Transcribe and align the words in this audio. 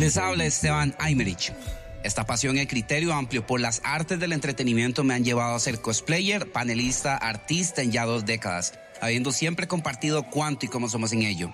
Les 0.00 0.16
habla 0.16 0.46
Esteban 0.46 0.94
Aymerich. 0.98 1.52
Esta 2.02 2.24
pasión 2.24 2.56
y 2.56 2.66
criterio 2.66 3.12
amplio 3.12 3.46
por 3.46 3.60
las 3.60 3.82
artes 3.84 4.18
del 4.18 4.32
entretenimiento 4.32 5.04
me 5.04 5.12
han 5.12 5.26
llevado 5.26 5.54
a 5.54 5.60
ser 5.60 5.82
cosplayer, 5.82 6.50
panelista, 6.50 7.18
artista 7.18 7.82
en 7.82 7.92
ya 7.92 8.06
dos 8.06 8.24
décadas, 8.24 8.72
habiendo 9.02 9.30
siempre 9.30 9.68
compartido 9.68 10.22
cuánto 10.22 10.64
y 10.64 10.70
cómo 10.70 10.88
somos 10.88 11.12
en 11.12 11.20
ello. 11.20 11.52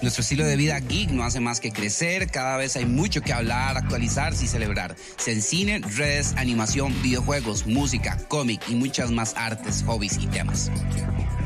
Nuestro 0.00 0.22
estilo 0.22 0.44
de 0.44 0.56
vida 0.56 0.80
geek 0.80 1.10
no 1.10 1.22
hace 1.22 1.38
más 1.38 1.60
que 1.60 1.70
crecer, 1.70 2.28
cada 2.28 2.56
vez 2.56 2.74
hay 2.74 2.86
mucho 2.86 3.20
que 3.20 3.32
hablar, 3.32 3.76
actualizarse 3.76 4.46
y 4.46 4.48
celebrar. 4.48 4.96
Sea 5.16 5.34
en 5.34 5.42
cine, 5.42 5.78
redes, 5.78 6.34
animación, 6.36 6.92
videojuegos, 7.02 7.68
música, 7.68 8.18
cómic 8.26 8.60
y 8.66 8.74
muchas 8.74 9.12
más 9.12 9.34
artes, 9.36 9.84
hobbies 9.86 10.18
y 10.18 10.26
temas. 10.26 10.72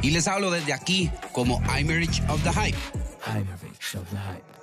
Y 0.01 0.13
les 0.13 0.27
hablo 0.27 0.51
desde 0.51 0.73
aquí 0.73 1.11
como 1.33 1.61
I'm 1.69 1.89
Rich 1.89 2.23
of 2.31 2.43
the 2.45 2.51
Hype. 2.51 2.79
of 3.95 4.11
the 4.11 4.17
Hype. 4.17 4.57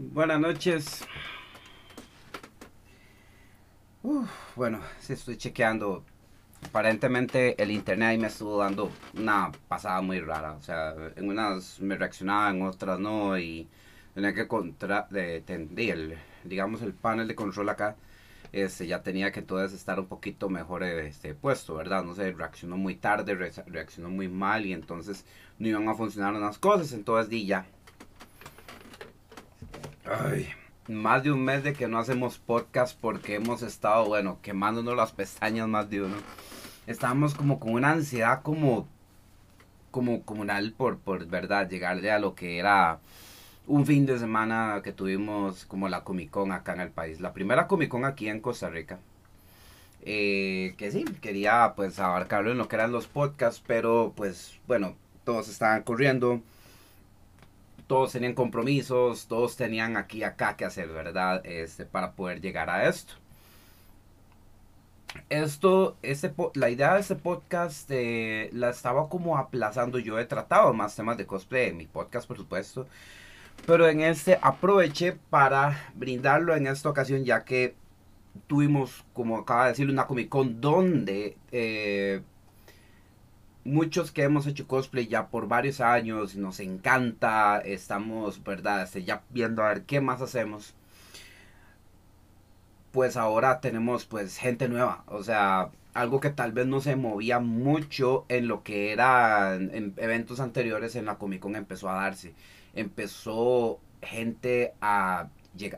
Buenas 0.00 0.38
noches. 0.38 1.04
bueno, 4.54 4.80
si 5.00 5.12
estoy 5.14 5.36
chequeando. 5.36 6.04
Aparentemente 6.68 7.60
el 7.60 7.72
internet 7.72 8.08
ahí 8.10 8.18
me 8.18 8.28
estuvo 8.28 8.58
dando 8.58 8.92
una 9.14 9.50
pasada 9.66 10.00
muy 10.00 10.20
rara. 10.20 10.52
O 10.52 10.62
sea, 10.62 10.94
en 11.16 11.28
unas 11.28 11.80
me 11.80 11.96
reaccionaba, 11.96 12.50
en 12.50 12.62
otras 12.62 13.00
no. 13.00 13.36
Y 13.38 13.68
tenía 14.14 14.32
que 14.34 14.46
contra 14.46 15.08
de, 15.10 15.42
el, 15.48 16.16
digamos 16.44 16.80
el 16.82 16.94
panel 16.94 17.26
de 17.26 17.34
control 17.34 17.68
acá. 17.68 17.96
Este, 18.52 18.86
ya 18.86 19.02
tenía 19.02 19.32
que 19.32 19.40
entonces 19.40 19.76
estar 19.76 19.98
un 19.98 20.06
poquito 20.06 20.48
mejor 20.48 20.84
este, 20.84 21.34
puesto, 21.34 21.74
¿verdad? 21.74 22.04
No 22.04 22.14
sé, 22.14 22.32
reaccionó 22.32 22.76
muy 22.76 22.94
tarde, 22.94 23.34
reaccionó 23.34 24.10
muy 24.10 24.28
mal 24.28 24.64
y 24.64 24.72
entonces 24.72 25.26
no 25.58 25.66
iban 25.68 25.88
a 25.88 25.94
funcionar 25.94 26.34
unas 26.34 26.58
cosas. 26.58 26.92
Entonces 26.92 27.28
di 27.28 27.46
ya, 27.46 27.66
Ay, 30.10 30.48
más 30.88 31.22
de 31.22 31.30
un 31.32 31.44
mes 31.44 31.62
de 31.62 31.74
que 31.74 31.86
no 31.86 31.98
hacemos 31.98 32.38
podcast 32.38 32.98
porque 32.98 33.34
hemos 33.34 33.60
estado, 33.60 34.06
bueno, 34.06 34.38
quemándonos 34.40 34.96
las 34.96 35.12
pestañas 35.12 35.68
más 35.68 35.90
de 35.90 36.02
uno. 36.02 36.16
Estábamos 36.86 37.34
como 37.34 37.60
con 37.60 37.74
una 37.74 37.90
ansiedad 37.90 38.40
como, 38.42 38.88
como 39.90 40.22
comunal 40.22 40.72
por, 40.72 40.98
por 40.98 41.26
verdad, 41.26 41.68
llegarle 41.68 42.10
a 42.10 42.18
lo 42.18 42.34
que 42.34 42.58
era 42.58 43.00
un 43.66 43.84
fin 43.84 44.06
de 44.06 44.18
semana 44.18 44.80
que 44.82 44.92
tuvimos 44.92 45.66
como 45.66 45.88
la 45.90 46.04
Comic 46.04 46.30
Con 46.30 46.52
acá 46.52 46.72
en 46.72 46.80
el 46.80 46.90
país. 46.90 47.20
La 47.20 47.34
primera 47.34 47.66
Comic 47.66 47.90
Con 47.90 48.06
aquí 48.06 48.28
en 48.28 48.40
Costa 48.40 48.70
Rica. 48.70 48.98
Eh, 50.02 50.74
que 50.78 50.90
sí, 50.90 51.04
quería 51.20 51.74
pues 51.76 51.98
abarcarlo 51.98 52.50
en 52.50 52.58
lo 52.58 52.68
que 52.68 52.76
eran 52.76 52.92
los 52.92 53.06
podcasts, 53.08 53.62
pero 53.66 54.14
pues 54.16 54.58
bueno, 54.66 54.94
todos 55.24 55.48
estaban 55.48 55.82
corriendo 55.82 56.40
todos 57.88 58.12
tenían 58.12 58.34
compromisos, 58.34 59.26
todos 59.26 59.56
tenían 59.56 59.96
aquí 59.96 60.22
acá 60.22 60.56
que 60.56 60.64
hacer, 60.64 60.88
¿verdad? 60.88 61.44
Este, 61.44 61.86
para 61.86 62.12
poder 62.12 62.40
llegar 62.40 62.70
a 62.70 62.88
esto. 62.88 63.14
Esto, 65.30 65.96
este, 66.02 66.32
la 66.54 66.70
idea 66.70 66.94
de 66.94 67.00
este 67.00 67.16
podcast 67.16 67.90
eh, 67.90 68.50
la 68.52 68.70
estaba 68.70 69.08
como 69.08 69.38
aplazando. 69.38 69.98
Yo 69.98 70.18
he 70.18 70.26
tratado 70.26 70.72
más 70.74 70.94
temas 70.94 71.16
de 71.16 71.26
cosplay 71.26 71.70
en 71.70 71.78
mi 71.78 71.86
podcast, 71.86 72.28
por 72.28 72.36
supuesto. 72.36 72.86
Pero 73.66 73.88
en 73.88 74.02
este 74.02 74.38
aproveché 74.42 75.12
para 75.30 75.90
brindarlo 75.94 76.54
en 76.54 76.66
esta 76.66 76.90
ocasión, 76.90 77.24
ya 77.24 77.44
que 77.44 77.74
tuvimos, 78.46 79.04
como 79.14 79.38
acaba 79.38 79.64
de 79.64 79.70
decir, 79.70 79.88
una 79.88 80.06
Comic 80.06 80.28
Con 80.28 80.60
donde 80.60 81.36
eh, 81.52 82.22
muchos 83.68 84.12
que 84.12 84.22
hemos 84.22 84.46
hecho 84.46 84.66
cosplay 84.66 85.06
ya 85.06 85.28
por 85.28 85.48
varios 85.48 85.80
años, 85.80 86.36
nos 86.36 86.60
encanta, 86.60 87.60
estamos, 87.60 88.42
¿verdad? 88.42 88.82
Este, 88.82 89.04
ya 89.04 89.22
viendo 89.30 89.62
a 89.62 89.68
ver 89.68 89.82
qué 89.82 90.00
más 90.00 90.20
hacemos. 90.22 90.74
Pues 92.92 93.16
ahora 93.16 93.60
tenemos 93.60 94.06
pues 94.06 94.38
gente 94.38 94.68
nueva, 94.68 95.04
o 95.06 95.22
sea, 95.22 95.70
algo 95.94 96.20
que 96.20 96.30
tal 96.30 96.52
vez 96.52 96.66
no 96.66 96.80
se 96.80 96.96
movía 96.96 97.38
mucho 97.38 98.24
en 98.28 98.48
lo 98.48 98.62
que 98.62 98.92
era 98.92 99.54
en 99.56 99.94
eventos 99.98 100.40
anteriores 100.40 100.96
en 100.96 101.06
la 101.06 101.16
Comic 101.18 101.40
Con 101.40 101.56
empezó 101.56 101.90
a 101.90 101.94
darse. 101.94 102.34
Empezó 102.74 103.80
gente 104.02 104.74
a, 104.80 105.28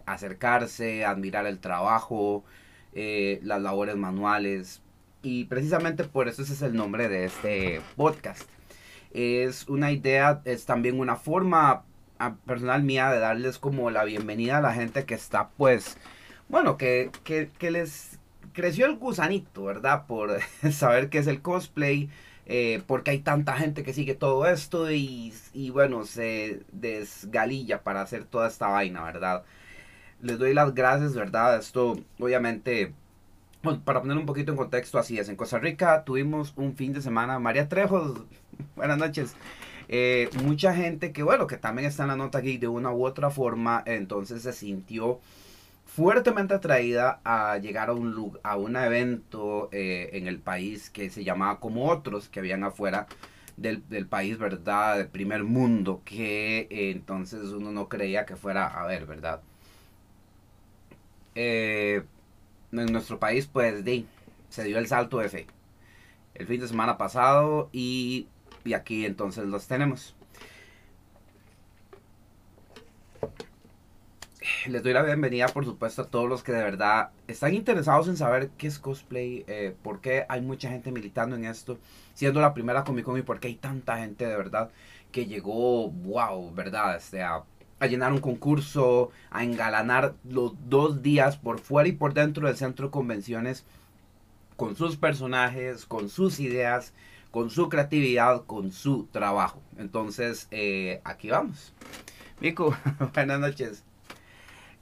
acercarse, 0.07 1.05
a 1.05 1.11
admirar 1.11 1.47
el 1.47 1.59
trabajo, 1.59 2.45
eh, 2.93 3.41
las 3.43 3.63
labores 3.63 3.97
manuales, 3.97 4.83
y 5.23 5.45
precisamente 5.45 6.05
por 6.05 6.29
eso 6.29 6.43
ese 6.43 6.55
es 6.55 6.63
el 6.63 6.75
nombre 6.75 7.09
de 7.09 7.25
este 7.25 7.81
podcast. 7.97 8.49
Es 9.13 9.69
una 9.69 9.91
idea, 9.91 10.41
es 10.45 10.67
también 10.67 10.99
una 11.01 11.17
forma 11.17 11.85
personal 12.47 12.83
mía 12.83 13.11
de 13.11 13.19
darles 13.19 13.59
como 13.59 13.91
la 13.91 14.05
bienvenida 14.05 14.59
a 14.59 14.61
la 14.61 14.75
gente 14.75 15.05
que 15.05 15.15
está 15.15 15.49
pues, 15.57 15.97
bueno, 16.49 16.77
que, 16.77 17.11
que, 17.25 17.71
les 17.71 18.19
creció 18.53 18.87
el 18.87 18.97
gusanito, 18.97 19.65
¿verdad? 19.65 20.07
Por 20.07 20.39
saber 20.73 21.09
qué 21.09 21.19
es 21.19 21.27
el 21.27 21.43
cosplay, 21.43 22.11
eh, 22.47 22.83
porque 22.87 23.13
hay 23.13 23.21
tanta 23.21 23.57
gente 23.57 23.83
que 23.83 23.95
sigue 23.95 24.15
todo 24.15 24.47
esto 24.47 24.91
y, 24.91 25.33
y, 25.55 25.71
bueno, 25.71 26.05
se 26.05 26.63
desgalilla 26.73 27.83
para 27.83 28.03
hacer 28.03 28.25
toda 28.25 28.49
esta 28.49 28.69
vaina, 28.69 29.03
¿verdad? 29.05 29.45
Les 30.23 30.39
doy 30.39 30.55
las 30.55 30.75
gracias, 30.75 31.15
¿verdad? 31.15 31.59
Esto 31.59 31.99
obviamente 32.19 32.93
para 33.63 34.01
poner 34.01 34.17
un 34.17 34.27
poquito 34.27 34.53
en 34.53 34.57
contexto, 34.57 34.99
así 34.99 35.19
es. 35.19 35.29
En 35.29 35.37
Costa 35.37 35.59
Rica 35.59 36.05
tuvimos 36.05 36.53
un 36.57 36.75
fin 36.77 36.93
de 36.93 37.03
semana. 37.03 37.39
María 37.39 37.69
Trejos, 37.69 38.23
buenas 38.77 38.99
noches. 38.99 39.35
Eh, 39.89 40.31
mucha 40.45 40.75
gente 40.75 41.13
que, 41.13 41.23
bueno, 41.23 41.47
que 41.47 41.57
también 41.57 41.89
está 41.89 42.05
en 42.05 42.11
la 42.11 42.17
nota 42.17 42.39
aquí 42.39 42.59
de 42.59 42.69
una 42.69 42.93
u 42.93 43.05
otra 43.05 43.31
forma, 43.31 43.83
entonces 43.87 44.43
se 44.43 44.53
sintió 44.53 45.21
fuertemente 45.85 46.55
atraída 46.55 47.21
a 47.25 47.59
llegar 47.59 47.89
a 47.91 47.95
un, 47.95 48.39
a 48.45 48.57
un 48.57 48.77
evento 48.77 49.69
eh, 49.73 50.11
en 50.13 50.29
el 50.29 50.39
país 50.39 50.91
que 50.91 51.11
se 51.11 51.25
llamaba 51.25 51.59
como 51.59 51.89
otros 51.91 52.29
que 52.29 52.39
habían 52.39 52.63
afuera 52.63 53.09
del, 53.57 54.07
país, 54.07 54.39
¿verdad? 54.39 54.99
Del 54.99 55.09
primer 55.09 55.45
mundo, 55.45 56.03
que 56.05 56.61
eh, 56.71 56.91
entonces 56.93 57.49
uno 57.51 57.73
no 57.73 57.89
creía 57.89 58.25
que 58.27 58.37
fuera 58.37 58.67
a 58.67 58.87
ver, 58.87 59.07
¿verdad? 59.07 59.43
Eh, 61.35 62.03
en 62.73 62.93
nuestro 62.93 63.19
país, 63.19 63.47
pues, 63.47 63.85
se 64.49 64.65
dio 64.65 64.79
el 64.79 64.87
salto 64.87 65.21
fe. 65.29 65.47
El 66.35 66.47
fin 66.47 66.61
de 66.61 66.69
semana 66.69 66.97
pasado 66.97 67.69
y, 67.73 68.29
y 68.65 68.73
aquí 68.75 69.05
entonces 69.05 69.47
los 69.47 69.67
tenemos. 69.67 70.15
Les 74.67 74.83
doy 74.83 74.93
la 74.93 75.03
bienvenida, 75.03 75.49
por 75.49 75.65
supuesto, 75.65 76.03
a 76.03 76.07
todos 76.07 76.29
los 76.29 76.43
que 76.43 76.53
de 76.53 76.63
verdad 76.63 77.11
están 77.29 77.55
interesados 77.55 78.09
en 78.09 78.17
saber 78.17 78.51
qué 78.59 78.67
es 78.67 78.79
cosplay, 78.79 79.45
eh, 79.47 79.75
por 79.83 80.01
qué 80.01 80.25
hay 80.29 80.41
mucha 80.41 80.71
gente 80.71 80.93
militando 80.93 81.37
en 81.37 81.45
esto, 81.45 81.79
siendo 82.15 82.41
la 82.41 82.55
primera 82.55 82.85
Comic 82.85 83.05
Con 83.05 83.19
y 83.19 83.23
por 83.23 83.41
qué 83.41 83.49
hay 83.49 83.55
tanta 83.57 83.99
gente 83.99 84.27
de 84.27 84.37
verdad 84.37 84.71
que 85.13 85.27
llegó, 85.27 85.91
wow, 85.91 86.53
¿verdad? 86.55 86.97
Este, 86.97 87.23
a 87.23 87.43
a 87.81 87.87
llenar 87.87 88.13
un 88.13 88.21
concurso, 88.21 89.11
a 89.31 89.43
engalanar 89.43 90.15
los 90.29 90.53
dos 90.69 91.03
días 91.03 91.37
por 91.37 91.59
fuera 91.59 91.89
y 91.89 91.93
por 91.93 92.15
dentro 92.15 92.47
del 92.47 92.57
centro 92.57 92.87
de 92.87 92.93
convenciones 92.93 93.65
con 94.57 94.77
sus 94.77 94.97
personajes, 94.97 95.87
con 95.87 96.11
sus 96.11 96.39
ideas, 96.39 96.93
con 97.31 97.49
su 97.49 97.71
creatividad, 97.71 98.45
con 98.45 98.71
su 98.73 99.07
trabajo. 99.11 99.63
Entonces, 99.79 100.47
eh, 100.51 101.01
aquí 101.05 101.31
vamos. 101.31 101.73
Mico, 102.41 102.77
buenas 103.15 103.41
noches. 103.41 103.85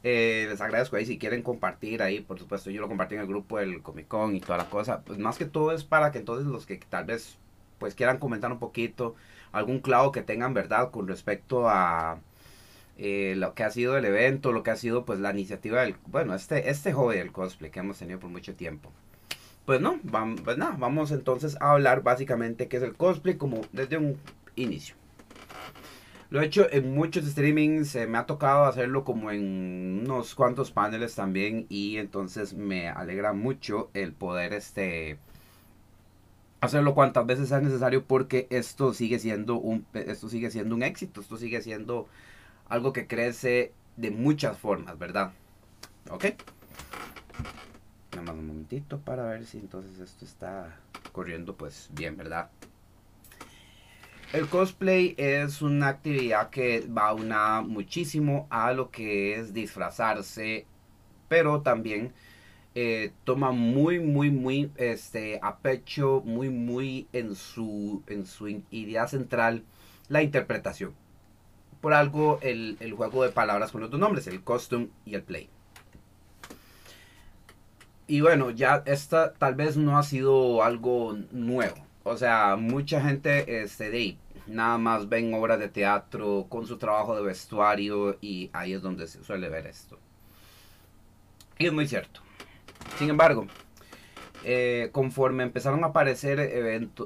Eh, 0.02 0.46
les 0.48 0.60
agradezco 0.60 0.96
ahí 0.96 1.06
si 1.06 1.18
quieren 1.18 1.42
compartir 1.42 2.02
ahí, 2.02 2.20
por 2.20 2.38
supuesto, 2.38 2.70
yo 2.70 2.80
lo 2.80 2.88
compartí 2.88 3.14
en 3.14 3.20
el 3.20 3.26
grupo 3.26 3.58
del 3.58 3.82
Comic 3.82 4.08
Con 4.08 4.34
y 4.34 4.40
toda 4.40 4.58
la 4.58 4.70
cosa. 4.70 5.02
Pues 5.02 5.18
más 5.18 5.38
que 5.38 5.44
todo 5.44 5.72
es 5.72 5.84
para 5.84 6.10
que 6.10 6.18
entonces 6.18 6.46
los 6.46 6.66
que 6.66 6.76
tal 6.78 7.04
vez 7.04 7.38
pues 7.78 7.94
quieran 7.94 8.18
comentar 8.18 8.50
un 8.50 8.58
poquito, 8.58 9.14
algún 9.52 9.78
clavo 9.78 10.10
que 10.10 10.22
tengan 10.22 10.54
verdad 10.54 10.90
con 10.90 11.06
respecto 11.06 11.68
a, 11.68 12.18
eh, 12.98 13.34
lo 13.36 13.54
que 13.54 13.62
ha 13.62 13.70
sido 13.70 13.96
el 13.96 14.04
evento, 14.04 14.52
lo 14.52 14.64
que 14.64 14.72
ha 14.72 14.76
sido 14.76 15.04
pues 15.04 15.20
la 15.20 15.30
iniciativa 15.30 15.82
del, 15.82 15.94
bueno, 16.06 16.34
este, 16.34 16.68
este 16.68 16.92
hobby 16.92 17.16
del 17.16 17.30
cosplay 17.30 17.70
que 17.70 17.78
hemos 17.78 17.98
tenido 17.98 18.18
por 18.18 18.28
mucho 18.30 18.54
tiempo. 18.54 18.92
Pues 19.64 19.80
no, 19.80 20.00
vamos, 20.02 20.40
pues 20.40 20.58
vamos 20.58 21.12
entonces 21.12 21.56
a 21.60 21.72
hablar 21.72 22.02
básicamente 22.02 22.68
qué 22.68 22.78
es 22.78 22.82
el 22.82 22.96
cosplay 22.96 23.36
como 23.36 23.60
desde 23.72 23.98
un 23.98 24.16
inicio. 24.56 24.96
Lo 26.30 26.42
he 26.42 26.46
hecho 26.46 26.66
en 26.70 26.92
muchos 26.92 27.24
streamings, 27.24 27.94
me 28.08 28.18
ha 28.18 28.26
tocado 28.26 28.64
hacerlo 28.64 29.04
como 29.04 29.30
en 29.30 30.00
unos 30.04 30.34
cuantos 30.34 30.72
paneles 30.72 31.14
también 31.14 31.66
y 31.68 31.96
entonces 31.96 32.52
me 32.52 32.88
alegra 32.88 33.32
mucho 33.32 33.90
el 33.94 34.12
poder 34.12 34.52
este 34.52 35.18
hacerlo 36.60 36.94
cuantas 36.94 37.24
veces 37.24 37.48
sea 37.48 37.60
necesario 37.60 38.04
porque 38.04 38.46
esto 38.50 38.92
sigue 38.92 39.18
siendo 39.20 39.56
un 39.58 39.86
esto 39.94 40.28
sigue 40.28 40.50
siendo 40.50 40.74
un 40.74 40.82
éxito, 40.82 41.20
esto 41.20 41.36
sigue 41.36 41.62
siendo 41.62 42.08
algo 42.68 42.92
que 42.92 43.06
crece 43.06 43.72
de 43.96 44.10
muchas 44.10 44.56
formas, 44.58 44.98
¿verdad? 44.98 45.32
¿Ok? 46.10 46.24
Nada 48.12 48.22
más 48.22 48.34
un 48.34 48.46
momentito 48.46 48.98
para 49.00 49.24
ver 49.24 49.44
si 49.44 49.58
entonces 49.58 49.98
esto 49.98 50.24
está 50.24 50.76
corriendo 51.12 51.56
pues 51.56 51.88
bien, 51.92 52.16
¿verdad? 52.16 52.50
El 54.32 54.46
cosplay 54.48 55.14
es 55.16 55.62
una 55.62 55.88
actividad 55.88 56.50
que 56.50 56.86
va 56.86 57.14
una 57.14 57.62
muchísimo 57.62 58.46
a 58.50 58.72
lo 58.72 58.90
que 58.90 59.36
es 59.36 59.54
disfrazarse, 59.54 60.66
pero 61.28 61.62
también 61.62 62.12
eh, 62.74 63.12
toma 63.24 63.52
muy, 63.52 64.00
muy, 64.00 64.30
muy 64.30 64.70
este, 64.76 65.40
a 65.42 65.56
pecho, 65.56 66.22
muy, 66.26 66.50
muy 66.50 67.08
en 67.14 67.34
su, 67.34 68.02
en 68.06 68.26
su 68.26 68.48
idea 68.70 69.08
central 69.08 69.64
la 70.08 70.22
interpretación. 70.22 70.94
Por 71.80 71.94
algo 71.94 72.38
el, 72.42 72.76
el 72.80 72.92
juego 72.92 73.22
de 73.22 73.30
palabras 73.30 73.72
con 73.72 73.80
los 73.80 73.90
dos 73.90 74.00
nombres, 74.00 74.26
el 74.26 74.42
costume 74.42 74.88
y 75.04 75.14
el 75.14 75.22
play. 75.22 75.48
Y 78.06 78.22
bueno, 78.22 78.50
ya 78.50 78.82
esta 78.86 79.34
tal 79.34 79.54
vez 79.54 79.76
no 79.76 79.98
ha 79.98 80.02
sido 80.02 80.62
algo 80.64 81.16
nuevo. 81.30 81.76
O 82.04 82.16
sea, 82.16 82.56
mucha 82.56 83.02
gente 83.02 83.62
este, 83.62 83.90
de 83.90 84.16
nada 84.46 84.78
más 84.78 85.10
ven 85.10 85.34
obras 85.34 85.58
de 85.58 85.68
teatro 85.68 86.46
con 86.48 86.66
su 86.66 86.78
trabajo 86.78 87.14
de 87.14 87.22
vestuario 87.22 88.16
y 88.22 88.48
ahí 88.54 88.72
es 88.72 88.80
donde 88.80 89.06
se 89.06 89.22
suele 89.22 89.50
ver 89.50 89.66
esto. 89.66 89.98
Y 91.58 91.66
es 91.66 91.72
muy 91.72 91.86
cierto. 91.86 92.20
Sin 92.98 93.10
embargo, 93.10 93.46
eh, 94.44 94.90
conforme 94.92 95.42
empezaron 95.42 95.82
a 95.84 95.88
aparecer 95.88 96.38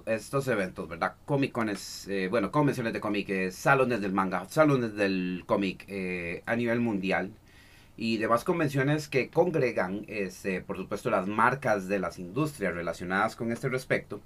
estos 0.06 0.48
eventos, 0.48 0.88
¿verdad? 0.88 1.14
Comic 1.24 1.52
Cones, 1.52 2.06
eh, 2.08 2.28
bueno, 2.30 2.50
convenciones 2.50 2.92
de 2.92 3.00
cómic, 3.00 3.28
eh, 3.30 3.50
salones 3.50 4.00
del 4.00 4.12
manga, 4.12 4.46
salones 4.48 4.94
del 4.94 5.44
cómic 5.46 5.86
a 6.46 6.56
nivel 6.56 6.80
mundial 6.80 7.32
y 7.96 8.16
demás 8.18 8.44
convenciones 8.44 9.08
que 9.08 9.30
congregan, 9.30 10.04
este, 10.08 10.60
por 10.60 10.76
supuesto, 10.76 11.10
las 11.10 11.26
marcas 11.26 11.88
de 11.88 11.98
las 11.98 12.18
industrias 12.18 12.74
relacionadas 12.74 13.36
con 13.36 13.52
este 13.52 13.68
respecto 13.68 14.20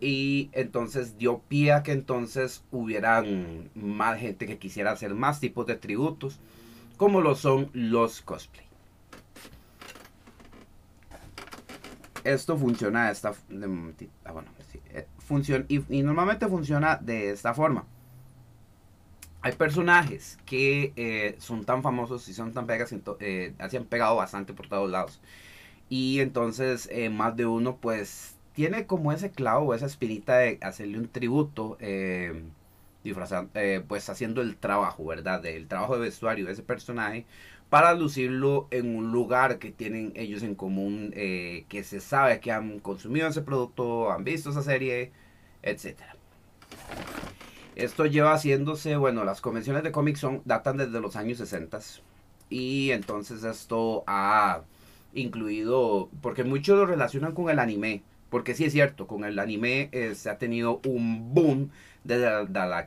y 0.00 0.48
entonces 0.52 1.18
dio 1.18 1.40
pie 1.48 1.72
a 1.72 1.82
que 1.82 1.92
entonces 1.92 2.64
hubieran 2.70 3.70
más 3.74 4.18
gente 4.18 4.46
que 4.46 4.58
quisiera 4.58 4.92
hacer 4.92 5.14
más 5.14 5.40
tipos 5.40 5.66
de 5.66 5.76
tributos, 5.76 6.38
como 6.96 7.20
lo 7.20 7.34
son 7.34 7.70
los 7.74 8.22
cosplay. 8.22 8.69
Esto 12.24 12.56
funciona 12.56 13.06
de 13.06 13.12
esta 13.12 13.30
ah, 13.30 14.32
bueno, 14.32 14.48
eh, 14.92 15.06
funciona, 15.18 15.64
y, 15.68 16.02
normalmente 16.02 16.46
funciona 16.48 16.96
de 16.96 17.30
esta 17.30 17.54
forma. 17.54 17.84
Hay 19.42 19.52
personajes 19.52 20.38
que 20.44 20.92
eh, 20.96 21.36
son 21.38 21.64
tan 21.64 21.82
famosos 21.82 22.28
y 22.28 22.34
son 22.34 22.52
tan 22.52 22.66
pegas, 22.66 22.94
eh, 23.20 23.54
han 23.58 23.84
pegado 23.86 24.16
bastante 24.16 24.52
por 24.52 24.68
todos 24.68 24.90
lados. 24.90 25.20
Y 25.88 26.20
entonces 26.20 26.88
más 27.10 27.36
de 27.36 27.46
uno 27.46 27.76
pues 27.76 28.36
tiene 28.60 28.86
como 28.86 29.12
ese 29.12 29.30
clavo, 29.30 29.74
esa 29.74 29.86
espinita 29.86 30.36
de 30.38 30.58
hacerle 30.60 30.98
un 30.98 31.08
tributo, 31.08 31.76
eh, 31.80 32.42
disfrazando, 33.04 33.50
eh, 33.54 33.82
pues 33.86 34.08
haciendo 34.10 34.42
el 34.42 34.56
trabajo, 34.56 35.04
¿verdad? 35.06 35.44
El 35.46 35.66
trabajo 35.68 35.94
de 35.94 36.00
vestuario 36.00 36.46
de 36.46 36.52
ese 36.52 36.62
personaje 36.62 37.24
para 37.70 37.94
lucirlo 37.94 38.66
en 38.72 38.96
un 38.96 39.12
lugar 39.12 39.58
que 39.58 39.70
tienen 39.70 40.12
ellos 40.16 40.42
en 40.42 40.56
común, 40.56 41.12
eh, 41.14 41.64
que 41.68 41.84
se 41.84 42.00
sabe 42.00 42.40
que 42.40 42.50
han 42.50 42.80
consumido 42.80 43.28
ese 43.28 43.42
producto, 43.42 44.10
han 44.10 44.24
visto 44.24 44.50
esa 44.50 44.62
serie, 44.62 45.12
etc. 45.62 45.96
Esto 47.76 48.06
lleva 48.06 48.34
haciéndose, 48.34 48.96
bueno, 48.96 49.24
las 49.24 49.40
convenciones 49.40 49.84
de 49.84 49.92
cómics 49.92 50.18
son, 50.18 50.42
datan 50.44 50.78
desde 50.78 51.00
los 51.00 51.14
años 51.14 51.38
60 51.38 51.78
y 52.50 52.90
entonces 52.90 53.44
esto 53.44 54.02
ha 54.08 54.62
incluido, 55.14 56.10
porque 56.20 56.42
muchos 56.42 56.76
lo 56.76 56.86
relacionan 56.86 57.34
con 57.34 57.50
el 57.50 57.60
anime, 57.60 58.02
porque 58.30 58.54
sí 58.56 58.64
es 58.64 58.72
cierto, 58.72 59.06
con 59.06 59.24
el 59.24 59.38
anime 59.38 59.88
eh, 59.92 60.16
se 60.16 60.28
ha 60.28 60.38
tenido 60.38 60.80
un 60.84 61.32
boom 61.32 61.70
desde 62.02 62.24
la, 62.24 62.84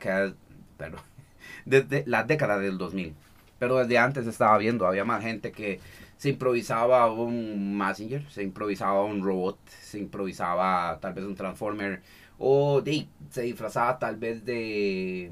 desde 1.64 2.04
la 2.06 2.24
década 2.24 2.58
del 2.58 2.76
2000. 2.76 3.14
Pero 3.58 3.78
desde 3.78 3.98
antes 3.98 4.26
estaba 4.26 4.58
viendo, 4.58 4.86
había 4.86 5.04
más 5.04 5.22
gente 5.22 5.52
que 5.52 5.80
se 6.16 6.30
improvisaba 6.30 7.12
un 7.12 7.76
Messenger, 7.76 8.28
se 8.30 8.42
improvisaba 8.42 9.04
un 9.04 9.22
robot, 9.22 9.58
se 9.68 9.98
improvisaba 9.98 10.98
tal 11.00 11.14
vez 11.14 11.24
un 11.24 11.34
Transformer, 11.34 12.02
o 12.38 12.82
se 13.30 13.42
disfrazaba 13.42 13.98
tal 13.98 14.16
vez 14.16 14.44
de 14.44 15.30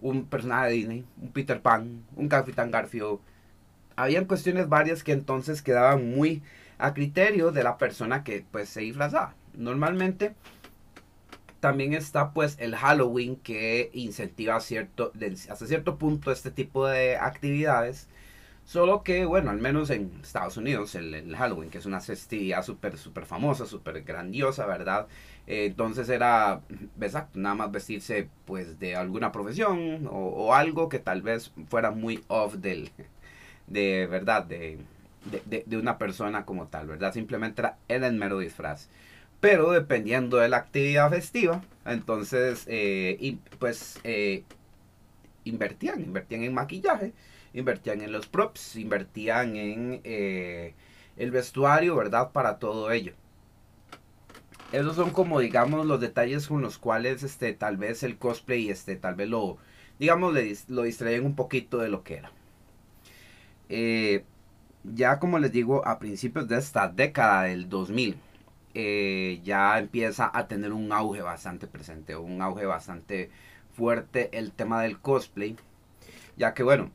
un 0.00 0.26
personaje 0.26 0.68
de 0.68 0.72
Disney, 0.74 1.04
un 1.20 1.32
Peter 1.32 1.60
Pan, 1.60 2.04
un 2.16 2.28
Capitán 2.28 2.70
Garfield. 2.70 3.18
Habían 3.96 4.24
cuestiones 4.24 4.68
varias 4.68 5.02
que 5.02 5.12
entonces 5.12 5.62
quedaban 5.62 6.10
muy 6.10 6.42
a 6.78 6.94
criterio 6.94 7.52
de 7.52 7.62
la 7.62 7.78
persona 7.78 8.24
que 8.24 8.44
pues 8.50 8.68
se 8.68 8.80
disfraza. 8.80 9.34
Normalmente 9.54 10.34
también 11.62 11.94
está 11.94 12.32
pues 12.32 12.56
el 12.58 12.74
Halloween 12.74 13.36
que 13.36 13.92
incentiva 13.94 14.58
cierto, 14.58 15.12
hasta 15.48 15.64
cierto 15.64 15.96
punto 15.96 16.32
este 16.32 16.50
tipo 16.50 16.88
de 16.88 17.16
actividades. 17.16 18.08
Solo 18.64 19.04
que, 19.04 19.26
bueno, 19.26 19.50
al 19.52 19.58
menos 19.58 19.90
en 19.90 20.10
Estados 20.24 20.56
Unidos, 20.56 20.96
el, 20.96 21.36
Halloween, 21.36 21.70
que 21.70 21.78
es 21.78 21.86
una 21.86 22.00
festividad 22.00 22.64
súper, 22.64 22.98
súper 22.98 23.26
famosa, 23.26 23.66
súper 23.66 24.02
grandiosa, 24.02 24.66
¿verdad? 24.66 25.06
Eh, 25.46 25.66
entonces 25.66 26.08
era, 26.08 26.62
exacto, 27.00 27.38
nada 27.38 27.54
más 27.54 27.70
vestirse 27.70 28.28
pues 28.44 28.80
de 28.80 28.96
alguna 28.96 29.30
profesión 29.30 30.08
o, 30.10 30.54
algo 30.54 30.88
que 30.88 30.98
tal 30.98 31.22
vez 31.22 31.52
fuera 31.68 31.92
muy 31.92 32.24
off 32.26 32.54
del, 32.56 32.90
de 33.68 34.08
verdad, 34.08 34.44
de, 34.44 34.80
de, 35.46 35.76
una 35.76 35.96
persona 35.96 36.44
como 36.44 36.66
tal, 36.66 36.88
¿verdad? 36.88 37.12
Simplemente 37.14 37.62
era, 37.62 37.78
el 37.88 38.16
mero 38.16 38.40
disfraz. 38.40 38.88
Pero 39.42 39.72
dependiendo 39.72 40.36
de 40.36 40.48
la 40.48 40.58
actividad 40.58 41.10
festiva, 41.10 41.62
entonces, 41.84 42.64
eh, 42.68 43.16
y, 43.18 43.32
pues, 43.58 43.98
eh, 44.04 44.44
invertían, 45.42 46.00
invertían 46.00 46.44
en 46.44 46.54
maquillaje, 46.54 47.12
invertían 47.52 48.02
en 48.02 48.12
los 48.12 48.28
props, 48.28 48.76
invertían 48.76 49.56
en 49.56 50.00
eh, 50.04 50.74
el 51.16 51.32
vestuario, 51.32 51.96
¿verdad? 51.96 52.30
Para 52.30 52.60
todo 52.60 52.92
ello. 52.92 53.14
Esos 54.70 54.94
son 54.94 55.10
como, 55.10 55.40
digamos, 55.40 55.86
los 55.86 56.00
detalles 56.00 56.46
con 56.46 56.62
los 56.62 56.78
cuales, 56.78 57.24
este, 57.24 57.52
tal 57.52 57.76
vez 57.76 58.04
el 58.04 58.18
cosplay, 58.18 58.70
este, 58.70 58.94
tal 58.94 59.16
vez 59.16 59.28
lo, 59.28 59.58
digamos, 59.98 60.34
lo 60.68 60.82
distraen 60.84 61.26
un 61.26 61.34
poquito 61.34 61.78
de 61.78 61.88
lo 61.88 62.04
que 62.04 62.14
era. 62.14 62.30
Ya 64.84 65.18
como 65.18 65.40
les 65.40 65.50
digo, 65.50 65.84
a 65.86 65.98
principios 65.98 66.46
de 66.46 66.58
esta 66.58 66.88
década 66.88 67.42
del 67.44 67.68
2000, 67.68 68.16
eh, 68.74 69.40
ya 69.44 69.78
empieza 69.78 70.30
a 70.32 70.48
tener 70.48 70.72
un 70.72 70.92
auge 70.92 71.22
bastante 71.22 71.66
presente, 71.66 72.16
un 72.16 72.42
auge 72.42 72.66
bastante 72.66 73.30
fuerte 73.74 74.30
el 74.36 74.52
tema 74.52 74.82
del 74.82 74.98
cosplay, 75.00 75.56
ya 76.36 76.54
que 76.54 76.62
bueno, 76.62 76.90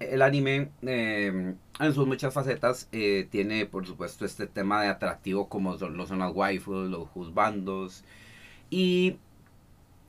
el 0.00 0.22
anime 0.22 0.70
em, 0.82 1.56
en 1.80 1.94
sus 1.94 2.06
muchas 2.06 2.32
facetas 2.34 2.88
eh, 2.92 3.26
tiene 3.30 3.66
por 3.66 3.86
supuesto 3.86 4.24
este 4.24 4.46
tema 4.46 4.82
de 4.82 4.88
atractivo 4.88 5.48
como 5.48 5.74
lo 5.76 6.06
son 6.06 6.18
las 6.18 6.32
waifus, 6.34 6.88
los 6.90 7.08
juzbandos 7.08 8.04
y 8.70 9.18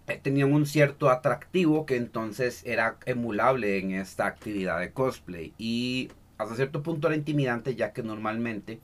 eh, 0.08 0.20
tenían 0.22 0.54
un 0.54 0.66
cierto 0.66 1.10
atractivo 1.10 1.86
que 1.86 1.96
entonces 1.96 2.63
era 2.66 2.98
emulable 3.06 3.80
en 3.80 3.92
esta 3.92 4.28
actividad 4.28 4.80
de 4.80 4.92
cosplay. 4.92 5.54
Y 5.58 6.10
hasta 6.38 6.56
cierto 6.56 6.84
punto 6.84 7.08
era 7.08 7.16
intimidante 7.16 7.75
ya 7.75 7.92
que 7.94 8.04
normalmente 8.04 8.80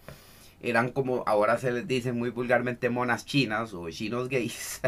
eran 0.62 0.92
como 0.92 1.24
ahora 1.28 1.58
se 1.58 1.72
les 1.72 1.88
dice 1.88 2.14
muy 2.14 2.30
vulgarmente 2.30 2.90
monas 2.90 3.26
chinas 3.26 3.74
o 3.74 3.90
chinos 3.90 4.30
gays 4.30 4.82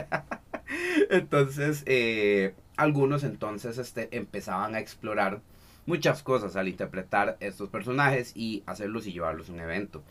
entonces 1.09 1.83
eh, 1.85 2.55
algunos 2.77 3.23
entonces 3.23 3.77
este, 3.77 4.15
empezaban 4.15 4.75
a 4.75 4.79
explorar 4.79 5.41
muchas 5.85 6.23
cosas 6.23 6.55
al 6.55 6.67
interpretar 6.67 7.37
estos 7.39 7.69
personajes 7.69 8.31
y 8.35 8.63
hacerlos 8.65 9.07
y 9.07 9.13
llevarlos 9.13 9.49
a 9.49 9.53
un 9.53 9.59
evento 9.59 10.03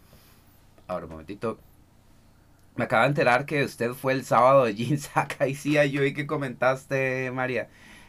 ahora 0.89 1.07
un 1.07 1.13
momentito 1.13 1.59
me 2.77 2.85
acaba 2.85 3.03
de 3.03 3.11
enterar 3.11 3.45
que 3.47 3.65
usted 3.65 3.93
fue 3.93 4.13
el 4.15 4.25
sábado 4.25 4.65
de 4.65 4.75
Jin 4.75 4.99
Sakai. 4.99 5.55
Sí, 5.55 5.75
yo 5.91 6.03
vi 6.03 6.15
que 6.15 6.27
comentaste, 6.27 7.31
María. 7.31 7.69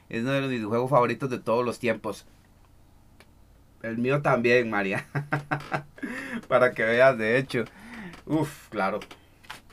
Es 0.09 0.21
uno 0.21 0.33
de 0.33 0.47
mis 0.47 0.63
juegos 0.65 0.89
favoritos 0.89 1.29
de 1.29 1.39
todos 1.39 1.65
los 1.65 1.79
tiempos. 1.79 2.25
El 3.83 3.97
mío 3.97 4.21
también, 4.21 4.69
María. 4.69 5.05
Para 6.47 6.71
que 6.73 6.83
veas, 6.83 7.17
de 7.17 7.37
hecho. 7.37 7.65
Uf, 8.25 8.69
claro. 8.69 8.99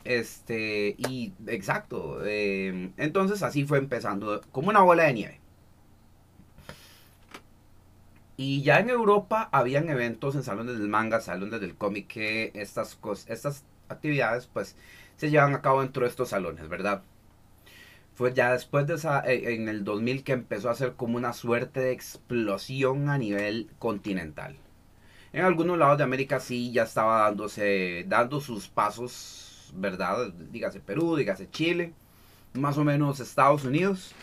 Este, 0.05 0.97
y 0.99 1.33
exacto. 1.47 2.25
Em, 2.27 2.93
entonces 2.97 3.43
así 3.43 3.65
fue 3.65 3.79
empezando, 3.79 4.41
como 4.53 4.69
una 4.71 4.81
bola 4.83 5.05
de 5.05 5.13
nieve. 5.15 5.41
Y 8.37 8.63
ya 8.63 8.81
en 8.81 8.91
Europa 8.91 9.49
habían 9.53 9.89
eventos 9.91 10.35
en 10.35 10.43
salones 10.43 10.79
del 10.79 10.89
manga, 10.89 11.21
salones 11.21 11.61
del 11.61 11.77
cómic, 11.77 12.09
que 12.09 12.51
estas, 12.55 12.97
cosas, 12.97 13.29
estas 13.31 13.65
actividades 13.89 14.47
pues 14.47 14.77
se 15.17 15.31
llevan 15.31 15.55
a 15.55 15.61
cabo 15.63 15.83
dentro 15.83 16.05
de 16.05 16.09
estos 16.09 16.31
salones, 16.31 16.69
¿verdad? 16.69 17.03
Fue 18.21 18.35
ya 18.35 18.53
después 18.53 18.87
de 18.87 18.97
esa, 18.97 19.21
eh, 19.21 19.55
en 19.55 19.67
el 19.71 19.83
2000 19.83 20.25
que 20.25 20.33
empezó 20.33 20.69
a 20.69 20.75
ser 20.75 20.93
como 20.93 21.17
una 21.17 21.33
suerte 21.33 21.81
de 21.81 21.93
explosión 21.93 23.09
a 23.09 23.17
nivel 23.17 23.71
continental. 23.79 24.59
En 25.33 25.43
algunos 25.47 25.79
lados 25.79 25.97
de 25.97 26.05
América 26.05 26.39
sí 26.39 26.71
ya 26.71 26.83
estaba 26.83 27.23
dándose, 27.23 28.05
dando 28.09 28.43
sus 28.43 28.69
pasos, 28.69 29.73
¿verdad? 29.75 30.35
Dígase 30.53 30.81
Perú, 30.81 31.17
dígase 31.17 31.49
Chile. 31.51 31.95
más 32.53 32.77
o 32.77 32.85
menos 32.85 33.21
Estados 33.21 33.65
Unidos, 33.65 34.15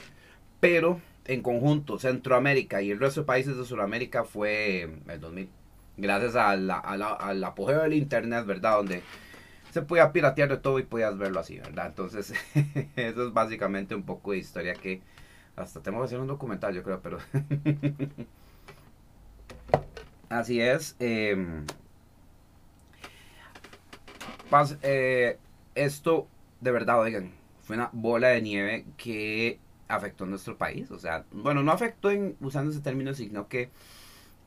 pero 0.59 1.01
en 1.25 1.41
conjunto 1.41 1.97
Centroamérica 1.97 2.83
y 2.83 2.91
el 2.91 2.99
resto 2.99 3.21
de 3.21 3.25
países 3.25 3.57
de 3.57 3.65
Sudamérica 3.65 4.25
fue 4.25 4.83
el 5.07 5.19
2000. 5.19 5.49
Gracias 5.97 6.35
al 6.35 7.43
apogeo 7.43 7.81
del 7.81 7.93
Internet, 7.93 8.45
¿verdad? 8.45 8.75
Donde 8.77 9.01
se 9.77 9.83
podía 9.83 10.11
piratear 10.11 10.49
de 10.49 10.57
todo 10.57 10.79
y 10.79 10.83
podías 10.83 11.15
verlo 11.19 11.39
así, 11.39 11.59
¿verdad? 11.59 11.85
Entonces, 11.85 12.33
eso 12.95 13.27
es 13.27 13.33
básicamente 13.33 13.93
un 13.93 14.01
poco 14.01 14.31
de 14.31 14.39
historia 14.39 14.73
que 14.73 15.03
hasta 15.55 15.83
tengo 15.83 15.99
que 15.99 16.05
hacer 16.05 16.19
un 16.19 16.25
documental, 16.25 16.73
yo 16.73 16.81
creo, 16.81 16.99
pero... 16.99 17.19
así 20.29 20.59
es. 20.59 20.95
Em, 20.97 21.63
eh, 24.81 25.37
esto, 25.75 26.27
de 26.59 26.71
verdad, 26.71 26.99
oigan, 26.99 27.33
fue 27.61 27.75
una 27.75 27.91
bola 27.93 28.29
de 28.29 28.41
nieve 28.41 28.85
que 28.97 29.59
afectó 29.87 30.23
a 30.23 30.27
nuestro 30.27 30.57
país. 30.57 30.89
O 30.89 30.97
sea, 30.97 31.23
bueno, 31.31 31.61
no 31.61 31.71
afectó 31.71 32.09
en 32.09 32.35
usando 32.41 32.71
ese 32.71 32.81
término, 32.81 33.13
sino 33.13 33.47
que 33.47 33.69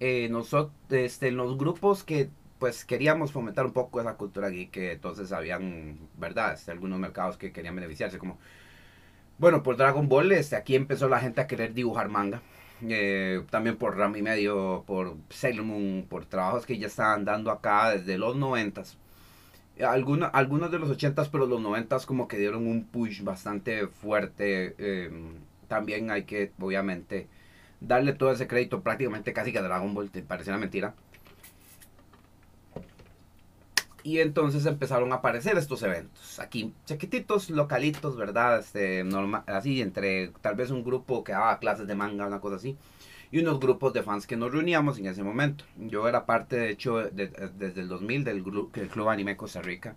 eh, 0.01 0.29
nosotros, 0.29 0.73
este, 0.91 1.31
los 1.31 1.57
grupos 1.57 2.03
que 2.03 2.31
pues 2.61 2.85
queríamos 2.85 3.33
fomentar 3.33 3.67
un 3.67 3.73
poco 3.73 4.01
esa 4.01 4.15
cultura 4.17 4.51
geek, 4.51 4.71
que 4.71 4.93
entonces 4.93 5.33
habían, 5.33 5.99
¿verdad? 6.19 6.55
Este, 6.55 6.71
algunos 6.71 7.01
mercados 7.01 7.37
que 7.37 7.53
querían 7.53 7.75
beneficiarse, 7.75 8.19
como, 8.19 8.39
bueno, 9.39 9.63
por 9.65 9.77
Dragon 9.77 10.09
Ball, 10.09 10.33
este, 10.33 10.57
aquí 10.57 10.77
empezó 10.77 11.09
la 11.09 11.21
gente 11.21 11.41
a 11.41 11.47
querer 11.49 11.75
dibujar 11.75 12.09
manga. 12.09 12.43
Eh, 12.89 13.43
también 13.51 13.77
por 13.77 13.97
Ram 13.99 14.17
y 14.17 14.23
Medio, 14.23 14.85
por 14.87 15.17
Sailor 15.31 15.67
Moon, 15.67 16.07
por 16.09 16.27
trabajos 16.27 16.67
que 16.67 16.79
ya 16.79 16.87
estaban 16.87 17.25
dando 17.25 17.51
acá 17.51 17.91
desde 17.91 18.19
los 18.19 18.37
noventas 18.37 18.97
algunos, 19.85 20.31
algunos 20.33 20.71
de 20.71 20.79
los 20.79 20.91
80 20.91 21.25
pero 21.31 21.47
los 21.47 21.61
90 21.61 21.99
como 22.07 22.29
que 22.29 22.39
dieron 22.39 22.67
un 22.67 22.85
push 22.85 23.23
bastante 23.23 23.87
fuerte. 23.89 24.75
Em, 24.79 25.35
también 25.69 26.11
hay 26.11 26.25
que, 26.25 26.53
obviamente, 26.61 27.29
darle 27.81 28.13
todo 28.13 28.33
ese 28.33 28.47
crédito 28.47 28.83
prácticamente 28.83 29.33
casi 29.33 29.53
que 29.53 29.59
a 29.59 29.63
Dragon 29.63 29.95
Ball, 29.95 30.11
te 30.11 30.23
parece 30.23 30.51
una 30.51 30.59
mentira. 30.59 30.95
Y 34.03 34.19
entonces 34.19 34.67
empezaron 34.67 35.13
a 35.13 35.17
aparecer 35.17 35.57
estos 35.59 35.83
eventos. 35.83 36.39
Aquí, 36.41 36.73
chiquititos, 36.87 37.51
localitos, 37.51 38.17
¿verdad? 38.17 38.59
Este, 38.61 39.05
normal, 39.05 39.45
así, 39.47 39.83
entre 39.83 40.29
tal 40.41 40.57
vez 40.57 40.71
un 40.71 40.85
grupo 40.85 41.23
que 41.25 41.33
daba 41.33 41.59
clases 41.59 41.87
de 41.87 41.95
manga, 41.95 42.27
una 42.27 42.41
cosa 42.41 42.57
así 42.57 42.77
y 43.33 43.39
unos 43.39 43.61
grupos 43.61 43.93
de 43.93 44.03
fans 44.03 44.27
que 44.27 44.37
nos 44.37 44.53
reuníamos 44.53 44.99
en 44.99 45.07
ese 45.07 45.23
momento. 45.23 45.65
Yo 45.77 46.09
era 46.09 46.27
parte, 46.27 46.57
de 46.57 46.71
hecho, 46.71 46.99
desde 46.99 47.81
el 47.81 47.89
2000 47.89 48.25
del, 48.25 48.45
del 48.73 48.89
Club 48.89 49.09
Anime 49.09 49.37
Costa 49.37 49.63
Rica, 49.63 49.95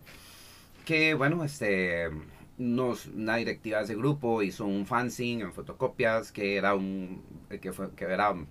que, 0.86 1.13
bueno, 1.13 1.43
este, 1.43 2.10
nos, 2.57 3.07
una 3.07 3.38
directiva 3.38 3.79
de 3.79 3.86
ese 3.86 3.95
grupo 3.95 4.41
hizo 4.43 4.65
un 4.65 4.86
fanzine 4.86 5.43
en 5.43 5.53
fotocopias, 5.53 6.31
que 6.31 6.57
era 6.57 6.75
un, 6.75 7.24
que, 7.62 7.74
fue, 7.74 7.91
que 7.91 8.05
era, 8.05 8.27
a 8.27 8.33
mí 8.33 8.45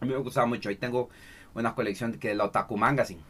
me 0.00 0.16
gustaba 0.16 0.46
mucho, 0.46 0.68
ahí 0.68 0.76
tengo 0.76 1.10
una 1.54 1.74
colección 1.74 2.12
que 2.14 2.30
es 2.30 2.36
la 2.36 2.44
Otaku 2.44 2.76
Magazine. 2.76 3.20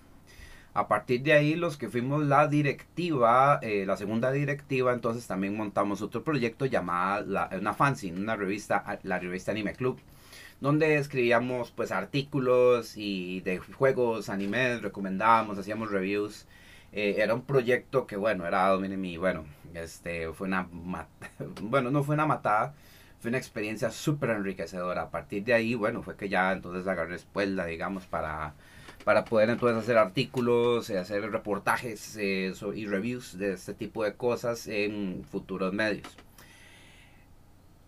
A 0.76 0.88
partir 0.88 1.22
de 1.22 1.32
ahí, 1.32 1.54
los 1.54 1.78
que 1.78 1.88
fuimos 1.88 2.24
la 2.24 2.48
directiva, 2.48 3.58
eh, 3.62 3.84
la 3.86 3.96
segunda 3.96 4.30
directiva, 4.30 4.92
entonces 4.92 5.26
también 5.26 5.56
montamos 5.56 6.02
otro 6.02 6.22
proyecto 6.22 6.66
llamado 6.66 7.24
la, 7.26 7.48
una 7.58 7.72
fanzine, 7.72 8.20
una 8.20 8.36
revista, 8.36 8.98
la 9.02 9.18
revista 9.18 9.52
Anime 9.52 9.72
Club 9.74 9.98
donde 10.60 10.96
escribíamos 10.96 11.70
pues 11.70 11.92
artículos 11.92 12.96
y 12.96 13.40
de 13.40 13.58
juegos, 13.58 14.28
animes, 14.28 14.82
recomendábamos, 14.82 15.58
hacíamos 15.58 15.90
reviews. 15.90 16.46
Eh, 16.92 17.16
era 17.18 17.34
un 17.34 17.42
proyecto 17.42 18.06
que 18.06 18.16
bueno, 18.16 18.46
era 18.46 18.76
mi, 18.76 19.16
bueno, 19.16 19.44
este 19.74 20.32
fue 20.32 20.46
una 20.46 20.68
bueno, 21.62 21.90
no 21.90 22.04
fue 22.04 22.14
una 22.14 22.26
matada, 22.26 22.74
fue 23.20 23.28
una 23.30 23.38
experiencia 23.38 23.90
súper 23.90 24.30
enriquecedora. 24.30 25.02
A 25.02 25.10
partir 25.10 25.44
de 25.44 25.54
ahí, 25.54 25.74
bueno, 25.74 26.02
fue 26.02 26.16
que 26.16 26.28
ya 26.28 26.52
entonces 26.52 26.86
agarré 26.86 27.16
espuela, 27.16 27.66
digamos, 27.66 28.06
para 28.06 28.54
para 29.06 29.24
poder 29.24 29.50
entonces 29.50 29.78
hacer 29.78 29.98
artículos, 29.98 30.90
eh, 30.90 30.98
hacer 30.98 31.30
reportajes 31.30 32.16
eh, 32.16 32.52
y 32.74 32.86
reviews 32.86 33.38
de 33.38 33.52
este 33.52 33.72
tipo 33.72 34.02
de 34.02 34.14
cosas 34.14 34.66
en 34.66 35.22
futuros 35.30 35.72
medios. 35.72 36.08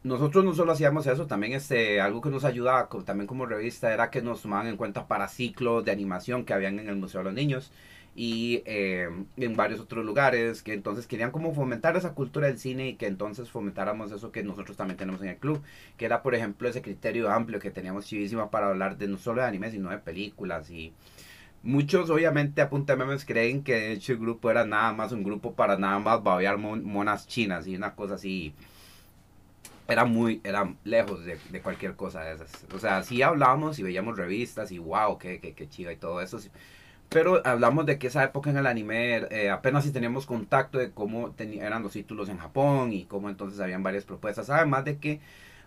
Nosotros 0.04 0.44
no 0.44 0.54
solo 0.54 0.70
hacíamos 0.70 1.08
eso, 1.08 1.26
también 1.26 1.54
este, 1.54 2.00
algo 2.00 2.20
que 2.20 2.30
nos 2.30 2.44
ayudaba 2.44 2.88
también 3.04 3.26
como 3.26 3.46
revista 3.46 3.92
era 3.92 4.10
que 4.10 4.22
nos 4.22 4.42
tomaban 4.42 4.68
en 4.68 4.76
cuenta 4.76 5.08
para 5.08 5.26
ciclos 5.26 5.84
de 5.84 5.90
animación 5.90 6.44
que 6.44 6.54
habían 6.54 6.78
en 6.78 6.88
el 6.88 6.94
Museo 6.94 7.18
de 7.18 7.24
los 7.24 7.34
Niños 7.34 7.72
y 8.20 8.64
eh, 8.66 9.08
en 9.36 9.54
varios 9.54 9.78
otros 9.78 10.04
lugares 10.04 10.64
que 10.64 10.72
entonces 10.72 11.06
querían 11.06 11.30
como 11.30 11.54
fomentar 11.54 11.96
esa 11.96 12.14
cultura 12.14 12.48
del 12.48 12.58
cine 12.58 12.88
y 12.88 12.94
que 12.96 13.06
entonces 13.06 13.48
fomentáramos 13.48 14.10
eso 14.10 14.32
que 14.32 14.42
nosotros 14.42 14.76
también 14.76 14.96
tenemos 14.96 15.22
en 15.22 15.28
el 15.28 15.36
club, 15.36 15.62
que 15.96 16.04
era 16.04 16.20
por 16.20 16.34
ejemplo 16.34 16.68
ese 16.68 16.82
criterio 16.82 17.30
amplio 17.30 17.60
que 17.60 17.70
teníamos 17.70 18.06
chivísima 18.06 18.50
para 18.50 18.70
hablar 18.70 18.98
de 18.98 19.06
no 19.06 19.18
solo 19.18 19.42
de 19.42 19.46
anime 19.46 19.70
sino 19.70 19.90
de 19.90 19.98
películas 19.98 20.68
y 20.68 20.92
muchos 21.62 22.10
obviamente 22.10 22.60
a 22.60 22.68
punta 22.68 22.94
de 22.94 22.98
memes 23.04 23.24
creen 23.24 23.62
que 23.62 23.74
de 23.74 23.92
hecho 23.92 24.14
el 24.14 24.18
grupo 24.18 24.50
era 24.50 24.64
nada 24.66 24.92
más 24.92 25.12
un 25.12 25.22
grupo 25.22 25.54
para 25.54 25.78
nada 25.78 26.00
más 26.00 26.20
babear 26.20 26.58
monas 26.58 27.28
chinas 27.28 27.68
y 27.68 27.76
una 27.76 27.94
cosa 27.94 28.14
así 28.16 28.52
era 29.86 30.04
muy, 30.04 30.40
era 30.42 30.74
lejos 30.82 31.24
de, 31.24 31.38
cualquier 31.62 31.94
cosa 31.94 32.22
de 32.22 32.34
esas. 32.34 32.66
O 32.74 32.78
sea, 32.78 33.02
sí 33.02 33.22
hablábamos 33.22 33.78
y 33.78 33.82
veíamos 33.82 34.18
revistas 34.18 34.70
y 34.70 34.78
wow, 34.78 35.16
qué, 35.18 35.40
qué, 35.40 35.54
qué 35.54 35.66
chiva 35.68 35.92
y 35.92 35.96
todo 35.96 36.20
eso. 36.20 36.38
Pero 37.08 37.40
hablamos 37.46 37.86
de 37.86 37.98
que 37.98 38.08
esa 38.08 38.22
época 38.22 38.50
en 38.50 38.58
el 38.58 38.66
anime 38.66 39.16
eh, 39.30 39.50
apenas 39.50 39.84
si 39.84 39.92
teníamos 39.92 40.26
contacto 40.26 40.78
de 40.78 40.90
cómo 40.90 41.34
eran 41.38 41.82
los 41.82 41.92
títulos 41.92 42.28
en 42.28 42.38
Japón 42.38 42.92
y 42.92 43.04
cómo 43.04 43.30
entonces 43.30 43.60
habían 43.60 43.82
varias 43.82 44.04
propuestas. 44.04 44.50
Además 44.50 44.84
de 44.84 44.98
que, 44.98 45.20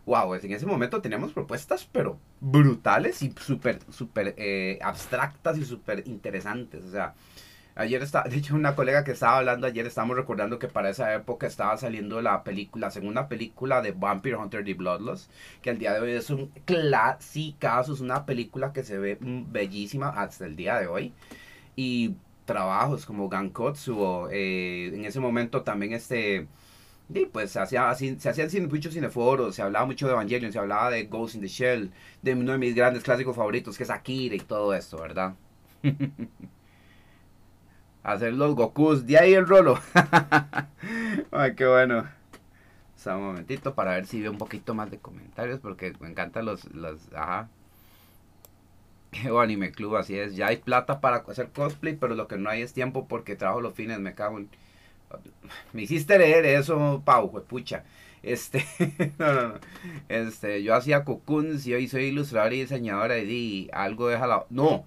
wow, 0.05 0.35
en 0.35 0.51
ese 0.51 0.65
momento 0.67 1.01
teníamos 1.01 1.33
propuestas, 1.33 1.87
pero 1.91 2.19
brutales 2.39 3.23
y 3.23 3.33
súper, 3.39 3.79
súper 3.89 4.35
eh, 4.37 4.77
abstractas 4.83 5.57
y 5.57 5.65
súper 5.65 6.07
interesantes. 6.07 6.83
O 6.83 6.91
sea, 6.91 7.15
Ayer 7.75 8.01
está, 8.01 8.23
de 8.29 8.37
hecho, 8.37 8.55
una 8.55 8.75
colega 8.75 9.03
que 9.03 9.11
estaba 9.11 9.37
hablando 9.37 9.67
ayer, 9.67 9.85
estamos 9.85 10.15
recordando 10.15 10.59
que 10.59 10.67
para 10.67 10.89
esa 10.89 11.13
época 11.13 11.47
estaba 11.47 11.77
saliendo 11.77 12.21
la 12.21 12.43
película, 12.43 12.87
la 12.87 12.91
segunda 12.91 13.27
película 13.27 13.81
de 13.81 13.91
Vampire 13.91 14.35
Hunter 14.35 14.63
The 14.63 14.73
Bloodlust, 14.73 15.31
que 15.61 15.69
al 15.69 15.77
día 15.77 15.93
de 15.93 16.01
hoy 16.01 16.11
es 16.11 16.29
un 16.29 16.47
clásico, 16.65 17.67
es 17.81 17.99
una 18.01 18.25
película 18.25 18.73
que 18.73 18.83
se 18.83 18.97
ve 18.97 19.17
bellísima 19.21 20.09
hasta 20.09 20.45
el 20.45 20.55
día 20.55 20.77
de 20.79 20.87
hoy. 20.87 21.13
Y 21.75 22.15
trabajos 22.45 23.05
como 23.05 23.29
Gankotsu, 23.29 24.27
eh, 24.31 24.91
en 24.93 25.05
ese 25.05 25.19
momento 25.19 25.63
también 25.63 25.93
este... 25.93 26.47
Y 27.13 27.25
pues 27.25 27.51
se, 27.51 27.59
hacía, 27.59 27.93
se 27.93 28.29
hacían 28.29 28.67
muchos 28.69 28.93
cineforos, 28.93 29.55
se 29.55 29.61
hablaba 29.61 29.85
mucho 29.85 30.07
de 30.07 30.13
Evangelion, 30.13 30.53
se 30.53 30.59
hablaba 30.59 30.89
de 30.89 31.05
Ghost 31.05 31.35
in 31.35 31.41
the 31.41 31.47
Shell, 31.47 31.91
de 32.21 32.33
uno 32.33 32.53
de 32.53 32.57
mis 32.57 32.73
grandes 32.73 33.03
clásicos 33.03 33.35
favoritos 33.35 33.77
que 33.77 33.83
es 33.83 33.89
Akira 33.89 34.35
y 34.35 34.39
todo 34.39 34.73
esto, 34.73 34.97
¿verdad? 34.97 35.35
hacer 38.13 38.33
los 38.33 38.55
Gokus. 38.55 39.05
De 39.05 39.17
ahí 39.17 39.33
el 39.33 39.47
rolo. 39.47 39.79
Ay, 41.31 41.55
qué 41.55 41.65
bueno. 41.65 42.05
O 43.05 43.15
un 43.15 43.23
momentito 43.23 43.73
para 43.73 43.91
ver 43.95 44.05
si 44.05 44.21
veo 44.21 44.31
un 44.31 44.37
poquito 44.37 44.73
más 44.73 44.91
de 44.91 44.99
comentarios 44.99 45.59
porque 45.59 45.93
me 45.99 46.09
encantan 46.09 46.45
los, 46.45 46.65
los, 46.73 47.11
ajá. 47.13 47.49
Anime 49.41 49.71
Club, 49.71 49.95
así 49.97 50.17
es. 50.17 50.35
Ya 50.35 50.47
hay 50.47 50.57
plata 50.57 51.01
para 51.01 51.17
hacer 51.17 51.49
cosplay, 51.49 51.95
pero 51.95 52.15
lo 52.15 52.27
que 52.27 52.37
no 52.37 52.49
hay 52.49 52.61
es 52.61 52.73
tiempo 52.73 53.07
porque 53.07 53.35
trabajo 53.35 53.61
los 53.61 53.73
fines, 53.73 53.99
me 53.99 54.13
cago 54.13 54.37
en... 54.37 54.49
Me 55.73 55.81
hiciste 55.81 56.17
leer 56.17 56.45
eso, 56.45 57.01
Pau, 57.03 57.31
pucha. 57.43 57.83
Este, 58.23 58.65
no, 59.17 59.33
no, 59.33 59.47
no. 59.49 59.53
Este, 60.07 60.63
yo 60.63 60.75
hacía 60.75 61.03
cocoons 61.03 61.65
y 61.67 61.73
hoy 61.73 61.87
soy 61.87 62.05
ilustrador 62.05 62.53
y 62.53 62.61
diseñadora 62.61 63.17
y 63.17 63.69
algo 63.73 64.07
de 64.07 64.19
la... 64.19 64.45
No, 64.49 64.85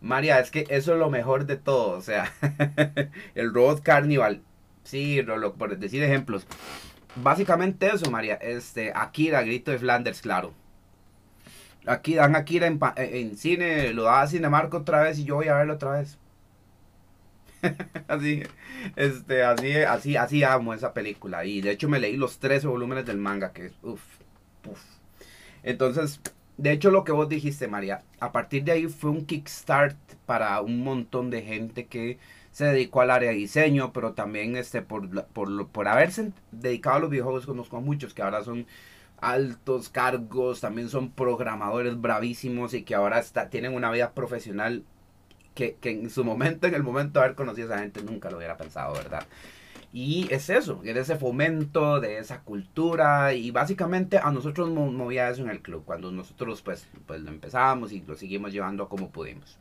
María, 0.00 0.40
es 0.40 0.50
que 0.50 0.66
eso 0.70 0.92
es 0.94 0.98
lo 0.98 1.10
mejor 1.10 1.46
de 1.46 1.56
todo. 1.56 1.96
O 1.96 2.02
sea, 2.02 2.32
el 3.34 3.52
Road 3.52 3.80
Carnival. 3.82 4.42
Sí, 4.84 5.20
por 5.58 5.78
decir 5.78 6.02
ejemplos. 6.02 6.46
Básicamente 7.16 7.88
eso, 7.88 8.10
María. 8.10 8.34
Este, 8.36 8.92
Akira, 8.94 9.42
Grito 9.42 9.70
de 9.70 9.78
Flanders, 9.78 10.20
claro. 10.22 10.54
Aquí 11.86 12.14
dan 12.14 12.36
Akira 12.36 12.66
en, 12.66 12.78
en 12.96 13.36
cine, 13.36 13.92
lo 13.92 14.04
da 14.04 14.26
Cinemarco 14.26 14.78
otra 14.78 15.02
vez 15.02 15.18
y 15.18 15.24
yo 15.24 15.36
voy 15.36 15.48
a 15.48 15.54
verlo 15.54 15.74
otra 15.74 15.92
vez. 15.92 16.18
así, 18.08 18.42
este, 18.96 19.42
así, 19.42 19.76
así, 19.76 20.16
así 20.16 20.42
amo 20.42 20.74
esa 20.74 20.92
película. 20.92 21.44
Y 21.44 21.60
de 21.60 21.72
hecho 21.72 21.88
me 21.88 22.00
leí 22.00 22.16
los 22.16 22.38
13 22.38 22.66
volúmenes 22.66 23.06
del 23.06 23.18
manga, 23.18 23.52
que 23.52 23.66
es, 23.66 23.72
uff. 23.82 24.02
Entonces, 25.62 26.20
de 26.60 26.72
hecho, 26.72 26.90
lo 26.90 27.04
que 27.04 27.12
vos 27.12 27.28
dijiste, 27.28 27.68
María, 27.68 28.02
a 28.20 28.32
partir 28.32 28.64
de 28.64 28.72
ahí 28.72 28.86
fue 28.86 29.10
un 29.10 29.24
kickstart 29.24 29.96
para 30.26 30.60
un 30.60 30.84
montón 30.84 31.30
de 31.30 31.42
gente 31.42 31.86
que 31.86 32.18
se 32.52 32.66
dedicó 32.66 33.00
al 33.00 33.10
área 33.10 33.30
de 33.30 33.36
diseño, 33.36 33.92
pero 33.94 34.12
también 34.12 34.56
este, 34.56 34.82
por, 34.82 35.24
por, 35.26 35.68
por 35.68 35.88
haberse 35.88 36.32
dedicado 36.52 36.96
a 36.96 37.00
los 37.00 37.10
videojuegos, 37.10 37.46
conozco 37.46 37.78
a 37.78 37.80
muchos 37.80 38.12
que 38.12 38.22
ahora 38.22 38.44
son 38.44 38.66
altos 39.20 39.88
cargos, 39.88 40.60
también 40.60 40.90
son 40.90 41.10
programadores 41.10 41.98
bravísimos 42.00 42.74
y 42.74 42.82
que 42.82 42.94
ahora 42.94 43.18
está, 43.20 43.48
tienen 43.48 43.74
una 43.74 43.90
vida 43.90 44.12
profesional 44.12 44.84
que, 45.54 45.76
que 45.76 45.90
en 45.90 46.10
su 46.10 46.24
momento, 46.24 46.66
en 46.66 46.74
el 46.74 46.82
momento 46.82 47.20
de 47.20 47.24
haber 47.24 47.36
conocido 47.36 47.72
a 47.72 47.76
esa 47.76 47.82
gente, 47.82 48.02
nunca 48.02 48.30
lo 48.30 48.36
hubiera 48.36 48.56
pensado, 48.58 48.94
¿verdad? 48.94 49.26
Y 49.92 50.28
es 50.32 50.50
eso, 50.50 50.80
era 50.84 51.00
ese 51.00 51.16
fomento 51.16 51.98
de 52.00 52.18
esa 52.18 52.42
cultura 52.42 53.34
y 53.34 53.50
básicamente 53.50 54.18
a 54.18 54.30
nosotros 54.30 54.70
nos 54.70 54.92
movía 54.92 55.28
eso 55.28 55.42
en 55.42 55.50
el 55.50 55.62
club, 55.62 55.82
cuando 55.84 56.12
nosotros 56.12 56.62
pues, 56.62 56.86
pues 57.06 57.20
lo 57.20 57.30
empezamos 57.30 57.90
y 57.90 58.00
lo 58.02 58.14
seguimos 58.14 58.52
llevando 58.52 58.88
como 58.88 59.10
pudimos. 59.10 59.58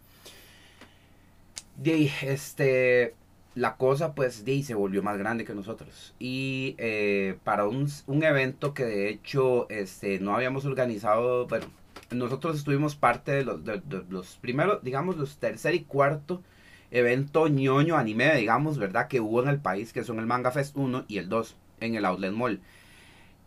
De 1.77 2.11
este, 2.21 3.15
la 3.55 3.75
cosa 3.75 4.13
pues 4.13 4.45
de, 4.45 4.61
se 4.61 4.75
volvió 4.75 5.01
más 5.01 5.17
grande 5.17 5.45
que 5.45 5.55
nosotros. 5.55 6.13
Y 6.19 6.75
eh, 6.77 7.37
para 7.43 7.65
un, 7.65 7.89
un, 8.05 8.23
evento 8.23 8.75
que 8.75 8.85
de 8.85 9.09
hecho 9.09 9.67
este, 9.69 10.19
no 10.19 10.35
habíamos 10.35 10.65
organizado, 10.65 11.47
bueno, 11.47 11.65
nosotros 12.11 12.57
estuvimos 12.57 12.95
parte 12.95 13.31
de 13.31 13.45
los, 13.45 13.63
de, 13.65 13.81
los 14.09 14.37
primeros, 14.37 14.83
digamos, 14.83 15.17
los 15.17 15.37
tercer 15.37 15.75
y 15.75 15.81
cuarto 15.81 16.43
evento 16.91 17.47
ñoño 17.47 17.97
anime, 17.97 18.35
digamos, 18.35 18.77
¿verdad? 18.77 19.07
Que 19.07 19.19
hubo 19.19 19.41
en 19.43 19.49
el 19.49 19.59
país, 19.59 19.93
que 19.93 20.03
son 20.03 20.19
el 20.19 20.25
Manga 20.25 20.51
Fest 20.51 20.75
1 20.75 21.05
y 21.07 21.17
el 21.17 21.29
2 21.29 21.55
en 21.81 21.95
el 21.95 22.05
Outlet 22.05 22.33
Mall. 22.33 22.61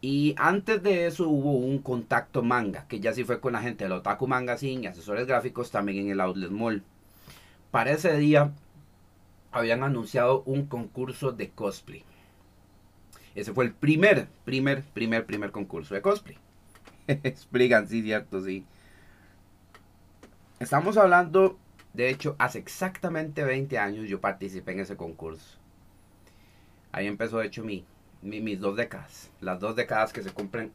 Y 0.01 0.35
antes 0.37 0.83
de 0.83 1.07
eso 1.07 1.29
hubo 1.29 1.53
un 1.53 1.79
contacto 1.79 2.43
manga, 2.43 2.87
que 2.89 2.99
ya 2.99 3.13
sí 3.13 3.23
fue 3.23 3.41
con 3.41 3.53
la 3.53 3.63
gente 3.63 3.85
del 3.85 3.93
Otaku 3.93 4.27
Magazine 4.27 4.83
y 4.83 4.87
asesores 4.87 5.27
gráficos 5.27 5.71
también 5.71 5.99
en 5.99 6.11
el 6.11 6.21
Outlet 6.21 6.51
Mall. 6.51 6.83
Para 7.71 7.93
ese 7.93 8.17
día 8.17 8.53
habían 9.53 9.85
anunciado 9.85 10.43
un 10.45 10.67
concurso 10.67 11.31
de 11.31 11.51
cosplay. 11.51 12.05
Ese 13.35 13.53
fue 13.53 13.65
el 13.65 13.73
primer, 13.73 14.27
primer, 14.45 14.83
primer, 14.83 15.25
primer 15.25 15.53
concurso 15.53 15.95
de 15.95 16.03
cosplay. 16.03 16.37
Explican, 17.07 17.87
cierto, 17.87 18.43
sí. 18.43 18.67
Estamos 20.59 20.97
hablando, 20.97 21.59
de 21.95 22.09
hecho, 22.09 22.37
hace 22.39 22.59
exactamente 22.59 23.45
20 23.45 23.79
años 23.79 24.09
yo 24.09 24.21
participé 24.21 24.73
en 24.73 24.81
ese 24.81 24.97
concurso. 24.97 25.59
Ahí 26.91 27.07
empezó, 27.07 27.39
de 27.39 27.47
hecho, 27.47 27.65
mi, 27.65 27.85
mis 28.23 28.61
dos 28.61 28.77
décadas. 28.77 29.31
Las 29.41 29.61
dos 29.61 29.77
décadas 29.77 30.13
que 30.13 30.23
se 30.23 30.31
cumplen 30.31 30.73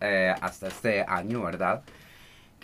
eh, 0.00 0.34
hasta 0.40 0.68
este 0.68 1.04
año, 1.06 1.42
¿verdad? 1.42 1.82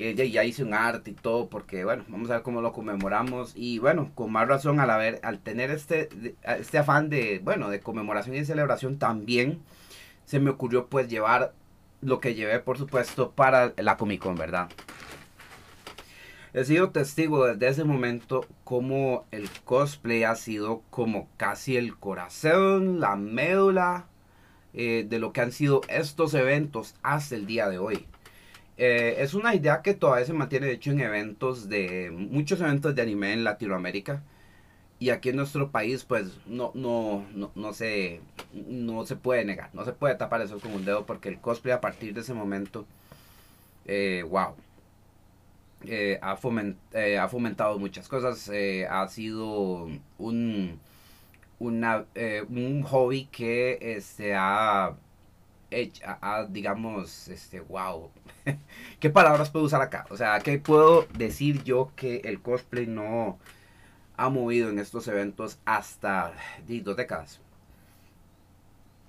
que 0.00 0.30
ya, 0.30 0.44
hice 0.44 0.64
un 0.64 0.72
arte 0.72 1.10
y 1.10 1.14
todo, 1.14 1.50
porque 1.50 1.84
bueno, 1.84 2.04
vamos 2.08 2.30
a 2.30 2.34
ver 2.34 2.42
cómo 2.42 2.62
lo 2.62 2.72
conmemoramos. 2.72 3.52
Y 3.54 3.78
bueno, 3.78 4.10
con 4.14 4.32
más 4.32 4.48
razón 4.48 4.80
al 4.80 4.88
haber, 4.88 5.20
al 5.22 5.40
tener 5.40 5.70
este, 5.70 6.08
este 6.42 6.78
afán 6.78 7.10
de, 7.10 7.40
bueno, 7.44 7.68
de 7.68 7.80
conmemoración 7.80 8.34
y 8.34 8.44
celebración, 8.46 8.98
también 8.98 9.60
se 10.24 10.40
me 10.40 10.48
ocurrió 10.48 10.86
pues 10.86 11.08
llevar 11.08 11.52
lo 12.00 12.18
que 12.18 12.34
llevé, 12.34 12.60
por 12.60 12.78
supuesto, 12.78 13.32
para 13.32 13.74
la 13.76 13.98
Comic 13.98 14.22
Con, 14.22 14.36
¿verdad? 14.36 14.70
He 16.52 16.64
sido 16.64 16.90
testigo 16.90 17.46
desde 17.46 17.68
ese 17.68 17.84
momento 17.84 18.44
como 18.64 19.24
el 19.30 19.48
cosplay 19.64 20.24
ha 20.24 20.34
sido 20.34 20.82
como 20.90 21.28
casi 21.36 21.76
el 21.76 21.96
corazón, 21.96 22.98
la 22.98 23.14
médula 23.14 24.06
eh, 24.74 25.06
de 25.08 25.18
lo 25.20 25.32
que 25.32 25.42
han 25.42 25.52
sido 25.52 25.80
estos 25.88 26.34
eventos 26.34 26.96
hasta 27.02 27.36
el 27.36 27.46
día 27.46 27.68
de 27.68 27.78
hoy. 27.78 28.06
Eh, 28.78 29.16
es 29.22 29.34
una 29.34 29.54
idea 29.54 29.82
que 29.82 29.94
todavía 29.94 30.26
se 30.26 30.32
mantiene, 30.32 30.66
de 30.66 30.72
hecho, 30.72 30.90
en 30.90 31.00
eventos 31.00 31.68
de, 31.68 32.10
muchos 32.10 32.60
eventos 32.60 32.94
de 32.96 33.02
anime 33.02 33.32
en 33.32 33.44
Latinoamérica. 33.44 34.22
Y 34.98 35.10
aquí 35.10 35.30
en 35.30 35.36
nuestro 35.36 35.70
país, 35.70 36.04
pues, 36.04 36.38
no, 36.46 36.72
no, 36.74 37.26
no, 37.34 37.52
no, 37.54 37.72
se, 37.74 38.20
no 38.52 39.06
se 39.06 39.16
puede 39.16 39.44
negar, 39.44 39.70
no 39.74 39.84
se 39.84 39.92
puede 39.92 40.14
tapar 40.16 40.42
eso 40.42 40.58
con 40.60 40.72
un 40.72 40.84
dedo 40.84 41.06
porque 41.06 41.28
el 41.28 41.40
cosplay 41.40 41.74
a 41.74 41.80
partir 41.80 42.14
de 42.14 42.20
ese 42.22 42.34
momento, 42.34 42.86
eh, 43.86 44.24
wow, 44.28 44.54
eh, 45.84 46.18
ha, 46.22 46.32
ha, 46.32 47.28
fomentado 47.28 47.78
muchas 47.78 48.08
cosas, 48.08 48.50
ha 48.88 49.08
sido 49.08 49.88
un, 50.18 50.80
un 51.58 52.82
hobby 52.82 53.26
que 53.26 53.78
este, 53.80 54.34
ha 54.34 54.96
a, 56.02 56.46
digamos, 56.48 57.28
este, 57.28 57.60
wow, 57.60 58.10
¿qué 59.00 59.10
palabras 59.10 59.50
puedo 59.50 59.64
usar 59.64 59.82
acá? 59.82 60.06
O 60.10 60.16
sea, 60.16 60.40
¿qué 60.40 60.58
puedo 60.58 61.06
decir 61.16 61.62
yo 61.64 61.92
que 61.96 62.16
el 62.24 62.40
cosplay 62.40 62.86
no 62.86 63.38
ha 64.16 64.28
movido 64.28 64.70
en 64.70 64.78
estos 64.78 65.06
eventos 65.08 65.58
hasta 65.64 66.32
dos 66.66 66.96
décadas? 66.96 67.40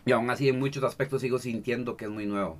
Y 0.05 0.11
aún 0.11 0.29
así 0.29 0.49
en 0.49 0.59
muchos 0.59 0.83
aspectos 0.83 1.21
sigo 1.21 1.39
sintiendo 1.39 1.97
que 1.97 2.05
es 2.05 2.11
muy 2.11 2.25
nuevo. 2.25 2.57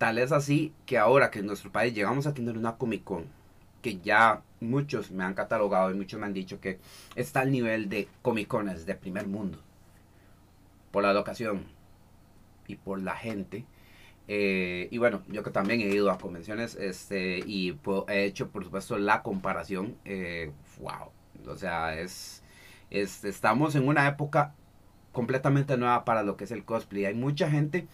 Tal 0.00 0.16
es 0.16 0.32
así 0.32 0.72
que 0.86 0.96
ahora 0.96 1.30
que 1.30 1.40
en 1.40 1.46
nuestro 1.46 1.70
país 1.70 1.92
llegamos 1.92 2.26
a 2.26 2.32
tener 2.32 2.56
una 2.56 2.78
Comic 2.78 3.04
Con, 3.04 3.26
que 3.82 4.00
ya 4.00 4.40
muchos 4.58 5.10
me 5.10 5.24
han 5.24 5.34
catalogado 5.34 5.90
y 5.90 5.94
muchos 5.94 6.18
me 6.18 6.24
han 6.24 6.32
dicho 6.32 6.58
que 6.58 6.78
está 7.16 7.40
al 7.40 7.52
nivel 7.52 7.90
de 7.90 8.08
Comic 8.22 8.48
Cones 8.48 8.86
de 8.86 8.94
primer 8.94 9.26
mundo. 9.26 9.58
Por 10.90 11.02
la 11.02 11.12
locación, 11.12 11.66
y 12.66 12.76
por 12.76 13.02
la 13.02 13.14
gente. 13.14 13.66
Eh, 14.26 14.88
y 14.90 14.96
bueno, 14.96 15.22
yo 15.28 15.42
que 15.42 15.50
también 15.50 15.82
he 15.82 15.88
ido 15.88 16.10
a 16.10 16.16
convenciones 16.16 16.76
este, 16.76 17.40
y 17.40 17.78
he 18.08 18.24
hecho, 18.24 18.48
por 18.48 18.64
supuesto, 18.64 18.96
la 18.96 19.22
comparación. 19.22 19.96
Eh, 20.06 20.50
wow. 20.78 21.10
O 21.46 21.56
sea, 21.56 22.00
es, 22.00 22.42
estamos 22.90 23.74
en 23.74 23.86
una 23.86 24.08
época 24.08 24.54
completamente 25.12 25.76
nueva 25.76 26.06
para 26.06 26.22
lo 26.22 26.38
que 26.38 26.44
es 26.44 26.52
el 26.52 26.64
cosplay. 26.64 27.04
Hay 27.04 27.14
mucha 27.14 27.50
gente 27.50 27.86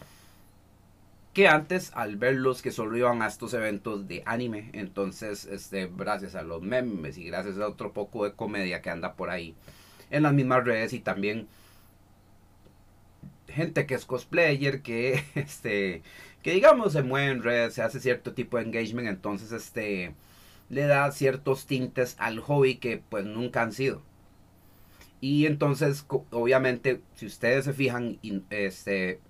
que 1.37 1.49
antes 1.49 1.93
al 1.95 2.17
verlos 2.17 2.63
que 2.63 2.73
solo 2.73 2.97
iban 2.97 3.21
a 3.21 3.27
estos 3.27 3.53
eventos 3.53 4.09
de 4.09 4.23
anime, 4.25 4.71
entonces 4.73 5.45
este, 5.45 5.87
gracias 5.95 6.35
a 6.35 6.41
los 6.41 6.63
memes 6.63 7.19
y 7.19 7.25
gracias 7.25 7.59
a 7.59 7.69
otro 7.69 7.93
poco 7.93 8.25
de 8.25 8.33
comedia 8.33 8.81
que 8.81 8.89
anda 8.89 9.17
por 9.17 9.29
ahí 9.29 9.55
en 10.09 10.23
las 10.23 10.33
mismas 10.33 10.65
redes 10.65 10.95
y 10.95 11.01
también 11.01 11.47
gente 13.49 13.85
que 13.85 13.97
es 13.97 14.07
cosplayer, 14.07 14.81
que 14.81 15.23
este, 15.35 16.01
que 16.43 16.53
digamos 16.53 16.95
se 16.95 17.03
mueve 17.03 17.33
en 17.33 17.43
redes, 17.43 17.75
se 17.75 17.83
hace 17.83 18.01
cierto 18.01 18.33
tipo 18.33 18.57
de 18.57 18.63
engagement, 18.63 19.07
entonces 19.07 19.53
este 19.53 20.15
le 20.71 20.87
da 20.87 21.13
ciertos 21.13 21.67
tintes 21.67 22.17
al 22.19 22.41
hobby 22.41 22.77
que 22.77 23.03
pues 23.11 23.27
nunca 23.27 23.61
han 23.61 23.75
sido. 23.75 24.01
Y 25.21 25.45
entonces, 25.45 26.07
obviamente, 26.31 27.03
si 27.15 27.27
ustedes 27.27 27.67
se 27.67 27.75
fijan, 27.75 28.19
este, 28.49 29.21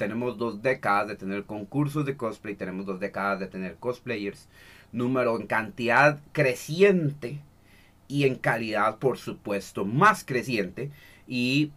tenemos 0.00 0.38
dos 0.38 0.62
décadas 0.62 1.08
de 1.08 1.16
tener 1.16 1.44
concursos 1.44 2.06
de 2.06 2.16
cosplay, 2.16 2.54
tenemos 2.54 2.86
dos 2.86 2.98
décadas 2.98 3.38
de 3.38 3.48
tener 3.48 3.76
cosplayers, 3.76 4.48
número 4.92 5.38
en 5.38 5.46
cantidad 5.46 6.18
creciente 6.32 7.38
y 8.08 8.24
en 8.24 8.36
calidad, 8.36 8.96
por 8.96 9.18
supuesto, 9.18 9.84
más 9.84 10.24
creciente. 10.24 10.90
Y 11.28 11.70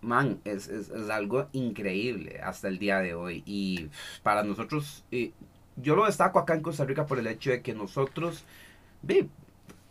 man, 0.00 0.38
es, 0.44 0.68
es, 0.68 0.92
algo 1.10 1.48
increíble 1.52 2.40
hasta 2.40 2.68
el 2.68 2.78
día 2.78 3.00
de 3.00 3.14
hoy. 3.14 3.42
Y 3.46 3.88
para 4.22 4.44
nosotros, 4.44 5.04
yo 5.74 5.96
lo 5.96 6.06
destaco 6.06 6.38
acá 6.38 6.54
en 6.54 6.62
Costa 6.62 6.84
Rica 6.84 7.04
por 7.04 7.18
el 7.18 7.26
hecho 7.26 7.50
de 7.50 7.62
que 7.62 7.74
nosotros, 7.74 8.44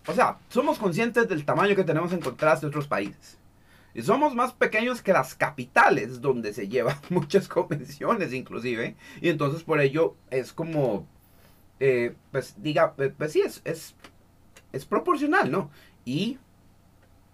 o 0.08 0.13
sea, 0.13 0.38
somos 0.48 0.80
conscientes 0.80 1.28
del 1.28 1.43
tamaño 1.43 1.76
que 1.76 1.84
tenemos 1.84 2.13
en 2.13 2.22
contraste 2.22 2.65
de 2.65 2.69
otros 2.69 2.88
países. 2.88 3.38
Y 3.93 4.04
somos 4.04 4.36
más 4.36 4.54
pequeños 4.54 5.02
que 5.02 5.13
las 5.13 5.36
capitales 5.36 6.21
donde 6.21 6.54
se 6.54 6.67
llevan 6.67 6.97
muchas 7.10 7.47
convenciones 7.47 8.34
inclusive. 8.34 8.95
Y 9.21 9.30
entonces 9.30 9.63
por 9.63 9.82
ello 9.82 10.15
es 10.30 10.54
como, 10.54 11.08
eh, 11.80 12.15
pues 12.32 12.56
diga, 12.58 12.93
pues, 12.95 13.32
sí, 13.32 13.41
es, 13.41 13.62
es, 13.65 13.95
es 14.71 14.86
proporcional, 14.86 15.52
¿no? 15.52 15.71
Y 16.06 16.38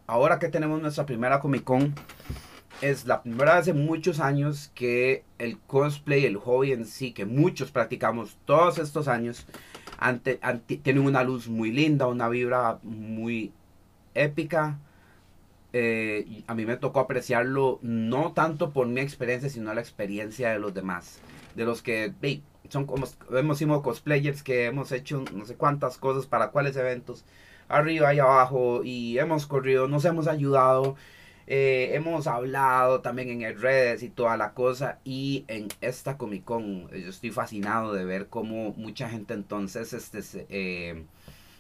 ahora 0.07 0.39
que 0.39 0.49
tenemos 0.49 0.81
nuestra 0.81 1.05
primera 1.05 1.39
Comic 1.39 1.63
Con, 1.63 1.95
es 2.81 3.05
la 3.05 3.21
primera 3.21 3.55
vez 3.55 3.73
muchos 3.73 4.19
años 4.19 4.71
que 4.75 5.23
el 5.39 5.59
cosplay, 5.59 6.25
el 6.25 6.37
hobby 6.37 6.73
en 6.73 6.85
sí, 6.85 7.11
que 7.11 7.25
muchos 7.25 7.71
practicamos 7.71 8.37
todos 8.45 8.77
estos 8.79 9.07
años, 9.07 9.45
ante, 9.97 10.39
tienen 10.83 11.05
una 11.05 11.23
luz 11.23 11.47
muy 11.47 11.71
linda, 11.71 12.07
una 12.07 12.27
vibra 12.27 12.79
muy 12.83 13.53
épica. 14.13 14.79
Eh, 15.77 16.43
a 16.47 16.55
mí 16.55 16.65
me 16.65 16.77
tocó 16.77 17.01
apreciarlo 17.01 17.79
no 17.81 18.31
tanto 18.31 18.71
por 18.71 18.87
mi 18.87 19.01
experiencia, 19.01 19.49
sino 19.49 19.73
la 19.73 19.81
experiencia 19.81 20.51
de 20.51 20.59
los 20.59 20.73
demás. 20.73 21.19
De 21.55 21.65
los 21.65 21.81
que 21.81 22.13
son 22.69 22.85
como 22.85 23.07
hemos 23.31 23.57
sido 23.57 23.81
cosplayers 23.81 24.41
que 24.41 24.65
hemos 24.65 24.93
hecho 24.93 25.25
no 25.33 25.45
sé 25.45 25.55
cuántas 25.55 25.97
cosas 25.97 26.27
para 26.27 26.51
cuáles 26.51 26.77
eventos, 26.77 27.25
arriba 27.67 28.13
y 28.13 28.19
abajo, 28.19 28.83
y 28.85 29.19
hemos 29.19 29.47
corrido, 29.47 29.89
nos 29.89 30.05
hemos 30.05 30.27
ayudado 30.27 30.95
eh, 31.47 31.91
hemos 31.93 32.25
hablado 32.27 33.01
también 33.01 33.41
en 33.41 33.59
redes 33.61 34.01
y 34.03 34.09
toda 34.09 34.37
la 34.37 34.53
cosa. 34.53 34.99
Y 35.03 35.45
en 35.47 35.67
esta 35.81 36.17
Comic 36.17 36.43
Con, 36.45 36.89
yo 36.89 37.09
estoy 37.09 37.31
fascinado 37.31 37.93
de 37.93 38.05
ver 38.05 38.27
cómo 38.29 38.73
mucha 38.77 39.09
gente 39.09 39.33
entonces, 39.33 39.93
este, 39.93 40.45
eh, 40.49 41.05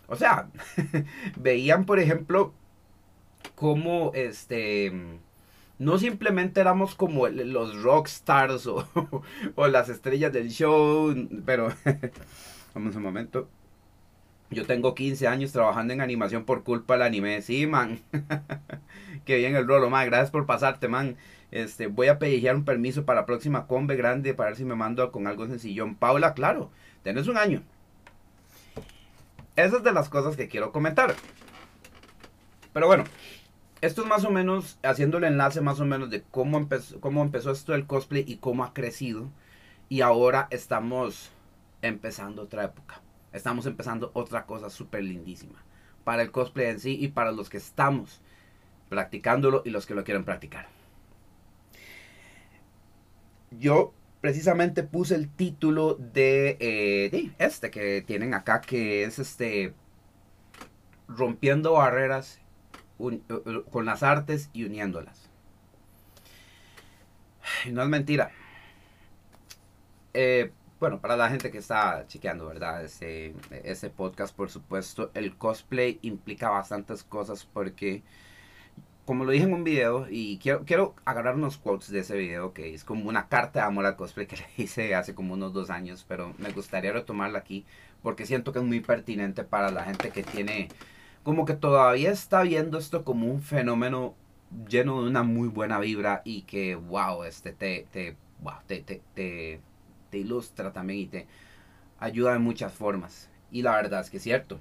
o 0.07 0.15
sea, 0.15 0.49
veían, 1.37 1.85
por 1.85 1.99
ejemplo, 1.99 2.53
cómo 3.53 4.11
este 4.13 4.91
no 5.77 5.97
simplemente 5.97 6.61
éramos 6.61 6.95
como 6.95 7.27
los 7.27 7.81
rockstars 7.81 8.65
o, 8.67 8.87
o 9.55 9.67
las 9.67 9.89
estrellas 9.89 10.31
del 10.31 10.49
show, 10.49 11.13
pero 11.45 11.69
vamos 12.73 12.95
un 12.95 13.03
momento. 13.03 13.49
Yo 14.51 14.65
tengo 14.65 14.95
15 14.95 15.27
años 15.27 15.51
trabajando 15.51 15.93
en 15.93 16.01
animación 16.01 16.45
por 16.45 16.63
culpa 16.63 16.93
del 16.93 17.03
anime. 17.03 17.41
Sí, 17.41 17.67
man. 17.67 17.99
que 19.25 19.37
bien 19.37 19.55
el 19.55 19.67
rolo, 19.67 19.89
man. 19.89 20.05
Gracias 20.05 20.31
por 20.31 20.45
pasarte, 20.45 20.87
man. 20.87 21.17
Este, 21.51 21.87
voy 21.87 22.07
a 22.07 22.19
pellejear 22.19 22.55
un 22.55 22.63
permiso 22.63 23.05
para 23.05 23.21
la 23.21 23.25
próxima 23.25 23.67
combe 23.67 23.95
grande 23.95 24.33
para 24.33 24.49
ver 24.49 24.57
si 24.57 24.65
me 24.65 24.75
mando 24.75 25.11
con 25.11 25.27
algo 25.27 25.47
sencillón. 25.47 25.95
Paula, 25.95 26.33
claro, 26.33 26.69
tenés 27.03 27.27
un 27.27 27.37
año. 27.37 27.63
Esas 29.55 29.79
es 29.79 29.83
de 29.83 29.93
las 29.93 30.09
cosas 30.09 30.35
que 30.35 30.47
quiero 30.47 30.71
comentar. 30.71 31.15
Pero 32.71 32.87
bueno, 32.87 33.05
esto 33.85 34.01
es 34.01 34.07
más 34.07 34.25
o 34.25 34.31
menos 34.31 34.79
haciendo 34.83 35.17
el 35.17 35.25
enlace 35.25 35.61
más 35.61 35.79
o 35.79 35.85
menos 35.85 36.09
de 36.09 36.23
cómo 36.23 36.57
empezó, 36.57 36.99
cómo 36.99 37.21
empezó 37.21 37.51
esto 37.51 37.73
del 37.73 37.85
cosplay 37.85 38.23
y 38.27 38.37
cómo 38.37 38.63
ha 38.63 38.73
crecido. 38.73 39.29
Y 39.89 40.01
ahora 40.01 40.47
estamos 40.49 41.31
empezando 41.81 42.41
otra 42.43 42.63
época. 42.65 43.01
Estamos 43.31 43.65
empezando 43.65 44.11
otra 44.13 44.45
cosa 44.45 44.69
súper 44.69 45.03
lindísima. 45.03 45.63
Para 46.03 46.23
el 46.23 46.31
cosplay 46.31 46.67
en 46.67 46.79
sí 46.79 46.97
y 46.99 47.09
para 47.09 47.31
los 47.31 47.49
que 47.49 47.57
estamos 47.57 48.21
practicándolo 48.89 49.61
y 49.65 49.69
los 49.69 49.85
que 49.85 49.95
lo 49.95 50.03
quieren 50.03 50.25
practicar. 50.25 50.67
Yo 53.51 53.93
precisamente 54.21 54.83
puse 54.83 55.15
el 55.15 55.29
título 55.29 55.95
de, 55.95 56.57
eh, 56.59 57.09
de 57.11 57.31
este 57.37 57.69
que 57.69 58.01
tienen 58.01 58.33
acá, 58.33 58.61
que 58.61 59.03
es 59.03 59.19
este 59.19 59.73
rompiendo 61.07 61.73
barreras 61.73 62.39
eh, 62.99 63.21
eh, 63.29 63.63
con 63.71 63.85
las 63.85 64.03
artes 64.03 64.49
y 64.53 64.63
uniéndolas. 64.65 65.29
No 67.71 67.83
es 67.83 67.89
mentira. 67.89 68.31
Eh, 70.13 70.51
bueno, 70.79 70.99
para 70.99 71.15
la 71.17 71.29
gente 71.29 71.51
que 71.51 71.57
está 71.57 72.05
chequeando, 72.07 72.47
¿verdad? 72.47 72.83
Ese, 72.83 73.33
ese 73.63 73.89
podcast, 73.89 74.35
por 74.35 74.49
supuesto, 74.49 75.11
el 75.13 75.35
cosplay 75.35 75.99
implica 76.01 76.49
bastantes 76.49 77.03
cosas 77.03 77.45
porque, 77.45 78.03
como 79.05 79.25
lo 79.25 79.31
dije 79.31 79.45
en 79.45 79.53
un 79.53 79.63
video, 79.63 80.07
y 80.09 80.37
quiero, 80.37 80.63
quiero 80.65 80.95
agarrar 81.05 81.35
unos 81.35 81.57
quotes 81.57 81.89
de 81.89 81.99
ese 81.99 82.15
video, 82.17 82.53
que 82.53 82.73
es 82.73 82.83
como 82.83 83.09
una 83.09 83.27
carta 83.27 83.59
de 83.59 83.65
amor 83.65 83.85
al 83.85 83.95
cosplay 83.95 84.27
que 84.27 84.37
le 84.57 84.63
hice 84.63 84.95
hace 84.95 85.15
como 85.15 85.33
unos 85.33 85.53
dos 85.53 85.69
años, 85.69 86.05
pero 86.07 86.33
me 86.37 86.51
gustaría 86.51 86.93
retomarla 86.93 87.39
aquí 87.39 87.65
porque 88.05 88.27
siento 88.27 88.53
que 88.53 88.59
es 88.59 88.65
muy 88.65 88.81
pertinente 88.81 89.43
para 89.43 89.71
la 89.71 89.83
gente 89.83 90.11
que 90.11 90.21
tiene 90.21 90.69
como 91.25 91.43
que 91.45 91.55
todavía 91.55 92.11
está 92.11 92.43
viendo 92.43 92.77
esto 92.77 93.03
como 93.03 93.25
un 93.25 93.41
fenómeno 93.41 94.13
lleno 94.69 95.01
de 95.01 95.09
una 95.09 95.23
muy 95.23 95.47
buena 95.47 95.79
vibra 95.79 96.21
y 96.23 96.43
que, 96.43 96.75
wow, 96.75 97.23
este 97.23 97.51
te, 97.51 97.87
te, 97.91 98.15
te, 98.67 99.01
te, 99.15 99.59
te, 100.11 100.17
ilustra 100.19 100.71
también 100.71 100.99
y 100.99 101.07
te 101.07 101.27
ayuda 101.99 102.33
de 102.33 102.39
muchas 102.39 102.73
formas. 102.73 103.27
Y 103.51 103.63
la 103.63 103.75
verdad 103.75 104.01
es 104.01 104.11
que 104.11 104.17
es 104.17 104.23
cierto. 104.23 104.59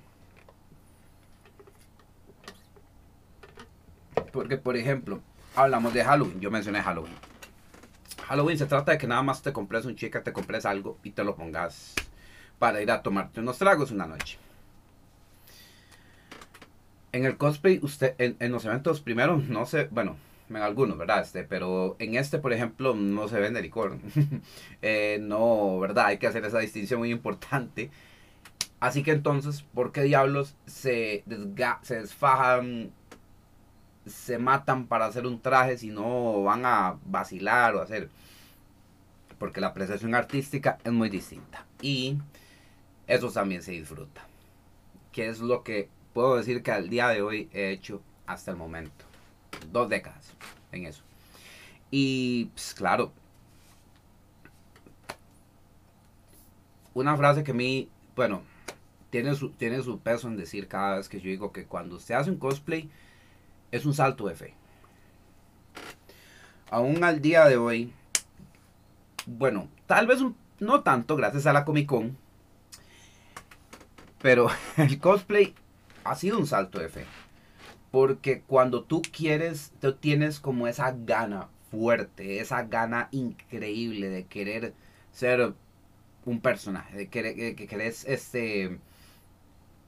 Porque, 4.32 4.56
por 4.56 4.78
ejemplo, 4.78 5.20
hablamos 5.54 5.92
de 5.92 6.02
Halloween. 6.02 6.40
Yo 6.40 6.50
mencioné 6.50 6.80
Halloween. 6.80 7.12
Halloween 8.26 8.56
se 8.56 8.64
trata 8.64 8.92
de 8.92 8.98
que 8.98 9.06
nada 9.06 9.22
más 9.22 9.42
te 9.42 9.52
compres 9.52 9.84
un 9.84 9.96
chica, 9.96 10.22
te 10.22 10.32
compres 10.32 10.64
algo 10.64 10.96
y 11.02 11.10
te 11.10 11.24
lo 11.24 11.36
pongas 11.36 11.92
para 12.58 12.80
ir 12.80 12.90
a 12.90 13.02
tomarte 13.02 13.40
unos 13.40 13.58
tragos 13.58 13.90
una 13.90 14.06
noche 14.06 14.38
en 17.14 17.24
el 17.24 17.36
cosplay, 17.36 17.78
usted, 17.80 18.16
en, 18.18 18.50
los 18.50 18.64
eventos 18.64 19.00
primero, 19.00 19.36
no 19.36 19.66
sé, 19.66 19.86
bueno, 19.92 20.16
en 20.50 20.56
algunos, 20.56 20.98
¿verdad? 20.98 21.22
Este, 21.22 21.44
pero 21.44 21.94
en 22.00 22.16
este, 22.16 22.40
por 22.40 22.52
ejemplo, 22.52 22.92
no 22.92 23.28
se 23.28 23.38
vende 23.38 23.62
licor. 23.62 23.98
Eh, 24.82 25.18
no, 25.22 25.78
¿verdad? 25.78 26.06
Hay 26.06 26.18
que 26.18 26.26
hacer 26.26 26.44
esa 26.44 26.58
distinción 26.58 26.98
muy 26.98 27.10
importante. 27.12 27.90
Así 28.80 29.04
que 29.04 29.12
entonces, 29.12 29.62
¿por 29.62 29.92
qué 29.92 30.02
diablos 30.02 30.56
se, 30.66 31.22
desga 31.24 31.78
se 31.82 32.00
desfajan, 32.00 32.90
se 34.04 34.36
matan 34.38 34.86
para 34.86 35.06
hacer 35.06 35.24
un 35.26 35.40
traje 35.40 35.78
si 35.78 35.90
no 35.90 36.42
van 36.42 36.66
a 36.66 36.98
vacilar 37.06 37.76
o 37.76 37.80
hacer? 37.80 38.10
Porque 39.38 39.60
la 39.60 39.68
apreciación 39.68 40.16
artística 40.16 40.78
es 40.82 40.92
muy 40.92 41.08
distinta. 41.10 41.64
Y 41.80 42.18
eso 43.06 43.30
también 43.30 43.62
se 43.62 43.72
disfruta. 43.72 44.26
¿Qué 45.12 45.28
es 45.28 45.38
lo 45.38 45.62
que 45.62 45.88
puedo 46.14 46.36
decir 46.36 46.62
que 46.62 46.70
al 46.70 46.88
día 46.88 47.08
de 47.08 47.20
hoy 47.20 47.50
he 47.52 47.70
hecho 47.70 48.00
hasta 48.26 48.52
el 48.52 48.56
momento. 48.56 49.04
Dos 49.70 49.88
décadas 49.90 50.32
en 50.72 50.86
eso. 50.86 51.02
Y 51.90 52.46
pues, 52.46 52.72
claro, 52.74 53.12
una 56.94 57.16
frase 57.16 57.44
que 57.44 57.50
a 57.50 57.54
mí, 57.54 57.88
bueno, 58.16 58.42
tiene 59.10 59.34
su, 59.34 59.50
tiene 59.50 59.82
su 59.82 59.98
peso 59.98 60.28
en 60.28 60.36
decir 60.36 60.68
cada 60.68 60.96
vez 60.96 61.08
que 61.08 61.20
yo 61.20 61.28
digo 61.28 61.52
que 61.52 61.66
cuando 61.66 61.96
usted 61.96 62.14
hace 62.14 62.30
un 62.30 62.38
cosplay 62.38 62.88
es 63.70 63.84
un 63.84 63.94
salto 63.94 64.26
de 64.26 64.34
fe. 64.34 64.54
Aún 66.70 67.04
al 67.04 67.20
día 67.20 67.46
de 67.46 67.56
hoy, 67.56 67.92
bueno, 69.26 69.68
tal 69.86 70.06
vez 70.06 70.20
no 70.60 70.82
tanto 70.82 71.16
gracias 71.16 71.46
a 71.46 71.52
la 71.52 71.64
Comic 71.64 71.86
Con, 71.86 72.16
pero 74.20 74.48
el 74.76 74.98
cosplay 74.98 75.54
ha 76.04 76.14
sido 76.14 76.38
un 76.38 76.46
salto 76.46 76.78
de 76.78 76.88
fe. 76.88 77.04
Porque 77.90 78.42
cuando 78.42 78.84
tú 78.84 79.02
quieres, 79.02 79.72
tú 79.80 79.94
tienes 79.94 80.40
como 80.40 80.66
esa 80.66 80.94
gana 80.96 81.48
fuerte, 81.70 82.40
esa 82.40 82.64
gana 82.64 83.08
increíble 83.12 84.08
de 84.08 84.24
querer 84.26 84.74
ser 85.12 85.54
un 86.24 86.40
personaje, 86.40 86.96
de 86.96 87.08
querer, 87.08 87.54
que 87.54 87.66
querés 87.66 88.04
este, 88.06 88.78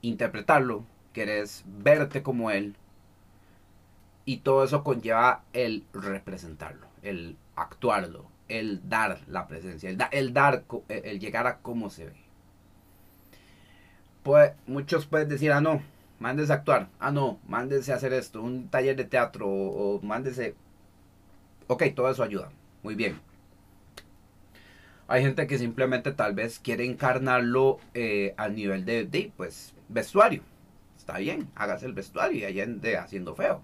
interpretarlo, 0.01 0.85
querés 1.13 1.63
verte 1.65 2.23
como 2.23 2.51
él. 2.51 2.75
Y 4.25 4.37
todo 4.37 4.63
eso 4.63 4.83
conlleva 4.83 5.43
el 5.53 5.85
representarlo, 5.93 6.87
el 7.01 7.37
actuarlo, 7.55 8.25
el 8.49 8.87
dar 8.89 9.21
la 9.27 9.47
presencia, 9.47 9.89
el, 9.89 9.97
el 10.11 10.33
dar, 10.33 10.63
el 10.89 11.19
llegar 11.19 11.47
a 11.47 11.57
cómo 11.59 11.89
se 11.89 12.05
ve. 12.07 12.15
Pues 14.23 14.51
muchos 14.65 15.05
pueden 15.05 15.29
decir, 15.29 15.53
ah, 15.53 15.61
no, 15.61 15.81
mándese 16.19 16.51
a 16.51 16.55
actuar. 16.55 16.89
Ah, 16.99 17.11
no, 17.11 17.39
mándese 17.47 17.93
a 17.93 17.95
hacer 17.95 18.13
esto, 18.13 18.41
un 18.41 18.69
taller 18.69 18.95
de 18.95 19.05
teatro 19.05 19.47
o, 19.47 20.01
mándese... 20.01 20.55
Ok, 21.67 21.83
todo 21.95 22.09
eso 22.09 22.23
ayuda. 22.23 22.49
Muy 22.83 22.95
bien. 22.95 23.19
Hay 25.07 25.21
gente 25.21 25.47
que 25.47 25.57
simplemente 25.57 26.11
tal 26.11 26.33
vez 26.33 26.59
quiere 26.59 26.85
encarnarlo 26.85 27.79
eh, 27.93 28.33
al 28.37 28.55
nivel 28.55 28.85
de, 28.85 29.31
pues, 29.37 29.73
vestuario. 29.89 30.41
Está 30.97 31.17
bien, 31.17 31.49
hágase 31.55 31.85
el 31.85 31.93
vestuario 31.93 32.39
y 32.39 32.43
allá 32.45 32.67
haciendo 33.01 33.35
feo. 33.35 33.61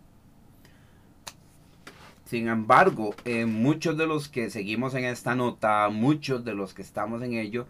Sin 2.25 2.47
embargo, 2.47 3.13
eh, 3.25 3.45
muchos 3.45 3.97
de 3.97 4.07
los 4.07 4.29
que 4.29 4.49
seguimos 4.49 4.95
en 4.95 5.03
esta 5.03 5.35
nota, 5.35 5.89
muchos 5.89 6.45
de 6.45 6.55
los 6.55 6.73
que 6.73 6.81
estamos 6.81 7.21
en 7.21 7.33
ello, 7.33 7.67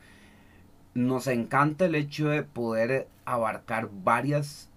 nos 0.93 1.27
encanta 1.27 1.85
el 1.85 1.95
hecho 1.95 2.29
de 2.29 2.43
poder 2.43 3.07
abarcar 3.25 3.89
varias 3.91 4.69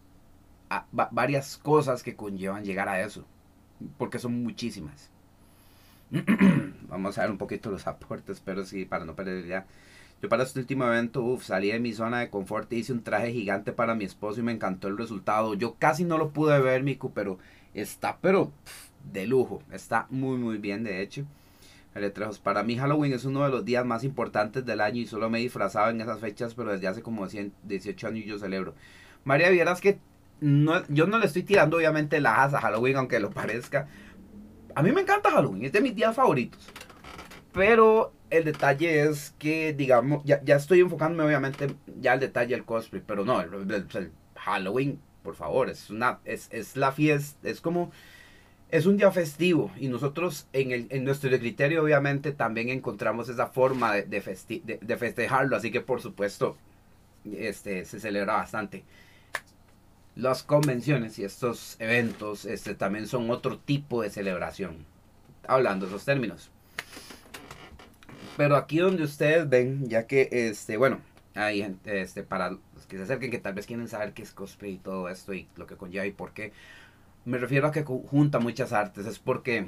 varias 1.11 1.59
cosas 1.59 2.03
que 2.03 2.17
conllevan 2.17 2.65
llegar 2.65 2.89
a 2.89 3.01
eso, 3.01 3.25
porque 3.99 4.19
son 4.19 4.43
muchísimas. 4.43 5.11
Vamos 6.89 7.19
a 7.19 7.23
ver 7.23 7.31
un 7.31 7.39
poquito 7.39 7.71
los 7.71 7.87
aportes, 7.87 8.41
pero 8.45 8.65
sí, 8.65 8.85
para 8.85 9.05
no 9.05 9.15
perder 9.15 9.47
ya. 9.47 9.67
Yo 10.23 10.29
para 10.29 10.45
este 10.45 10.61
último 10.61 10.87
evento, 10.87 11.39
salí 11.43 11.71
de 11.71 11.79
mi 11.79 11.93
zona 11.93 12.21
de 12.21 12.31
confort 12.31 12.73
y 12.73 12.77
hice 12.77 12.93
un 12.93 13.03
traje 13.03 13.33
gigante 13.33 13.73
para 13.73 13.95
mi 13.95 14.05
esposo 14.05 14.41
y 14.41 14.43
me 14.43 14.53
encantó 14.53 14.89
el 14.89 14.97
resultado. 14.97 15.55
Yo 15.55 15.75
casi 15.79 16.05
no 16.05 16.17
lo 16.17 16.31
pude 16.31 16.59
ver, 16.61 16.83
Miku, 16.83 17.13
pero 17.13 17.39
está, 17.75 18.19
pero 18.23 18.51
de 19.13 19.27
lujo. 19.27 19.63
Está 19.71 20.07
muy, 20.11 20.39
muy 20.39 20.59
bien, 20.59 20.85
de 20.85 21.03
hecho. 21.03 21.27
Para 22.43 22.63
mí 22.63 22.77
Halloween 22.77 23.15
es 23.15 23.25
uno 23.25 23.43
de 23.45 23.51
los 23.51 23.65
días 23.65 23.85
más 23.87 24.05
importantes 24.05 24.67
del 24.67 24.83
año 24.83 25.01
y 25.01 25.07
solo 25.07 25.31
me 25.31 25.39
he 25.39 25.43
disfrazado 25.43 25.91
en 25.91 26.01
esas 26.01 26.21
fechas, 26.21 26.55
pero 26.55 26.73
desde 26.73 26.89
hace 26.89 27.03
como 27.03 27.27
18 27.27 28.09
años 28.09 28.25
yo 28.27 28.39
celebro. 28.39 28.75
María, 29.25 29.49
vieras 29.49 29.81
que 29.81 29.99
no, 30.41 30.87
yo 30.89 31.07
no 31.07 31.19
le 31.19 31.27
estoy 31.27 31.43
tirando 31.43 31.77
obviamente 31.77 32.21
la 32.21 32.45
a 32.45 32.61
Halloween, 32.61 32.97
aunque 32.97 33.21
lo 33.21 33.31
parezca. 33.31 33.89
A 34.75 34.83
mí 34.83 34.93
me 34.93 35.01
encanta 35.01 35.31
Halloween, 35.31 35.65
es 35.65 35.73
de 35.73 35.81
mis 35.81 35.95
días 35.95 36.15
favoritos. 36.15 36.69
Pero 37.53 38.13
el 38.29 38.45
detalle 38.45 39.03
es 39.05 39.35
que, 39.39 39.73
digamos, 39.73 40.23
ya, 40.25 40.41
estoy 40.47 40.81
enfocándome 40.81 41.25
obviamente 41.25 41.69
ya 42.01 42.13
al 42.13 42.21
detalle 42.21 42.55
del 42.55 42.65
cosplay, 42.65 43.03
pero 43.07 43.25
no, 43.25 43.41
el, 43.41 44.13
Halloween, 44.35 45.01
por 45.23 45.35
favor, 45.35 45.71
es 45.71 45.91
una, 45.91 46.19
es, 46.25 46.49
es, 46.53 46.77
la 46.77 46.93
fiesta, 46.93 47.49
es 47.49 47.61
como, 47.61 47.91
es 48.71 48.85
un 48.85 48.97
día 48.99 49.11
festivo 49.11 49.71
y 49.79 49.89
nosotros 49.89 50.47
en, 50.53 50.73
el, 50.73 50.87
en 50.91 51.05
nuestro 51.05 51.31
criterio 51.31 51.83
obviamente 51.83 52.33
también 52.33 52.69
encontramos 52.69 53.29
esa 53.29 53.47
forma 53.47 53.95
de, 53.95 54.03
de, 54.05 54.79
de 54.81 54.97
festejarlo, 54.97 55.57
así 55.57 55.71
que 55.71 55.81
por 55.81 56.01
supuesto, 56.03 56.57
este, 57.25 57.85
se 57.87 57.99
celebra 57.99 58.35
bastante 58.35 58.85
las 60.17 60.43
convenciones 60.43 61.19
y 61.19 61.25
estos 61.25 61.77
eventos 61.79 62.47
este, 62.47 62.75
también 62.75 63.07
son 63.07 63.31
otro 63.31 63.59
tipo 63.59 64.03
de 64.03 64.11
celebración. 64.11 64.79
Hablando 65.47 65.87
esos 65.87 66.05
términos. 66.05 66.51
Pero 68.37 68.57
aquí 68.57 68.79
donde 68.79 69.05
ustedes 69.05 69.49
ven, 69.49 69.89
ya 69.89 70.07
que, 70.07 70.29
este, 70.33 70.79
bueno, 70.79 71.01
hay 71.35 71.61
gente, 71.61 72.01
este, 72.01 72.23
para 72.23 72.51
los 72.51 72.87
que 72.89 72.97
se 72.97 73.05
acerquen, 73.05 73.31
que 73.31 73.39
tal 73.39 73.55
vez 73.55 73.67
quieren 73.67 73.89
saber 73.89 74.15
qué 74.15 74.23
es 74.23 74.33
cosplay 74.33 74.73
y 74.73 74.79
todo 74.79 75.09
esto 75.11 75.35
y 75.35 75.47
lo 75.57 75.67
que 75.67 75.77
conlleva 75.77 76.07
y 76.07 76.13
por 76.13 76.33
qué. 76.33 76.53
me 77.25 77.39
refiero 77.39 77.67
a 77.69 77.73
que 77.73 77.83
junta 77.83 78.39
muchas 78.39 78.73
artes, 78.73 79.07
es 79.07 79.19
porque 79.19 79.67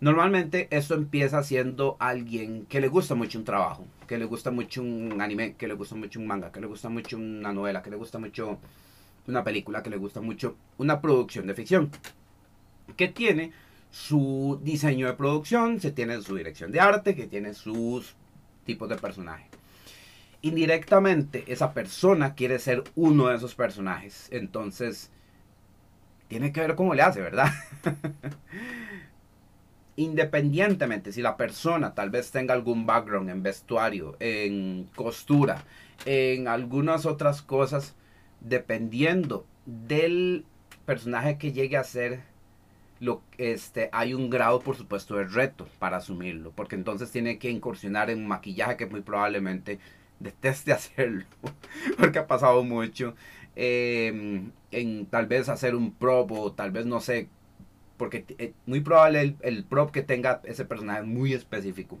normalmente 0.00 0.68
esto 0.70 0.94
empieza 0.94 1.42
siendo 1.42 1.96
alguien 2.00 2.66
que 2.66 2.80
le 2.80 2.88
gusta 2.88 3.14
mucho 3.14 3.38
un 3.38 3.44
trabajo, 3.44 3.86
que 4.06 4.18
le 4.18 4.24
gusta 4.26 4.50
mucho 4.50 4.82
un 4.82 5.20
anime, 5.20 5.54
que 5.54 5.68
le 5.68 5.74
gusta 5.74 5.94
mucho 5.94 6.20
un 6.20 6.26
manga, 6.26 6.52
que 6.52 6.60
le 6.60 6.66
gusta 6.66 6.88
mucho 6.88 7.16
una 7.16 7.52
novela, 7.52 7.82
que 7.82 7.90
le 7.90 7.96
gusta 7.96 8.18
mucho 8.18 8.58
una 9.26 9.44
película, 9.44 9.82
que 9.82 9.90
le 9.90 9.96
gusta 9.96 10.20
mucho 10.20 10.56
una 10.78 11.00
producción 11.00 11.46
de 11.46 11.54
ficción, 11.54 11.90
que 12.96 13.08
tiene 13.08 13.52
su 13.90 14.60
diseño 14.62 15.06
de 15.06 15.14
producción, 15.14 15.80
se 15.80 15.90
tiene 15.90 16.20
su 16.20 16.36
dirección 16.36 16.72
de 16.72 16.80
arte, 16.80 17.14
que 17.14 17.26
tiene 17.26 17.54
sus 17.54 18.14
tipos 18.64 18.88
de 18.88 18.96
personajes. 18.96 19.48
Indirectamente, 20.42 21.44
esa 21.46 21.72
persona 21.72 22.34
quiere 22.34 22.58
ser 22.58 22.84
uno 22.94 23.28
de 23.28 23.36
esos 23.36 23.54
personajes. 23.54 24.28
Entonces, 24.30 25.10
tiene 26.28 26.52
que 26.52 26.60
ver 26.60 26.74
cómo 26.74 26.94
le 26.94 27.02
hace, 27.02 27.20
¿verdad? 27.20 27.50
Independientemente 29.96 31.10
si 31.10 31.22
la 31.22 31.36
persona 31.36 31.94
tal 31.94 32.10
vez 32.10 32.30
tenga 32.30 32.52
algún 32.52 32.84
background 32.84 33.30
en 33.30 33.42
vestuario, 33.42 34.16
en 34.20 34.90
costura, 34.94 35.64
en 36.04 36.48
algunas 36.48 37.06
otras 37.06 37.40
cosas, 37.40 37.94
dependiendo 38.40 39.46
del 39.66 40.44
personaje 40.84 41.38
que 41.38 41.52
llegue 41.52 41.76
a 41.76 41.84
ser, 41.84 42.22
este, 43.38 43.90
hay 43.92 44.14
un 44.14 44.30
grado, 44.30 44.60
por 44.60 44.76
supuesto, 44.76 45.16
de 45.16 45.24
reto 45.24 45.68
para 45.78 45.98
asumirlo, 45.98 46.52
porque 46.52 46.76
entonces 46.76 47.10
tiene 47.10 47.38
que 47.38 47.50
incursionar 47.50 48.10
en 48.10 48.26
maquillaje 48.26 48.76
que 48.76 48.86
muy 48.86 49.02
probablemente 49.02 49.78
deteste 50.20 50.72
hacerlo, 50.72 51.24
porque 51.98 52.18
ha 52.18 52.26
pasado 52.26 52.64
mucho. 52.64 53.14
Em, 53.58 54.50
en 54.70 55.06
tal 55.06 55.26
vez 55.26 55.48
hacer 55.48 55.74
un 55.74 55.90
prop 55.92 56.30
o 56.32 56.52
tal 56.52 56.70
vez 56.70 56.84
no 56.84 57.00
sé, 57.00 57.28
porque 57.96 58.26
eh, 58.38 58.52
muy 58.66 58.80
probable 58.80 59.34
el, 59.40 59.64
prop 59.64 59.90
que 59.90 60.02
tenga 60.02 60.42
ese 60.44 60.66
personaje 60.66 61.02
muy 61.02 61.32
específico. 61.32 61.98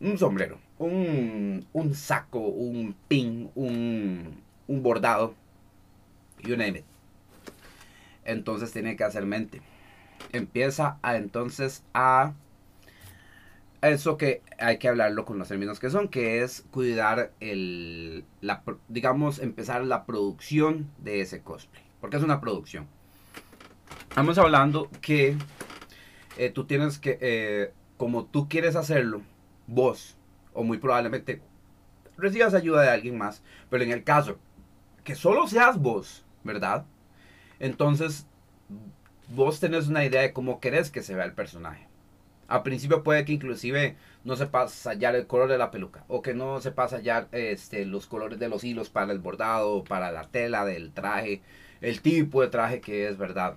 Un 0.00 0.18
sombrero, 0.18 0.58
un, 0.78 1.66
un 1.72 1.94
saco, 1.94 2.40
un 2.40 2.96
pin, 3.06 3.50
un, 3.54 4.42
un 4.66 4.82
bordado, 4.82 5.34
you 6.42 6.56
name 6.56 6.78
it. 6.78 6.84
Entonces 8.24 8.72
tiene 8.72 8.96
que 8.96 9.04
hacer 9.04 9.26
mente. 9.26 9.60
Empieza 10.32 10.98
a 11.02 11.16
entonces 11.16 11.84
a 11.92 12.32
eso 13.82 14.16
que 14.16 14.42
hay 14.58 14.78
que 14.78 14.88
hablarlo 14.88 15.24
con 15.24 15.38
los 15.38 15.48
términos 15.48 15.78
que 15.78 15.90
son, 15.90 16.08
que 16.08 16.42
es 16.42 16.64
cuidar 16.70 17.32
el, 17.40 18.24
la, 18.40 18.62
digamos, 18.88 19.38
empezar 19.38 19.84
la 19.84 20.06
producción 20.06 20.90
de 20.98 21.20
ese 21.20 21.42
cosplay, 21.42 21.82
porque 22.00 22.16
es 22.16 22.22
una 22.22 22.40
producción. 22.40 22.86
Estamos 24.08 24.38
hablando 24.38 24.88
que 25.00 25.36
eh, 26.38 26.50
tú 26.50 26.64
tienes 26.64 26.98
que, 26.98 27.18
eh, 27.20 27.72
como 27.96 28.24
tú 28.24 28.48
quieres 28.48 28.76
hacerlo, 28.76 29.22
vos, 29.66 30.16
o 30.52 30.62
muy 30.62 30.78
probablemente 30.78 31.42
recibas 32.16 32.54
ayuda 32.54 32.82
de 32.82 32.90
alguien 32.90 33.18
más, 33.18 33.42
pero 33.70 33.84
en 33.84 33.90
el 33.90 34.04
caso 34.04 34.38
que 35.04 35.14
solo 35.14 35.46
seas 35.46 35.78
vos, 35.80 36.24
¿verdad? 36.42 36.84
Entonces, 37.60 38.26
vos 39.28 39.60
tenés 39.60 39.88
una 39.88 40.04
idea 40.04 40.22
de 40.22 40.32
cómo 40.32 40.60
querés 40.60 40.90
que 40.90 41.02
se 41.02 41.14
vea 41.14 41.24
el 41.24 41.32
personaje. 41.32 41.86
Al 42.48 42.62
principio 42.62 43.02
puede 43.02 43.24
que 43.24 43.32
inclusive 43.32 43.96
no 44.24 44.36
sepas 44.36 44.86
hallar 44.86 45.14
el 45.14 45.26
color 45.26 45.48
de 45.48 45.58
la 45.58 45.70
peluca 45.70 46.04
o 46.08 46.20
que 46.20 46.34
no 46.34 46.60
sepas 46.60 46.92
hallar 46.92 47.28
este, 47.32 47.86
los 47.86 48.06
colores 48.06 48.38
de 48.38 48.48
los 48.48 48.64
hilos 48.64 48.90
para 48.90 49.12
el 49.12 49.18
bordado, 49.18 49.84
para 49.84 50.12
la 50.12 50.24
tela 50.24 50.64
del 50.64 50.92
traje, 50.92 51.40
el 51.80 52.02
tipo 52.02 52.42
de 52.42 52.48
traje 52.48 52.80
que 52.80 53.08
es, 53.08 53.16
¿verdad? 53.16 53.56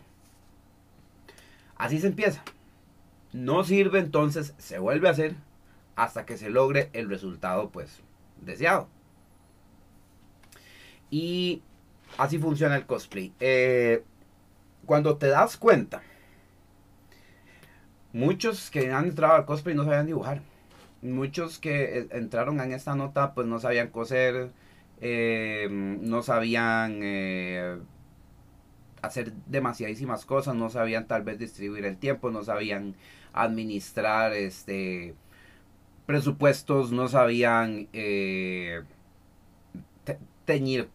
Así 1.75 1.99
se 1.99 2.07
empieza. 2.07 2.43
No 3.33 3.63
sirve 3.63 3.99
entonces, 3.99 4.53
se 4.57 4.79
vuelve 4.79 5.09
a 5.09 5.11
hacer 5.11 5.35
hasta 5.95 6.25
que 6.25 6.37
se 6.37 6.49
logre 6.49 6.89
el 6.93 7.09
resultado 7.09 7.69
pues 7.69 8.01
deseado. 8.41 8.87
Y 11.09 11.61
así 12.17 12.37
funciona 12.39 12.75
el 12.75 12.85
cosplay. 12.85 13.33
Eh, 13.39 14.03
cuando 14.85 15.17
te 15.17 15.27
das 15.27 15.57
cuenta 15.57 16.01
muchos 18.17 18.71
que 18.71 18.91
han 18.91 19.05
entrado 19.05 19.35
al 19.35 19.45
cosplay 19.45 19.75
no 19.75 19.83
sabían 19.85 20.07
dibujar. 20.07 20.41
Muchos 21.01 21.59
que 21.59 21.99
eh, 21.99 22.07
entraron 22.11 22.59
en 22.59 22.71
esta 22.73 22.95
nota 22.95 23.33
pues 23.33 23.47
no 23.47 23.59
sabían 23.59 23.89
coser, 23.89 24.51
eh, 25.01 25.67
no 25.69 26.23
sabían 26.23 26.99
eh, 27.03 27.77
hacer 29.01 29.33
demasiadísimas 29.45 30.25
cosas, 30.25 30.55
no 30.55 30.69
sabían 30.69 31.07
tal 31.07 31.23
vez 31.23 31.37
distribuir 31.37 31.85
el 31.85 31.97
tiempo, 31.97 32.31
no 32.31 32.43
sabían 32.43 32.95
administrar 33.33 34.33
este 34.33 35.15
presupuestos, 36.07 36.91
no 36.91 37.07
sabían 37.09 37.89
teñir 40.47 40.89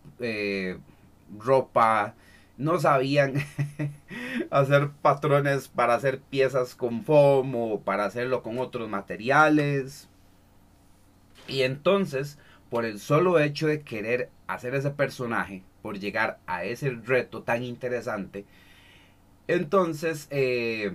ropa, 1.39 2.15
no 2.57 2.79
sabían 2.79 3.35
hacer 4.51 4.91
patrones 5.03 5.69
para 5.69 5.95
hacer 5.95 6.21
piezas 6.21 6.75
con 6.75 7.05
foam 7.05 7.55
o 7.55 7.81
para 7.81 8.05
hacerlo 8.05 8.43
con 8.43 8.59
otros 8.59 8.89
materiales. 8.89 10.09
Y 11.49 11.63
entonces, 11.63 12.39
por 12.71 12.85
el 12.85 12.99
solo 12.99 13.39
hecho 13.39 13.67
de 13.67 13.83
querer 13.83 14.31
hacer 14.47 14.75
ese 14.75 14.91
personaje, 14.91 15.63
por 15.83 15.99
llegar 15.99 16.39
a 16.47 16.65
ese 16.65 16.91
reto 16.91 17.43
tan 17.43 17.63
interesante, 17.63 18.45
entonces 19.49 20.29
eh, 20.31 20.93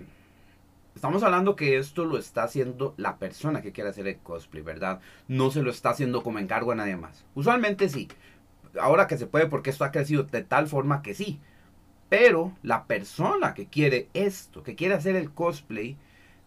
estamos 0.95 1.21
hablando 1.23 1.55
que 1.55 1.77
esto 1.77 2.05
lo 2.05 2.17
está 2.17 2.43
haciendo 2.43 2.93
la 2.97 3.17
persona 3.17 3.61
que 3.61 3.73
quiere 3.73 3.89
hacer 3.89 4.07
el 4.07 4.17
cosplay, 4.19 4.63
¿verdad? 4.63 5.01
No 5.27 5.51
se 5.51 5.61
lo 5.61 5.69
está 5.69 5.89
haciendo 5.89 6.23
como 6.23 6.39
encargo 6.39 6.71
a 6.71 6.75
nadie 6.75 6.95
más. 6.95 7.25
Usualmente 7.35 7.89
sí, 7.89 8.07
ahora 8.79 9.07
que 9.07 9.17
se 9.17 9.27
puede 9.27 9.47
porque 9.47 9.69
esto 9.69 9.83
ha 9.83 9.91
crecido 9.91 10.23
de 10.23 10.43
tal 10.43 10.67
forma 10.67 11.01
que 11.01 11.13
sí. 11.13 11.39
Pero 12.09 12.53
la 12.63 12.85
persona 12.85 13.53
que 13.53 13.67
quiere 13.67 14.07
esto, 14.13 14.63
que 14.63 14.75
quiere 14.75 14.95
hacer 14.95 15.15
el 15.15 15.31
cosplay, 15.31 15.97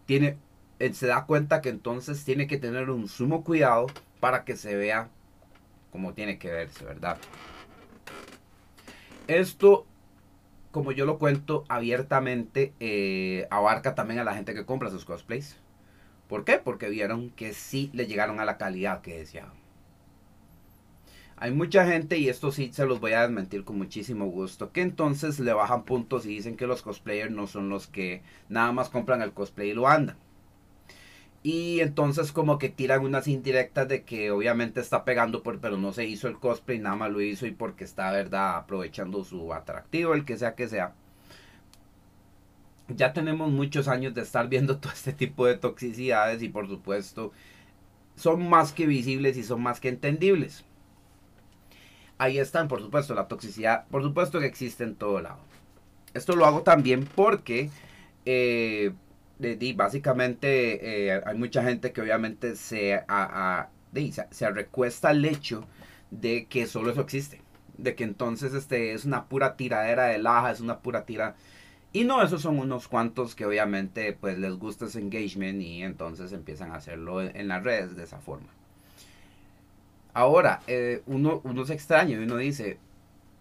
tiene, 0.05 0.37
eh, 0.79 0.93
se 0.93 1.07
da 1.07 1.25
cuenta 1.25 1.61
que 1.61 1.69
entonces 1.69 2.23
tiene 2.25 2.47
que 2.47 2.57
tener 2.57 2.89
un 2.89 3.07
sumo 3.07 3.43
cuidado 3.43 3.87
para 4.19 4.43
que 4.43 4.55
se 4.55 4.75
vea 4.75 5.09
como 5.91 6.13
tiene 6.13 6.39
que 6.39 6.51
verse, 6.51 6.83
¿verdad? 6.85 7.17
Esto, 9.27 9.85
como 10.71 10.91
yo 10.91 11.05
lo 11.05 11.19
cuento 11.19 11.65
abiertamente, 11.69 12.73
eh, 12.79 13.47
abarca 13.51 13.93
también 13.93 14.19
a 14.19 14.23
la 14.23 14.33
gente 14.33 14.53
que 14.53 14.65
compra 14.65 14.89
sus 14.89 15.05
cosplays. 15.05 15.57
¿Por 16.27 16.45
qué? 16.45 16.57
Porque 16.57 16.89
vieron 16.89 17.29
que 17.31 17.53
sí 17.53 17.91
le 17.93 18.07
llegaron 18.07 18.39
a 18.39 18.45
la 18.45 18.57
calidad 18.57 19.01
que 19.01 19.17
deseaban. 19.19 19.60
Hay 21.41 21.51
mucha 21.51 21.87
gente, 21.87 22.19
y 22.19 22.29
esto 22.29 22.51
sí 22.51 22.69
se 22.71 22.85
los 22.85 22.99
voy 22.99 23.13
a 23.13 23.23
desmentir 23.23 23.63
con 23.63 23.75
muchísimo 23.79 24.27
gusto, 24.27 24.71
que 24.71 24.81
entonces 24.81 25.39
le 25.39 25.53
bajan 25.53 25.85
puntos 25.85 26.27
y 26.27 26.29
dicen 26.29 26.55
que 26.55 26.67
los 26.67 26.83
cosplayers 26.83 27.31
no 27.31 27.47
son 27.47 27.67
los 27.67 27.87
que 27.87 28.21
nada 28.47 28.71
más 28.71 28.89
compran 28.89 29.23
el 29.23 29.33
cosplay 29.33 29.71
y 29.71 29.73
lo 29.73 29.87
andan. 29.87 30.17
Y 31.41 31.79
entonces 31.79 32.31
como 32.31 32.59
que 32.59 32.69
tiran 32.69 33.03
unas 33.03 33.27
indirectas 33.27 33.87
de 33.87 34.03
que 34.03 34.29
obviamente 34.29 34.81
está 34.81 35.03
pegando, 35.03 35.41
por, 35.41 35.59
pero 35.59 35.77
no 35.77 35.93
se 35.93 36.05
hizo 36.05 36.27
el 36.27 36.37
cosplay, 36.37 36.77
nada 36.77 36.95
más 36.95 37.11
lo 37.11 37.21
hizo 37.21 37.47
y 37.47 37.51
porque 37.51 37.85
está, 37.85 38.11
¿verdad? 38.11 38.57
Aprovechando 38.57 39.23
su 39.23 39.51
atractivo, 39.51 40.13
el 40.13 40.25
que 40.25 40.37
sea 40.37 40.53
que 40.53 40.67
sea. 40.67 40.93
Ya 42.87 43.13
tenemos 43.13 43.49
muchos 43.49 43.87
años 43.87 44.13
de 44.13 44.21
estar 44.21 44.47
viendo 44.47 44.77
todo 44.79 44.93
este 44.93 45.11
tipo 45.11 45.47
de 45.47 45.57
toxicidades 45.57 46.43
y 46.43 46.49
por 46.49 46.67
supuesto 46.67 47.31
son 48.15 48.47
más 48.47 48.73
que 48.73 48.85
visibles 48.85 49.37
y 49.37 49.43
son 49.43 49.63
más 49.63 49.79
que 49.79 49.89
entendibles 49.89 50.65
ahí 52.21 52.37
están, 52.37 52.67
por 52.67 52.81
supuesto, 52.81 53.15
la 53.15 53.27
toxicidad, 53.27 53.87
por 53.87 54.03
supuesto 54.03 54.39
que 54.39 54.45
existe 54.45 54.83
en 54.83 54.95
todo 54.95 55.19
lado. 55.21 55.39
Esto 56.13 56.35
lo 56.35 56.45
hago 56.45 56.61
también 56.61 57.05
porque 57.15 57.71
eh, 58.25 58.93
básicamente 59.75 61.07
eh, 61.07 61.21
hay 61.25 61.35
mucha 61.35 61.63
gente 61.63 61.91
que 61.91 62.01
obviamente 62.01 62.55
se, 62.55 63.03
se, 64.29 64.49
recuesta 64.51 65.09
al 65.09 65.25
hecho 65.25 65.65
de 66.11 66.45
que 66.45 66.67
solo 66.67 66.91
eso 66.91 67.01
existe. 67.01 67.41
De 67.77 67.95
que 67.95 68.03
entonces 68.03 68.53
este 68.53 68.93
es 68.93 69.05
una 69.05 69.25
pura 69.25 69.55
tiradera 69.55 70.05
de 70.05 70.19
laja, 70.19 70.51
es 70.51 70.59
una 70.59 70.79
pura 70.81 71.05
tira. 71.05 71.35
Y 71.91 72.03
no, 72.03 72.21
esos 72.21 72.43
son 72.43 72.59
unos 72.59 72.87
cuantos 72.87 73.33
que 73.33 73.47
obviamente 73.47 74.13
pues 74.13 74.37
les 74.37 74.53
gusta 74.53 74.85
ese 74.85 74.99
engagement 74.99 75.59
y 75.59 75.81
entonces 75.81 76.33
empiezan 76.33 76.71
a 76.71 76.75
hacerlo 76.75 77.21
en 77.21 77.47
las 77.47 77.63
redes 77.63 77.95
de 77.95 78.03
esa 78.03 78.19
forma. 78.19 78.49
Ahora, 80.13 80.61
eh, 80.67 81.01
uno, 81.05 81.41
uno 81.43 81.65
se 81.65 81.73
extraña 81.73 82.11
y 82.15 82.23
uno 82.23 82.37
dice, 82.37 82.77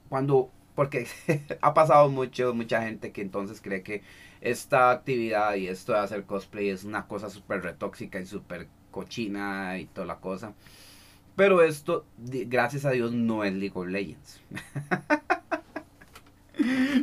cuando, 0.08 0.50
porque 0.74 1.06
ha 1.60 1.74
pasado 1.74 2.08
mucho, 2.08 2.54
mucha 2.54 2.82
gente 2.82 3.12
que 3.12 3.22
entonces 3.22 3.60
cree 3.60 3.82
que 3.82 4.02
esta 4.40 4.90
actividad 4.90 5.54
y 5.54 5.68
esto 5.68 5.92
de 5.92 5.98
hacer 5.98 6.24
cosplay 6.24 6.68
es 6.70 6.84
una 6.84 7.06
cosa 7.06 7.28
súper 7.30 7.62
retóxica 7.62 8.20
y 8.20 8.26
súper 8.26 8.68
cochina 8.90 9.78
y 9.78 9.86
toda 9.86 10.06
la 10.06 10.16
cosa. 10.16 10.54
Pero 11.36 11.62
esto, 11.62 12.04
gracias 12.18 12.84
a 12.84 12.90
Dios, 12.90 13.12
no 13.12 13.44
es 13.44 13.54
League 13.54 13.72
of 13.74 13.86
Legends. 13.86 14.40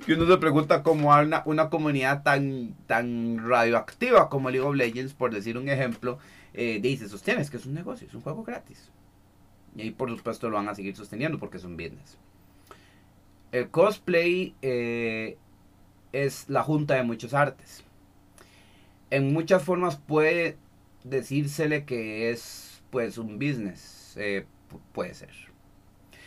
Y 0.08 0.12
uno 0.12 0.28
se 0.28 0.38
pregunta 0.38 0.84
cómo 0.84 1.10
una, 1.10 1.42
una, 1.46 1.70
comunidad 1.70 2.22
tan, 2.22 2.76
tan 2.86 3.50
radioactiva 3.50 4.30
como 4.30 4.52
League 4.52 4.66
of 4.66 4.76
Legends, 4.76 5.14
por 5.14 5.34
decir 5.34 5.58
un 5.58 5.68
ejemplo, 5.68 6.20
eh, 6.54 6.80
dice, 6.82 7.10
sostienes 7.10 7.50
que 7.50 7.58
es 7.58 7.66
un 7.66 7.74
negocio, 7.74 8.08
es 8.08 8.14
un 8.14 8.22
juego 8.22 8.44
gratis. 8.44 8.92
Y 9.76 9.82
ahí 9.82 9.92
por 9.92 10.10
supuesto 10.10 10.50
lo 10.50 10.58
van 10.58 10.70
a 10.70 10.76
seguir 10.76 10.96
sosteniendo 10.96 11.40
porque 11.40 11.58
es 11.58 11.64
un 11.64 11.78
business. 11.78 12.18
El 13.52 13.70
cosplay 13.70 14.56
eh, 14.62 15.38
es 16.12 16.50
la 16.50 16.64
junta 16.64 16.96
de 16.96 17.04
muchos 17.04 17.34
artes. 17.34 17.84
En 19.10 19.32
muchas 19.34 19.64
formas 19.64 19.98
puede 19.98 20.58
decírsele 21.04 21.86
que 21.86 22.32
es 22.32 22.82
pues 22.90 23.18
un 23.18 23.40
business. 23.40 24.16
Eh, 24.18 24.46
puede 24.94 25.14
ser. 25.14 25.32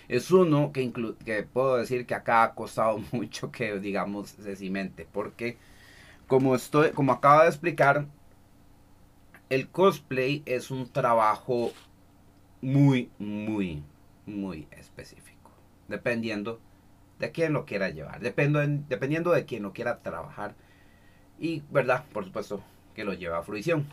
Es 0.09 0.31
uno 0.31 0.73
que, 0.73 0.93
que 1.25 1.43
puedo 1.43 1.77
decir 1.77 2.07
que 2.07 2.15
acá 2.15 2.43
ha 2.43 2.55
costado 2.55 3.01
mucho 3.13 3.51
que 3.53 3.79
digamos 3.79 4.31
se 4.31 4.57
cimente. 4.57 5.07
Porque 5.11 5.57
como, 6.27 6.55
estoy, 6.55 6.93
como 6.93 7.13
acabo 7.13 7.43
de 7.43 7.49
explicar, 7.49 8.07
el 9.51 9.69
cosplay 9.69 10.43
es 10.47 10.71
un 10.71 10.89
trabajo 10.89 11.73
muy, 12.63 13.11
muy, 13.19 13.83
muy 14.27 14.67
específico. 14.73 15.51
Dependiendo 15.89 16.61
de 17.19 17.33
quién 17.33 17.53
lo 17.53 17.65
quiera 17.65 17.91
llevar. 17.91 18.21
Dependiendo, 18.21 18.85
dependiendo 18.89 19.33
de 19.33 19.45
quién 19.45 19.63
lo 19.63 19.73
quiera 19.73 20.01
trabajar. 20.01 20.55
Y, 21.39 21.63
¿verdad? 21.71 22.05
Por 22.13 22.25
supuesto 22.25 22.63
que 22.95 23.05
lo 23.05 23.15
lleva 23.15 23.39
a 23.39 23.43
fruición. 23.43 23.87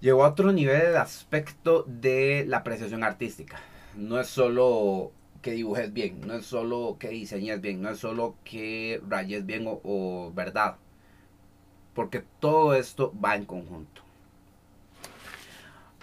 Llegó 0.00 0.24
a 0.24 0.30
otro 0.30 0.52
nivel 0.52 0.82
el 0.82 0.96
aspecto 0.96 1.84
de 1.88 2.44
la 2.46 2.58
apreciación 2.58 3.04
artística. 3.04 3.60
No 3.96 4.20
es 4.20 4.28
solo 4.28 5.12
que 5.40 5.52
dibujes 5.52 5.92
bien, 5.92 6.20
no 6.26 6.34
es 6.34 6.46
solo 6.46 6.96
que 6.98 7.08
diseñes 7.08 7.60
bien, 7.60 7.80
no 7.82 7.90
es 7.90 7.98
solo 7.98 8.36
que 8.44 9.00
rayes 9.06 9.46
bien 9.46 9.64
o 9.66 10.32
verdad. 10.34 10.76
Porque 11.94 12.24
todo 12.40 12.74
esto 12.74 13.14
va 13.22 13.36
en 13.36 13.44
conjunto 13.44 14.04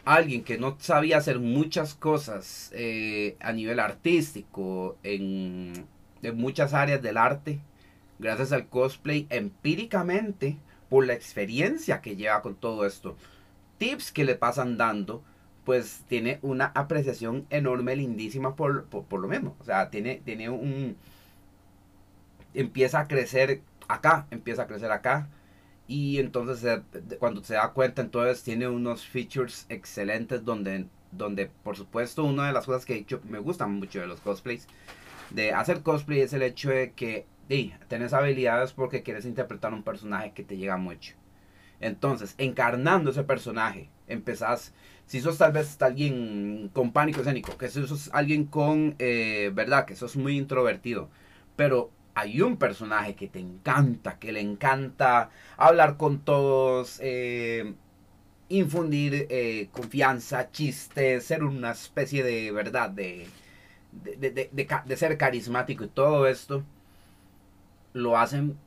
alguien 0.05 0.43
que 0.43 0.57
no 0.57 0.77
sabía 0.79 1.17
hacer 1.17 1.39
muchas 1.39 1.93
cosas 1.93 2.71
eh, 2.73 3.37
a 3.39 3.53
nivel 3.53 3.79
artístico 3.79 4.97
en, 5.03 5.85
muchas 6.33 6.73
áreas 6.73 7.01
del 7.01 7.17
arte, 7.17 7.59
gracias 8.19 8.51
al 8.51 8.67
cosplay, 8.67 9.25
empíricamente, 9.29 10.57
por 10.89 11.07
la 11.07 11.13
experiencia 11.13 12.01
que 12.01 12.15
lleva 12.15 12.41
con 12.41 12.55
todo 12.55 12.85
esto, 12.85 13.15
tips 13.77 14.11
que 14.11 14.23
le 14.23 14.35
pasan 14.35 14.77
dando, 14.77 15.23
pues 15.65 16.03
tiene 16.07 16.39
una 16.41 16.65
apreciación 16.75 17.47
enorme, 17.49 17.95
lindísima 17.95 18.55
por, 18.55 18.85
por, 18.85 19.19
lo 19.19 19.27
mismo. 19.27 19.55
O 19.59 19.63
sea, 19.63 19.89
tiene, 19.89 20.21
tiene 20.23 20.49
un... 20.49 20.97
Empieza 22.53 22.99
a 22.99 23.07
crecer 23.07 23.61
acá, 23.87 24.27
empieza 24.31 24.63
a 24.63 24.67
crecer 24.67 24.91
acá 24.91 25.29
y 25.91 26.19
entonces 26.19 26.81
cuando 27.19 27.43
se 27.43 27.55
da 27.55 27.73
cuenta, 27.73 28.01
entonces 28.01 28.43
tiene 28.43 28.69
unos 28.69 29.05
features 29.05 29.65
excelentes 29.67 30.45
donde, 30.45 30.85
donde 31.11 31.51
por 31.63 31.75
supuesto, 31.75 32.23
una 32.23 32.47
de 32.47 32.53
las 32.53 32.65
cosas 32.65 32.85
que 32.85 32.93
dicho, 32.93 33.19
me 33.27 33.39
gustan 33.39 33.73
mucho 33.73 33.99
de 33.99 34.07
los 34.07 34.21
cosplays, 34.21 34.67
de 35.31 35.51
hacer 35.51 35.81
cosplay 35.81 36.21
es 36.21 36.31
el 36.31 36.43
hecho 36.43 36.69
de 36.69 36.93
que 36.93 37.25
hey, 37.49 37.73
tenés 37.89 38.13
habilidades 38.13 38.71
porque 38.71 39.03
quieres 39.03 39.25
interpretar 39.25 39.73
un 39.73 39.83
personaje 39.83 40.31
que 40.31 40.45
te 40.45 40.55
llega 40.55 40.77
mucho. 40.77 41.15
Entonces, 41.81 42.35
encarnando 42.37 43.11
ese 43.11 43.23
personaje, 43.23 43.89
empezás, 44.07 44.73
si 45.07 45.19
sos 45.19 45.37
tal 45.37 45.51
vez 45.51 45.81
alguien 45.81 46.69
con 46.71 46.93
pánico 46.93 47.19
escénico, 47.19 47.57
que 47.57 47.67
sos 47.67 48.09
alguien 48.13 48.45
con, 48.45 48.95
eh, 48.99 49.51
¿verdad? 49.53 49.85
Que 49.85 49.97
sos 49.97 50.15
muy 50.15 50.37
introvertido, 50.37 51.09
pero 51.57 51.91
hay 52.13 52.41
un 52.41 52.57
personaje 52.57 53.15
que 53.15 53.27
te 53.27 53.39
encanta, 53.39 54.19
que 54.19 54.31
le 54.31 54.41
encanta 54.41 55.29
hablar 55.57 55.97
con 55.97 56.19
todos, 56.19 56.99
eh, 57.01 57.73
infundir 58.49 59.27
eh, 59.29 59.69
confianza, 59.71 60.51
chistes, 60.51 61.25
ser 61.25 61.43
una 61.43 61.71
especie 61.71 62.23
de 62.23 62.51
verdad, 62.51 62.89
de, 62.89 63.27
de, 63.91 64.97
ser 64.97 65.17
carismático 65.17 65.83
y 65.85 65.87
todo 65.87 66.27
esto, 66.27 66.63
lo 67.93 68.17
hacen 68.17 68.57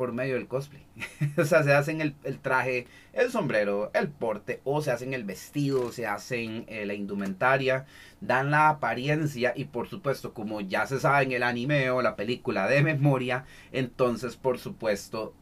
por 0.00 0.14
medio 0.14 0.36
del 0.36 0.48
cosplay. 0.48 0.82
o 1.36 1.44
sea, 1.44 1.62
se 1.62 1.74
hacen 1.74 2.00
el, 2.00 2.14
traje, 2.38 2.86
el 3.12 3.30
sombrero, 3.30 3.90
el 3.92 4.08
porte, 4.08 4.62
o 4.64 4.80
se 4.80 4.90
hacen 4.90 5.12
el 5.12 5.24
vestido, 5.24 5.92
se 5.92 6.06
hacen 6.06 6.64
eh, 6.68 6.86
la 6.86 6.94
indumentaria, 6.94 7.84
dan 8.22 8.50
la 8.50 8.70
apariencia 8.70 9.52
y 9.54 9.66
por 9.66 9.88
supuesto, 9.88 10.32
como 10.32 10.62
ya 10.62 10.86
se 10.86 11.00
sabe 11.00 11.24
en 11.24 11.32
el 11.32 11.42
anime 11.42 11.90
o 11.90 12.00
la 12.00 12.16
película 12.16 12.66
de 12.66 12.82
memoria, 12.82 13.44
entonces 13.72 14.36
por 14.36 14.58
supuesto 14.58 15.34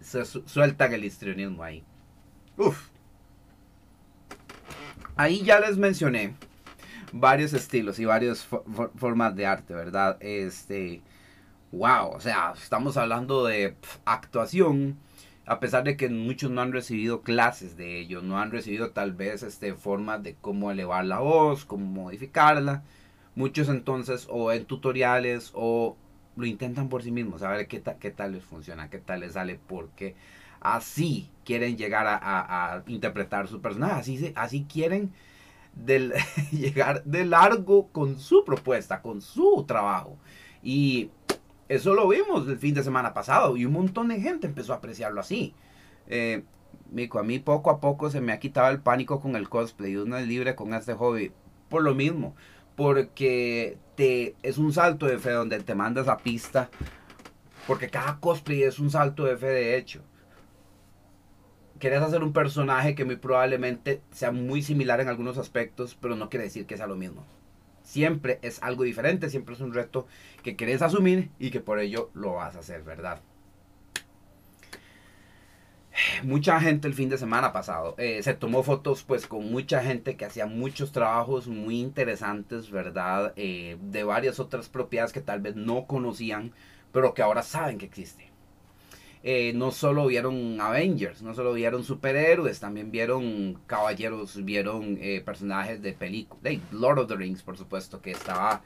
se 0.00 0.24
sueltan 0.24 0.94
el 0.94 1.04
histrionismo 1.04 1.62
ahí. 1.62 1.84
Uf. 2.56 2.88
Ahí 5.14 5.42
ya 5.44 5.60
les 5.60 5.76
mencioné 5.76 6.36
varios 7.12 7.52
estilos 7.52 7.98
y 7.98 8.06
varias 8.06 8.48
formas 8.96 9.36
de 9.36 9.44
arte, 9.44 9.74
¿verdad? 9.74 10.16
Este 10.20 11.02
wow, 11.72 12.10
o 12.10 12.20
sea, 12.20 12.52
estamos 12.60 12.96
hablando 12.96 13.44
de 13.44 13.76
actuación, 14.04 14.98
a 15.46 15.60
pesar 15.60 15.84
de 15.84 15.96
que 15.96 16.08
muchos 16.08 16.50
no 16.50 16.60
han 16.60 16.72
recibido 16.72 17.22
clases 17.22 17.76
de 17.76 17.98
ello, 17.98 18.22
no 18.22 18.38
han 18.38 18.50
recibido 18.50 18.90
tal 18.90 19.12
vez 19.12 19.42
este, 19.42 19.74
formas 19.74 20.22
de 20.22 20.36
cómo 20.40 20.70
elevar 20.70 21.04
la 21.04 21.20
voz, 21.20 21.64
cómo 21.64 21.86
modificarla. 21.86 22.82
Muchos 23.34 23.68
entonces 23.68 24.26
o 24.30 24.52
en 24.52 24.64
tutoriales 24.64 25.52
o 25.54 25.96
lo 26.36 26.46
intentan 26.46 26.88
por 26.88 27.02
sí 27.02 27.10
mismos, 27.12 27.42
a 27.42 27.50
ver 27.50 27.68
qué, 27.68 27.82
qué 28.00 28.10
tal 28.10 28.32
les 28.32 28.44
funciona, 28.44 28.90
qué 28.90 28.98
tal 28.98 29.20
les 29.20 29.34
sale, 29.34 29.58
porque 29.66 30.14
así 30.60 31.30
quieren 31.44 31.76
llegar 31.76 32.06
a, 32.08 32.82
interpretar 32.86 33.48
su 33.48 33.60
personaje, 33.60 34.00
así, 34.00 34.32
así 34.36 34.64
quieren 34.64 35.12
del, 35.74 36.12
llegar 36.52 37.04
de 37.04 37.24
largo 37.24 37.88
con 37.88 38.18
su 38.18 38.44
propuesta, 38.44 39.02
con 39.02 39.20
su 39.20 39.64
trabajo. 39.66 40.16
Y 40.62 41.10
eso 41.70 41.94
lo 41.94 42.08
vimos 42.08 42.48
el 42.48 42.58
fin 42.58 42.74
de 42.74 42.82
semana 42.82 43.14
pasado 43.14 43.56
y 43.56 43.64
un 43.64 43.72
montón 43.72 44.08
de 44.08 44.20
gente 44.20 44.48
empezó 44.48 44.72
a 44.72 44.78
apreciarlo 44.78 45.20
así. 45.20 45.54
Eh, 46.08 46.42
Mico, 46.90 47.20
a 47.20 47.22
mí 47.22 47.38
poco 47.38 47.70
a 47.70 47.78
poco 47.78 48.10
se 48.10 48.20
me 48.20 48.32
ha 48.32 48.40
quitado 48.40 48.70
el 48.70 48.80
pánico 48.80 49.20
con 49.20 49.36
el 49.36 49.48
cosplay. 49.48 49.94
Uno 49.94 50.16
es 50.16 50.26
libre 50.26 50.56
con 50.56 50.74
este 50.74 50.94
hobby. 50.94 51.30
Por 51.68 51.84
lo 51.84 51.94
mismo. 51.94 52.34
Porque 52.74 53.78
te, 53.94 54.34
es 54.42 54.58
un 54.58 54.72
salto 54.72 55.06
de 55.06 55.20
fe 55.20 55.30
donde 55.30 55.60
te 55.60 55.76
mandas 55.76 56.08
a 56.08 56.18
pista. 56.18 56.70
Porque 57.68 57.88
cada 57.88 58.18
cosplay 58.18 58.64
es 58.64 58.80
un 58.80 58.90
salto 58.90 59.24
de 59.24 59.36
fe 59.36 59.46
de 59.46 59.76
hecho. 59.76 60.02
Quieres 61.78 62.02
hacer 62.02 62.24
un 62.24 62.32
personaje 62.32 62.96
que 62.96 63.04
muy 63.04 63.14
probablemente 63.14 64.02
sea 64.10 64.32
muy 64.32 64.62
similar 64.62 65.00
en 65.00 65.08
algunos 65.08 65.38
aspectos, 65.38 65.96
pero 66.00 66.16
no 66.16 66.30
quiere 66.30 66.46
decir 66.46 66.66
que 66.66 66.76
sea 66.76 66.88
lo 66.88 66.96
mismo. 66.96 67.24
Siempre 67.90 68.38
es 68.42 68.62
algo 68.62 68.84
diferente, 68.84 69.30
siempre 69.30 69.56
es 69.56 69.60
un 69.60 69.74
reto 69.74 70.06
que 70.44 70.54
querés 70.54 70.80
asumir 70.80 71.32
y 71.40 71.50
que 71.50 71.58
por 71.58 71.80
ello 71.80 72.08
lo 72.14 72.34
vas 72.34 72.54
a 72.54 72.60
hacer, 72.60 72.84
¿verdad? 72.84 73.20
Mucha 76.22 76.60
gente 76.60 76.86
el 76.86 76.94
fin 76.94 77.08
de 77.08 77.18
semana 77.18 77.52
pasado 77.52 77.96
eh, 77.98 78.22
se 78.22 78.34
tomó 78.34 78.62
fotos 78.62 79.02
pues 79.02 79.26
con 79.26 79.50
mucha 79.50 79.82
gente 79.82 80.16
que 80.16 80.24
hacía 80.24 80.46
muchos 80.46 80.92
trabajos 80.92 81.48
muy 81.48 81.80
interesantes, 81.80 82.70
¿verdad? 82.70 83.32
Eh, 83.34 83.76
de 83.82 84.04
varias 84.04 84.38
otras 84.38 84.68
propiedades 84.68 85.12
que 85.12 85.20
tal 85.20 85.40
vez 85.40 85.56
no 85.56 85.86
conocían, 85.88 86.52
pero 86.92 87.12
que 87.12 87.22
ahora 87.22 87.42
saben 87.42 87.78
que 87.78 87.86
existen. 87.86 88.29
Eh, 89.22 89.52
no 89.54 89.70
solo 89.70 90.06
vieron 90.06 90.58
Avengers, 90.60 91.20
no 91.22 91.34
solo 91.34 91.52
vieron 91.52 91.84
superhéroes, 91.84 92.58
también 92.58 92.90
vieron 92.90 93.58
caballeros, 93.66 94.42
vieron 94.44 94.96
eh, 94.98 95.20
personajes 95.22 95.82
de 95.82 95.92
películas, 95.92 96.58
Lord 96.72 97.00
of 97.00 97.08
the 97.08 97.16
Rings, 97.16 97.42
por 97.42 97.58
supuesto, 97.58 98.00
que 98.00 98.12
estaba 98.12 98.62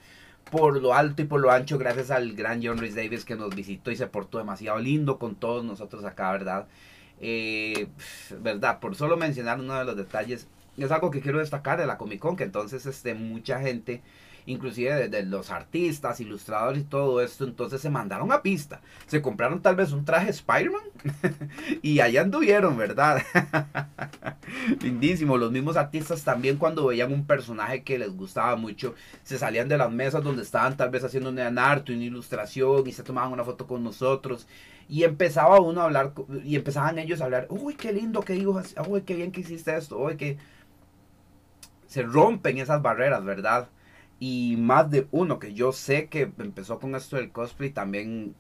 por 0.51 0.81
lo 0.81 0.95
alto 0.95 1.23
y 1.23 1.25
por 1.25 1.41
lo 1.41 1.51
ancho 1.51 1.79
gracias 1.79 2.11
al 2.11 2.35
gran 2.35 2.63
John 2.65 2.79
Rhys 2.79 2.95
Davis 2.95 3.25
que 3.25 3.35
nos 3.35 3.55
visitó 3.55 3.91
y 3.91 3.97
se 3.97 4.07
portó 4.07 4.39
demasiado 4.39 4.79
lindo 4.79 5.19
con 5.19 5.35
todos 5.35 5.65
nosotros 5.65 6.05
acá, 6.05 6.31
¿verdad? 6.33 6.69
Eh, 7.21 7.89
verdad, 8.41 8.81
por 8.81 8.95
solo 8.95 9.17
mencionar 9.17 9.59
uno 9.59 9.77
de 9.79 9.85
los 9.85 9.97
detalles, 9.97 10.47
es 10.77 10.91
algo 10.91 11.11
que 11.11 11.21
quiero 11.21 11.39
destacar 11.39 11.79
de 11.79 11.87
la 11.87 11.99
Comic 11.99 12.21
Con, 12.21 12.37
que 12.37 12.45
entonces 12.45 12.87
este, 12.87 13.15
mucha 13.15 13.61
gente 13.61 14.03
inclusive 14.47 15.09
de, 15.09 15.23
los 15.23 15.51
artistas, 15.51 16.21
ilustradores 16.21 16.83
y 16.83 16.85
todo 16.85 17.21
esto, 17.21 17.45
entonces 17.45 17.81
se 17.81 17.91
mandaron 17.91 18.33
a 18.33 18.43
pista, 18.43 18.81
se 19.07 19.23
compraron 19.23 19.63
tal 19.63 19.77
vez 19.77 19.93
un 19.93 20.05
traje 20.05 20.31
Spider-Man 20.31 20.83
y 21.83 22.01
allá 22.01 22.23
anduvieron, 22.23 22.77
¿verdad? 22.77 23.23
Lindísimo, 24.83 25.39
los 25.39 25.51
mismos 25.51 25.77
artistas 25.77 26.25
también 26.25 26.57
cuando 26.57 26.87
veían 26.87 27.13
un 27.13 27.27
personaje 27.27 27.83
que 27.83 27.99
les 27.99 28.15
gustaba 28.15 28.57
mucho, 28.57 28.95
se 29.23 29.39
salían 29.39 29.69
de 29.69 29.79
las 29.79 29.91
mesas 29.91 30.23
donde 30.23 30.43
estaban 30.43 30.77
tal 30.77 30.91
vez 30.91 31.05
haciendo 31.05 31.31
un 31.31 31.59
arte, 31.59 31.95
una 31.95 32.05
ilustración 32.05 32.87
y 32.87 32.93
se 32.93 33.03
tomaban 33.03 33.33
una 33.33 33.45
foto 33.45 33.67
con 33.67 33.83
nosotros. 33.83 34.47
Y 34.87 35.05
empezaba 35.05 35.61
uno 35.61 35.81
a 35.81 35.85
hablar, 35.85 36.13
y 36.45 36.57
empezaban 36.57 36.99
ellos 36.99 37.23
a 37.23 37.25
hablar, 37.25 37.47
uy, 37.49 37.75
qué 37.75 37.91
lindo 37.91 38.21
que 38.21 38.35
dibujos, 38.35 38.75
uy, 38.87 39.01
qué 39.01 39.15
bien 39.15 39.33
que 39.33 39.41
hiciste 39.41 39.75
esto, 39.75 39.99
uy, 39.99 40.19
que 40.19 40.37
se 41.95 42.03
rompen 42.03 42.59
esas 42.59 42.83
barreras, 42.83 43.25
¿verdad? 43.25 43.69
Y 44.19 44.57
más 44.59 44.91
de 44.91 45.07
uno 45.13 45.39
que 45.39 45.55
yo 45.55 45.71
sé 45.71 46.09
que 46.09 46.23
empezó 46.39 46.81
con 46.81 46.97
esto 46.97 47.15
del 47.15 47.31
cosplay 47.31 47.71
también, 47.71 48.35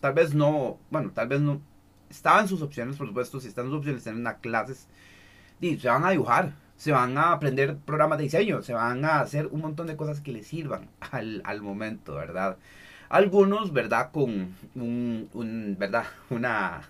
tal 0.00 0.14
vez 0.14 0.34
no, 0.34 0.80
bueno, 0.90 1.12
tal 1.12 1.28
vez 1.28 1.40
no, 1.40 1.60
estaba 2.10 2.40
en 2.40 2.48
sus 2.48 2.60
opciones, 2.60 2.96
por 2.96 3.06
supuesto, 3.06 3.38
si 3.38 3.46
están 3.46 3.66
en 3.66 3.70
sus 3.70 3.78
opciones, 3.78 4.02
tienen 4.02 4.22
unas 4.22 4.38
clases, 4.38 4.88
y 5.60 5.78
se 5.78 5.88
van 5.88 6.04
a 6.04 6.10
dibujar, 6.10 6.54
se 6.76 6.90
van 6.90 7.16
a 7.18 7.30
aprender 7.30 7.76
programas 7.76 8.18
de 8.18 8.24
diseño, 8.24 8.62
se 8.62 8.72
van 8.72 9.04
a 9.04 9.20
hacer 9.20 9.46
un 9.46 9.60
montón 9.60 9.86
de 9.86 9.96
cosas 9.96 10.20
que 10.20 10.32
les 10.32 10.48
sirvan 10.48 10.88
al, 11.12 11.62
momento, 11.62 12.16
¿verdad? 12.16 12.56
Algunos, 13.10 13.72
¿verdad? 13.72 14.10
Con 14.10 14.56
un, 14.74 15.28
un 15.34 15.76
¿verdad? 15.78 16.06
Una, 16.30 16.82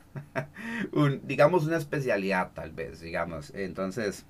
un, 0.92 1.20
digamos, 1.26 1.66
una 1.66 1.76
especialidad 1.76 2.52
tal 2.54 2.72
vez, 2.72 3.02
digamos. 3.02 3.52
Entonces, 3.54 4.24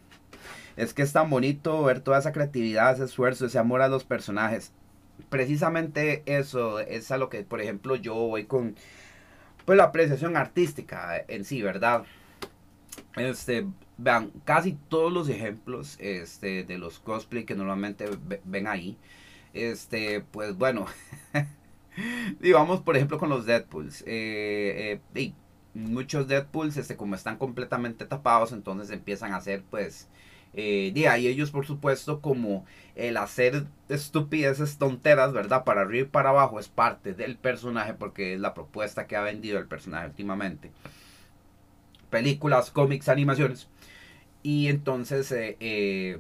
es 0.77 0.95
que 0.95 1.03
es 1.03 1.12
tan 1.12 1.31
bonito 1.31 1.83
ver 1.85 2.01
toda 2.01 2.18
esa 2.18 2.33
creatividad, 2.33 2.95
ese 2.95 3.05
esfuerzo, 3.05 3.47
ese 3.47 3.59
amor 3.59 3.83
a 3.83 3.89
los 3.89 4.05
personajes. 4.05 4.72
Precisamente 5.29 6.22
eso 6.27 6.81
es 6.81 7.11
a 7.11 7.18
lo 7.18 7.29
que, 7.29 7.43
por 7.43 7.61
ejemplo, 7.61 7.97
yo 7.97 8.14
voy 8.14 8.45
con 8.45 8.75
pues 9.64 9.79
la 9.79 9.85
apreciación 9.85 10.37
artística 10.37 11.16
en 11.29 11.45
sí, 11.45 11.62
¿verdad? 11.62 12.05
Este, 13.16 13.66
vean, 13.97 14.33
casi 14.45 14.77
todos 14.89 15.12
los 15.12 15.29
ejemplos 15.29 15.97
este, 16.01 16.64
de 16.64 16.79
los 16.79 16.99
cosplay 16.99 17.45
que 17.45 17.55
normalmente 17.55 18.09
ven 18.45 18.66
ahí, 18.66 18.99
este, 19.53 20.20
pues 20.20 20.57
bueno, 20.57 20.87
digamos 22.41 22.81
por 22.83 22.97
ejemplo 22.97 23.18
con 23.18 23.29
los 23.29 23.47
Deadpools, 23.47 24.03
eh, 24.07 25.01
eh, 25.14 25.33
muchos 25.75 26.29
Deadpools, 26.29 26.77
este, 26.77 26.97
como 26.97 27.14
están 27.14 27.37
completamente 27.37 28.05
tapados, 28.07 28.53
entonces 28.53 28.91
empiezan 28.91 29.33
a 29.33 29.37
hacer 29.37 29.62
pues, 29.70 30.09
eh, 30.57 30.92
y 30.94 31.26
ellos 31.26 31.50
por 31.50 31.66
supuesto 31.66 32.20
como 32.20 32.64
el 32.94 33.16
hacer 33.16 33.64
estupideces, 33.88 34.78
tonteras, 34.78 35.32
¿verdad? 35.32 35.64
Para 35.64 35.80
arriba 35.80 36.07
y 36.07 36.11
para 36.11 36.30
abajo 36.30 36.61
es 36.61 36.68
parte 36.68 37.12
del 37.12 37.36
personaje 37.36 37.94
porque 37.94 38.34
es 38.34 38.40
la 38.40 38.55
propuesta 38.55 39.07
que 39.07 39.16
ha 39.16 39.22
vendido 39.22 39.59
el 39.59 39.66
personaje 39.66 40.07
últimamente. 40.07 40.70
Películas, 42.11 42.70
cómics, 42.70 43.09
animaciones. 43.09 43.68
Y 44.44 44.68
entonces 44.68 45.32
eh, 45.32 45.57
eh, 45.59 46.18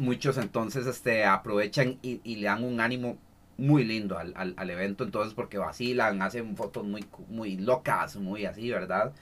muchos 0.00 0.36
entonces 0.38 0.86
este, 0.86 1.24
aprovechan 1.24 1.98
y, 2.02 2.36
le 2.36 2.46
dan 2.46 2.64
un 2.64 2.80
ánimo 2.80 3.18
muy 3.56 3.84
lindo 3.84 4.18
al, 4.18 4.34
al, 4.34 4.70
evento. 4.70 5.04
Entonces 5.04 5.34
porque 5.34 5.58
vacilan, 5.58 6.22
hacen 6.22 6.56
fotos 6.56 6.84
muy, 6.84 7.04
muy 7.28 7.56
locas, 7.56 8.16
muy 8.16 8.46
así, 8.46 8.70
¿verdad? 8.70 9.12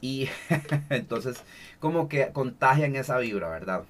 Y 0.00 0.28
entonces 0.90 1.42
como 1.80 2.08
que 2.08 2.30
contagian 2.32 2.96
esa 2.96 3.18
vibra, 3.18 3.48
¿verdad? 3.48 3.84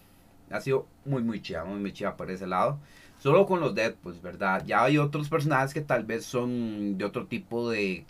Ha 0.50 0.60
sido 0.60 0.86
muy, 1.04 1.22
muy 1.22 1.42
chida, 1.42 1.64
muy, 1.64 1.78
muy 1.80 1.92
chida 1.92 2.16
por 2.16 2.30
ese 2.30 2.46
lado. 2.46 2.78
Solo 3.18 3.46
con 3.46 3.60
los 3.60 3.74
Deadpools, 3.74 4.22
¿verdad? 4.22 4.64
Ya 4.66 4.84
hay 4.84 4.98
otros 4.98 5.28
personajes 5.28 5.74
que 5.74 5.80
tal 5.80 6.04
vez 6.04 6.24
son 6.24 6.98
de 6.98 7.04
otro 7.04 7.26
tipo 7.26 7.70
de 7.70 8.06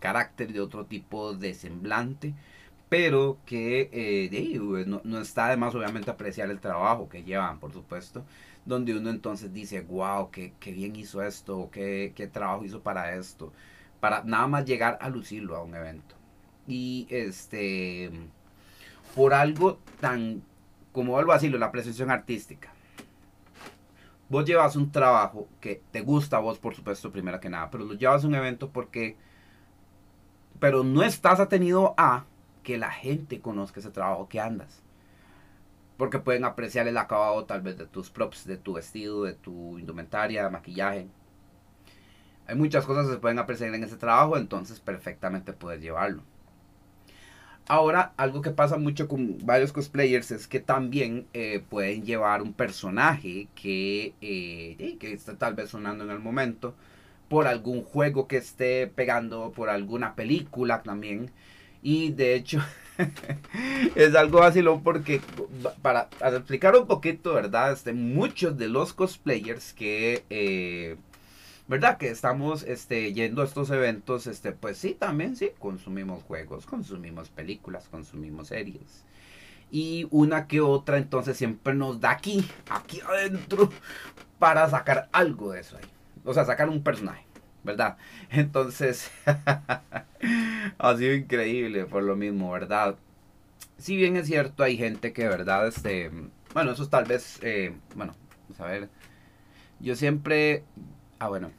carácter, 0.00 0.52
de 0.52 0.60
otro 0.60 0.86
tipo 0.86 1.34
de 1.34 1.54
semblante 1.54 2.34
pero 2.90 3.38
que 3.46 3.88
eh, 3.92 4.84
no, 4.86 5.20
está 5.20 5.48
de 5.48 5.56
más 5.56 5.74
obviamente 5.74 6.10
apreciar 6.10 6.50
el 6.50 6.60
trabajo 6.60 7.08
que 7.08 7.22
llevan, 7.22 7.60
por 7.60 7.72
supuesto, 7.72 8.24
donde 8.66 8.96
uno 8.96 9.10
entonces 9.10 9.54
dice, 9.54 9.80
wow, 9.82 10.30
qué, 10.30 10.54
qué 10.60 10.72
bien 10.72 10.96
hizo 10.96 11.22
esto, 11.22 11.70
qué, 11.72 12.12
qué 12.16 12.26
trabajo 12.26 12.64
hizo 12.64 12.82
para 12.82 13.14
esto, 13.16 13.52
para 14.00 14.24
nada 14.24 14.48
más 14.48 14.64
llegar 14.66 14.98
a 15.00 15.08
lucirlo 15.08 15.56
a 15.56 15.62
un 15.62 15.74
evento. 15.76 16.16
Y 16.66 17.06
este, 17.10 18.10
por 19.14 19.34
algo 19.34 19.78
tan, 20.00 20.42
como 20.92 21.12
vuelvo 21.12 21.32
a 21.32 21.40
la 21.40 21.66
apreciación 21.66 22.10
artística. 22.10 22.72
Vos 24.28 24.44
llevas 24.44 24.76
un 24.76 24.92
trabajo 24.92 25.48
que 25.60 25.82
te 25.90 26.02
gusta 26.02 26.36
a 26.36 26.40
vos, 26.40 26.58
por 26.58 26.74
supuesto, 26.74 27.10
primero 27.10 27.40
que 27.40 27.50
nada, 27.50 27.68
pero 27.70 27.84
lo 27.84 27.94
llevas 27.94 28.22
a 28.22 28.28
un 28.28 28.34
evento 28.36 28.70
porque, 28.70 29.16
pero 30.60 30.84
no 30.84 31.02
estás 31.02 31.40
atenido 31.40 31.94
a 31.96 32.26
que 32.62 32.78
la 32.78 32.92
gente 32.92 33.40
conozca 33.40 33.80
ese 33.80 33.90
trabajo 33.90 34.28
que 34.28 34.40
andas. 34.40 34.82
Porque 35.96 36.20
pueden 36.20 36.44
apreciar 36.44 36.86
el 36.86 36.96
acabado 36.96 37.44
tal 37.44 37.60
vez 37.60 37.76
de 37.76 37.86
tus 37.86 38.10
props, 38.10 38.46
de 38.46 38.56
tu 38.56 38.74
vestido, 38.74 39.24
de 39.24 39.34
tu 39.34 39.78
indumentaria, 39.78 40.48
maquillaje. 40.48 41.08
Hay 42.46 42.54
muchas 42.54 42.86
cosas 42.86 43.06
que 43.06 43.14
se 43.14 43.18
pueden 43.18 43.38
apreciar 43.38 43.74
en 43.74 43.82
ese 43.82 43.96
trabajo, 43.96 44.36
entonces 44.36 44.78
perfectamente 44.80 45.52
puedes 45.52 45.82
llevarlo. 45.82 46.22
Ahora, 47.68 48.12
algo 48.16 48.42
que 48.42 48.50
pasa 48.50 48.78
mucho 48.78 49.06
con 49.06 49.38
varios 49.44 49.72
cosplayers 49.72 50.32
es 50.32 50.48
que 50.48 50.60
también 50.60 51.26
eh, 51.34 51.62
pueden 51.68 52.04
llevar 52.04 52.42
un 52.42 52.52
personaje 52.52 53.46
que, 53.54 54.14
eh, 54.20 54.96
que 54.98 55.12
está 55.12 55.36
tal 55.36 55.54
vez 55.54 55.70
sonando 55.70 56.04
en 56.04 56.10
el 56.10 56.18
momento, 56.18 56.74
por 57.28 57.46
algún 57.46 57.84
juego 57.84 58.26
que 58.26 58.38
esté 58.38 58.88
pegando, 58.88 59.52
por 59.52 59.70
alguna 59.70 60.16
película 60.16 60.82
también. 60.82 61.30
Y 61.82 62.10
de 62.10 62.34
hecho, 62.34 62.60
es 63.94 64.14
algo 64.14 64.40
vacilón 64.40 64.82
porque, 64.82 65.20
para, 65.82 66.08
explicar 66.20 66.76
un 66.76 66.86
poquito, 66.86 67.34
¿verdad? 67.34 67.72
Este, 67.72 67.92
muchos 67.92 68.58
de 68.58 68.68
los 68.68 68.92
cosplayers 68.92 69.72
que, 69.72 70.24
eh, 70.30 70.96
¿verdad? 71.70 71.98
Que 71.98 72.08
estamos 72.08 72.64
este, 72.64 73.12
yendo 73.12 73.42
a 73.42 73.44
estos 73.44 73.70
eventos, 73.70 74.26
este, 74.26 74.50
pues 74.50 74.76
sí, 74.76 74.96
también 74.98 75.36
sí, 75.36 75.52
consumimos 75.60 76.24
juegos, 76.24 76.66
consumimos 76.66 77.28
películas, 77.28 77.88
consumimos 77.88 78.48
series. 78.48 79.04
Y 79.70 80.08
una 80.10 80.48
que 80.48 80.60
otra, 80.60 80.98
entonces 80.98 81.36
siempre 81.36 81.74
nos 81.74 82.00
da 82.00 82.10
aquí, 82.10 82.44
aquí 82.68 83.00
adentro, 83.08 83.70
para 84.40 84.68
sacar 84.68 85.08
algo 85.12 85.52
de 85.52 85.60
eso 85.60 85.76
ahí. 85.76 85.84
O 86.24 86.34
sea, 86.34 86.44
sacar 86.44 86.68
un 86.68 86.82
personaje. 86.82 87.24
¿verdad? 87.62 87.98
Entonces, 88.30 89.12
ha 90.78 90.96
sido 90.96 91.14
increíble 91.14 91.84
por 91.84 92.02
lo 92.02 92.16
mismo, 92.16 92.50
¿verdad? 92.50 92.96
Si 93.78 93.96
bien 93.96 94.16
es 94.16 94.26
cierto, 94.26 94.64
hay 94.64 94.76
gente 94.76 95.12
que, 95.12 95.28
¿verdad? 95.28 95.68
Este, 95.68 96.10
bueno, 96.52 96.72
eso 96.72 96.88
tal 96.88 97.04
vez, 97.04 97.38
eh, 97.42 97.74
bueno, 97.94 98.14
vamos 98.48 98.60
a 98.60 98.64
ver. 98.66 98.88
Yo 99.78 99.94
siempre, 99.94 100.64
ah, 101.18 101.28
bueno, 101.28 101.52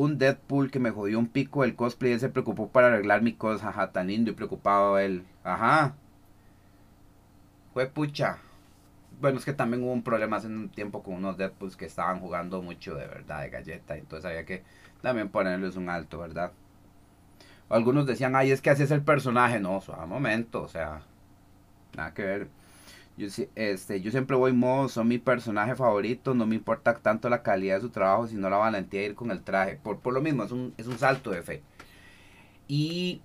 un 0.00 0.18
Deadpool 0.18 0.70
que 0.70 0.80
me 0.80 0.90
jodió 0.90 1.18
un 1.18 1.28
pico 1.28 1.64
el 1.64 1.76
cosplay, 1.76 2.12
él 2.12 2.20
se 2.20 2.28
preocupó 2.30 2.68
para 2.68 2.88
arreglar 2.88 3.22
mi 3.22 3.34
cosa, 3.34 3.68
ajá, 3.70 3.92
tan 3.92 4.08
lindo 4.08 4.30
y 4.30 4.34
preocupado 4.34 4.98
él, 4.98 5.24
ajá. 5.44 5.94
Fue 7.74 7.86
pucha 7.86 8.38
bueno, 9.20 9.38
es 9.38 9.44
que 9.44 9.52
también 9.52 9.84
hubo 9.84 9.92
un 9.92 10.02
problema 10.02 10.38
hace 10.38 10.48
un 10.48 10.68
tiempo 10.68 11.02
con 11.02 11.14
unos 11.14 11.36
Deadpools 11.36 11.76
que 11.76 11.86
estaban 11.86 12.20
jugando 12.20 12.60
mucho 12.60 12.96
de 12.96 13.06
verdad 13.06 13.42
de 13.42 13.50
galleta. 13.50 13.96
Entonces 13.96 14.28
había 14.28 14.44
que 14.44 14.64
también 15.00 15.28
ponerles 15.28 15.76
un 15.76 15.88
alto, 15.88 16.18
¿verdad? 16.18 16.52
algunos 17.68 18.06
decían, 18.06 18.36
ay, 18.36 18.50
es 18.50 18.60
que 18.60 18.70
así 18.70 18.82
es 18.82 18.90
el 18.90 19.02
personaje. 19.02 19.60
No, 19.60 19.80
a 19.96 20.06
momento, 20.06 20.62
o 20.62 20.68
sea, 20.68 21.02
nada 21.96 22.12
que 22.14 22.22
ver. 22.22 22.48
Yo, 23.16 23.28
este, 23.54 24.00
yo 24.00 24.10
siempre 24.10 24.36
voy 24.36 24.52
modo, 24.52 24.88
son 24.88 25.08
mi 25.08 25.18
personaje 25.18 25.74
favorito, 25.74 26.34
no 26.34 26.46
me 26.46 26.54
importa 26.54 26.94
tanto 26.94 27.28
la 27.28 27.42
calidad 27.42 27.76
de 27.76 27.82
su 27.82 27.90
trabajo, 27.90 28.26
sino 28.26 28.48
la 28.48 28.56
valentía 28.56 29.00
de 29.00 29.06
ir 29.06 29.14
con 29.14 29.30
el 29.30 29.42
traje. 29.42 29.76
Por, 29.82 30.00
por 30.00 30.14
lo 30.14 30.22
mismo, 30.22 30.44
es 30.44 30.52
un, 30.52 30.74
es 30.78 30.86
un 30.86 30.98
salto 30.98 31.30
de 31.30 31.42
fe. 31.42 31.62
Y, 32.68 33.20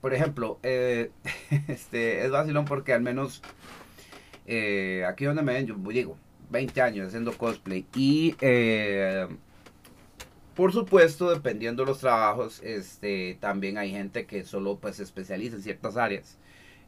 por 0.00 0.14
ejemplo, 0.14 0.58
eh, 0.62 1.10
este, 1.68 2.24
es 2.24 2.30
vacilón 2.30 2.64
porque 2.64 2.92
al 2.92 3.02
menos 3.02 3.42
eh, 4.46 5.04
aquí 5.08 5.24
donde 5.24 5.42
me 5.42 5.52
ven, 5.54 5.66
yo 5.66 5.76
digo, 5.76 6.16
20 6.50 6.82
años 6.82 7.08
haciendo 7.08 7.36
cosplay 7.36 7.86
y 7.94 8.36
eh, 8.40 9.26
por 10.54 10.72
supuesto, 10.72 11.30
dependiendo 11.30 11.82
de 11.82 11.88
los 11.88 11.98
trabajos, 11.98 12.60
este, 12.62 13.36
también 13.40 13.76
hay 13.76 13.90
gente 13.90 14.26
que 14.26 14.44
solo 14.44 14.78
pues, 14.78 14.96
se 14.96 15.02
especializa 15.02 15.56
en 15.56 15.62
ciertas 15.62 15.96
áreas 15.96 16.38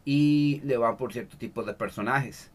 y 0.06 0.62
le 0.64 0.78
van 0.78 0.96
por 0.96 1.12
cierto 1.12 1.36
tipo 1.36 1.62
de 1.64 1.74
personajes. 1.74 2.50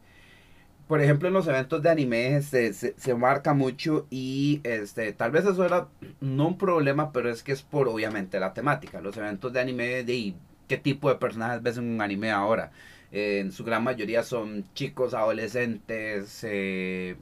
Por 0.87 1.01
ejemplo, 1.01 1.27
en 1.27 1.35
los 1.35 1.47
eventos 1.47 1.83
de 1.83 1.89
anime 1.89 2.35
este, 2.35 2.73
se, 2.73 3.15
marca 3.15 3.53
mucho 3.53 4.07
y 4.09 4.61
este, 4.63 5.13
tal 5.13 5.31
vez 5.31 5.45
eso 5.45 5.63
era 5.63 5.87
no 6.19 6.47
un 6.47 6.57
problema, 6.57 7.11
pero 7.13 7.29
es 7.29 7.43
que 7.43 7.51
es 7.51 7.61
por 7.61 7.87
obviamente 7.87 8.39
la 8.39 8.53
temática. 8.53 8.99
Los 9.01 9.15
eventos 9.17 9.53
de 9.53 9.59
anime 9.61 10.03
de 10.03 10.33
qué 10.67 10.77
tipo 10.77 11.09
de 11.09 11.15
personajes 11.15 11.61
ves 11.61 11.77
en 11.77 11.85
un 11.93 12.01
anime 12.01 12.31
ahora 12.31 12.71
en 13.11 13.51
su 13.51 13.63
gran 13.63 13.83
mayoría 13.83 14.23
son 14.23 14.65
chicos, 14.73 15.13
adolescentes, 15.13 16.43
eh, 16.43 17.17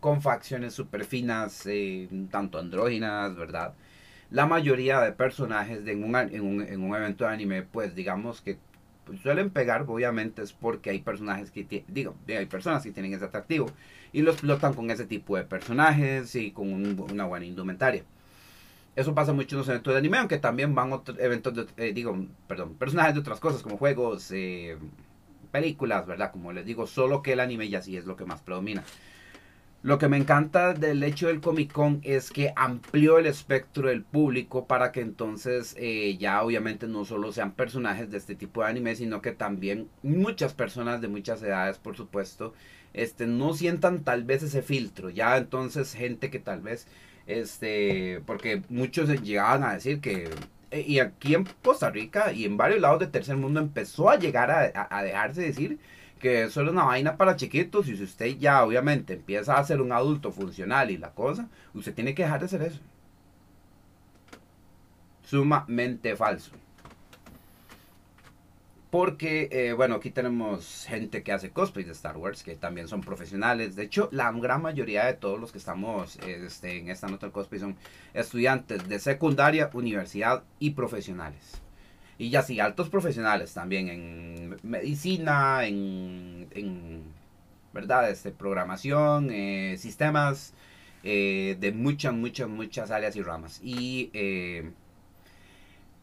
con 0.00 0.22
facciones 0.22 0.74
súper 0.74 1.04
finas, 1.04 1.66
eh, 1.66 2.08
tanto 2.30 2.58
andróginas, 2.58 3.34
¿verdad? 3.36 3.74
La 4.30 4.46
mayoría 4.46 5.00
de 5.00 5.12
personajes 5.12 5.84
de 5.84 5.92
en, 5.92 6.04
un, 6.04 6.16
en, 6.16 6.82
un, 6.82 6.96
evento 6.96 7.24
de 7.24 7.30
anime, 7.30 7.62
pues 7.62 7.94
digamos 7.94 8.40
que 8.40 8.58
suelen 9.22 9.50
pegar, 9.50 9.84
obviamente 9.86 10.42
es 10.42 10.52
porque 10.52 10.90
hay 10.90 11.00
personajes 11.00 11.50
que 11.50 11.84
digo, 11.88 12.14
hay 12.28 12.46
personas 12.46 12.82
que 12.82 12.92
tienen 12.92 13.14
ese 13.14 13.24
atractivo 13.24 13.66
y 14.12 14.22
lo 14.22 14.32
explotan 14.32 14.74
con 14.74 14.90
ese 14.90 15.06
tipo 15.06 15.36
de 15.36 15.44
personajes 15.44 16.34
y 16.34 16.50
con 16.52 16.72
una 16.72 17.24
buena 17.24 17.46
indumentaria. 17.46 18.04
Eso 18.96 19.14
pasa 19.14 19.32
mucho 19.32 19.54
en 19.54 19.58
los 19.60 19.68
eventos 19.68 19.94
de 19.94 19.98
anime, 19.98 20.18
aunque 20.18 20.38
también 20.38 20.74
van 20.74 20.92
otros 20.92 21.18
eventos 21.20 21.54
de, 21.54 21.66
eh, 21.76 21.92
digo, 21.92 22.16
perdón, 22.48 22.74
personajes 22.74 23.14
de 23.14 23.20
otras 23.20 23.40
cosas 23.40 23.62
como 23.62 23.76
juegos, 23.76 24.32
películas, 25.50 26.06
¿verdad? 26.06 26.32
Como 26.32 26.52
les 26.52 26.64
digo, 26.64 26.86
solo 26.86 27.22
que 27.22 27.32
el 27.32 27.40
anime 27.40 27.68
ya 27.68 27.82
sí 27.82 27.96
es 27.96 28.04
lo 28.04 28.16
que 28.16 28.24
más 28.24 28.40
predomina. 28.40 28.82
Lo 29.82 29.96
que 29.96 30.08
me 30.08 30.18
encanta 30.18 30.74
del 30.74 31.02
hecho 31.02 31.28
del 31.28 31.40
Comic 31.40 31.72
Con 31.72 32.00
es 32.04 32.30
que 32.30 32.52
amplió 32.54 33.18
el 33.18 33.24
espectro 33.24 33.88
del 33.88 34.02
público 34.02 34.66
para 34.66 34.92
que 34.92 35.00
entonces 35.00 35.74
eh, 35.78 36.18
ya 36.18 36.42
obviamente 36.42 36.86
no 36.86 37.06
solo 37.06 37.32
sean 37.32 37.52
personajes 37.52 38.10
de 38.10 38.18
este 38.18 38.34
tipo 38.34 38.62
de 38.62 38.68
anime, 38.68 38.94
sino 38.94 39.22
que 39.22 39.32
también 39.32 39.88
muchas 40.02 40.52
personas 40.52 41.00
de 41.00 41.08
muchas 41.08 41.42
edades, 41.42 41.78
por 41.78 41.96
supuesto, 41.96 42.52
este, 42.92 43.26
no 43.26 43.54
sientan 43.54 44.04
tal 44.04 44.24
vez 44.24 44.42
ese 44.42 44.60
filtro. 44.60 45.08
Ya 45.08 45.38
entonces 45.38 45.94
gente 45.94 46.30
que 46.30 46.40
tal 46.40 46.60
vez, 46.60 46.86
este, 47.26 48.20
porque 48.26 48.62
muchos 48.68 49.08
llegaban 49.22 49.64
a 49.64 49.72
decir 49.72 50.00
que 50.02 50.28
eh, 50.72 50.84
y 50.86 50.98
aquí 50.98 51.34
en 51.34 51.46
Costa 51.62 51.90
Rica 51.90 52.32
y 52.34 52.44
en 52.44 52.58
varios 52.58 52.80
lados 52.82 53.00
del 53.00 53.10
tercer 53.10 53.36
mundo 53.38 53.60
empezó 53.60 54.10
a 54.10 54.18
llegar 54.18 54.50
a, 54.50 54.88
a 54.90 55.02
dejarse 55.02 55.40
decir 55.40 55.78
que 56.20 56.44
eso 56.44 56.60
era 56.60 56.70
una 56.70 56.84
vaina 56.84 57.16
para 57.16 57.36
chiquitos 57.36 57.88
y 57.88 57.96
si 57.96 58.04
usted 58.04 58.38
ya 58.38 58.64
obviamente 58.64 59.14
empieza 59.14 59.58
a 59.58 59.64
ser 59.64 59.80
un 59.80 59.90
adulto 59.90 60.30
funcional 60.30 60.90
y 60.90 60.98
la 60.98 61.10
cosa, 61.12 61.48
usted 61.74 61.94
tiene 61.94 62.14
que 62.14 62.22
dejar 62.22 62.40
de 62.40 62.46
hacer 62.46 62.62
eso. 62.62 62.80
Sumamente 65.24 66.14
falso. 66.16 66.52
Porque, 68.90 69.48
eh, 69.52 69.72
bueno, 69.72 69.94
aquí 69.96 70.10
tenemos 70.10 70.84
gente 70.88 71.22
que 71.22 71.32
hace 71.32 71.50
cosplay 71.50 71.84
de 71.84 71.92
Star 71.92 72.16
Wars, 72.16 72.42
que 72.42 72.56
también 72.56 72.88
son 72.88 73.02
profesionales. 73.02 73.76
De 73.76 73.84
hecho, 73.84 74.08
la 74.10 74.32
gran 74.32 74.62
mayoría 74.62 75.06
de 75.06 75.14
todos 75.14 75.38
los 75.40 75.52
que 75.52 75.58
estamos 75.58 76.18
este, 76.26 76.78
en 76.78 76.90
esta 76.90 77.06
nota 77.06 77.26
del 77.26 77.32
cosplay 77.32 77.60
son 77.60 77.76
estudiantes 78.14 78.88
de 78.88 78.98
secundaria, 78.98 79.70
universidad 79.72 80.42
y 80.58 80.70
profesionales. 80.70 81.59
Y 82.20 82.28
ya 82.28 82.42
sí, 82.42 82.60
altos 82.60 82.90
profesionales 82.90 83.54
también 83.54 83.88
en 83.88 84.58
medicina, 84.62 85.64
en, 85.66 86.48
en 86.50 87.02
¿verdad? 87.72 88.10
Este, 88.10 88.30
programación, 88.30 89.30
eh, 89.30 89.76
sistemas, 89.78 90.52
eh, 91.02 91.56
de 91.60 91.72
muchas, 91.72 92.12
muchas, 92.12 92.46
muchas 92.46 92.90
áreas 92.90 93.16
y 93.16 93.22
ramas. 93.22 93.58
Y 93.62 94.10
eh, 94.12 94.70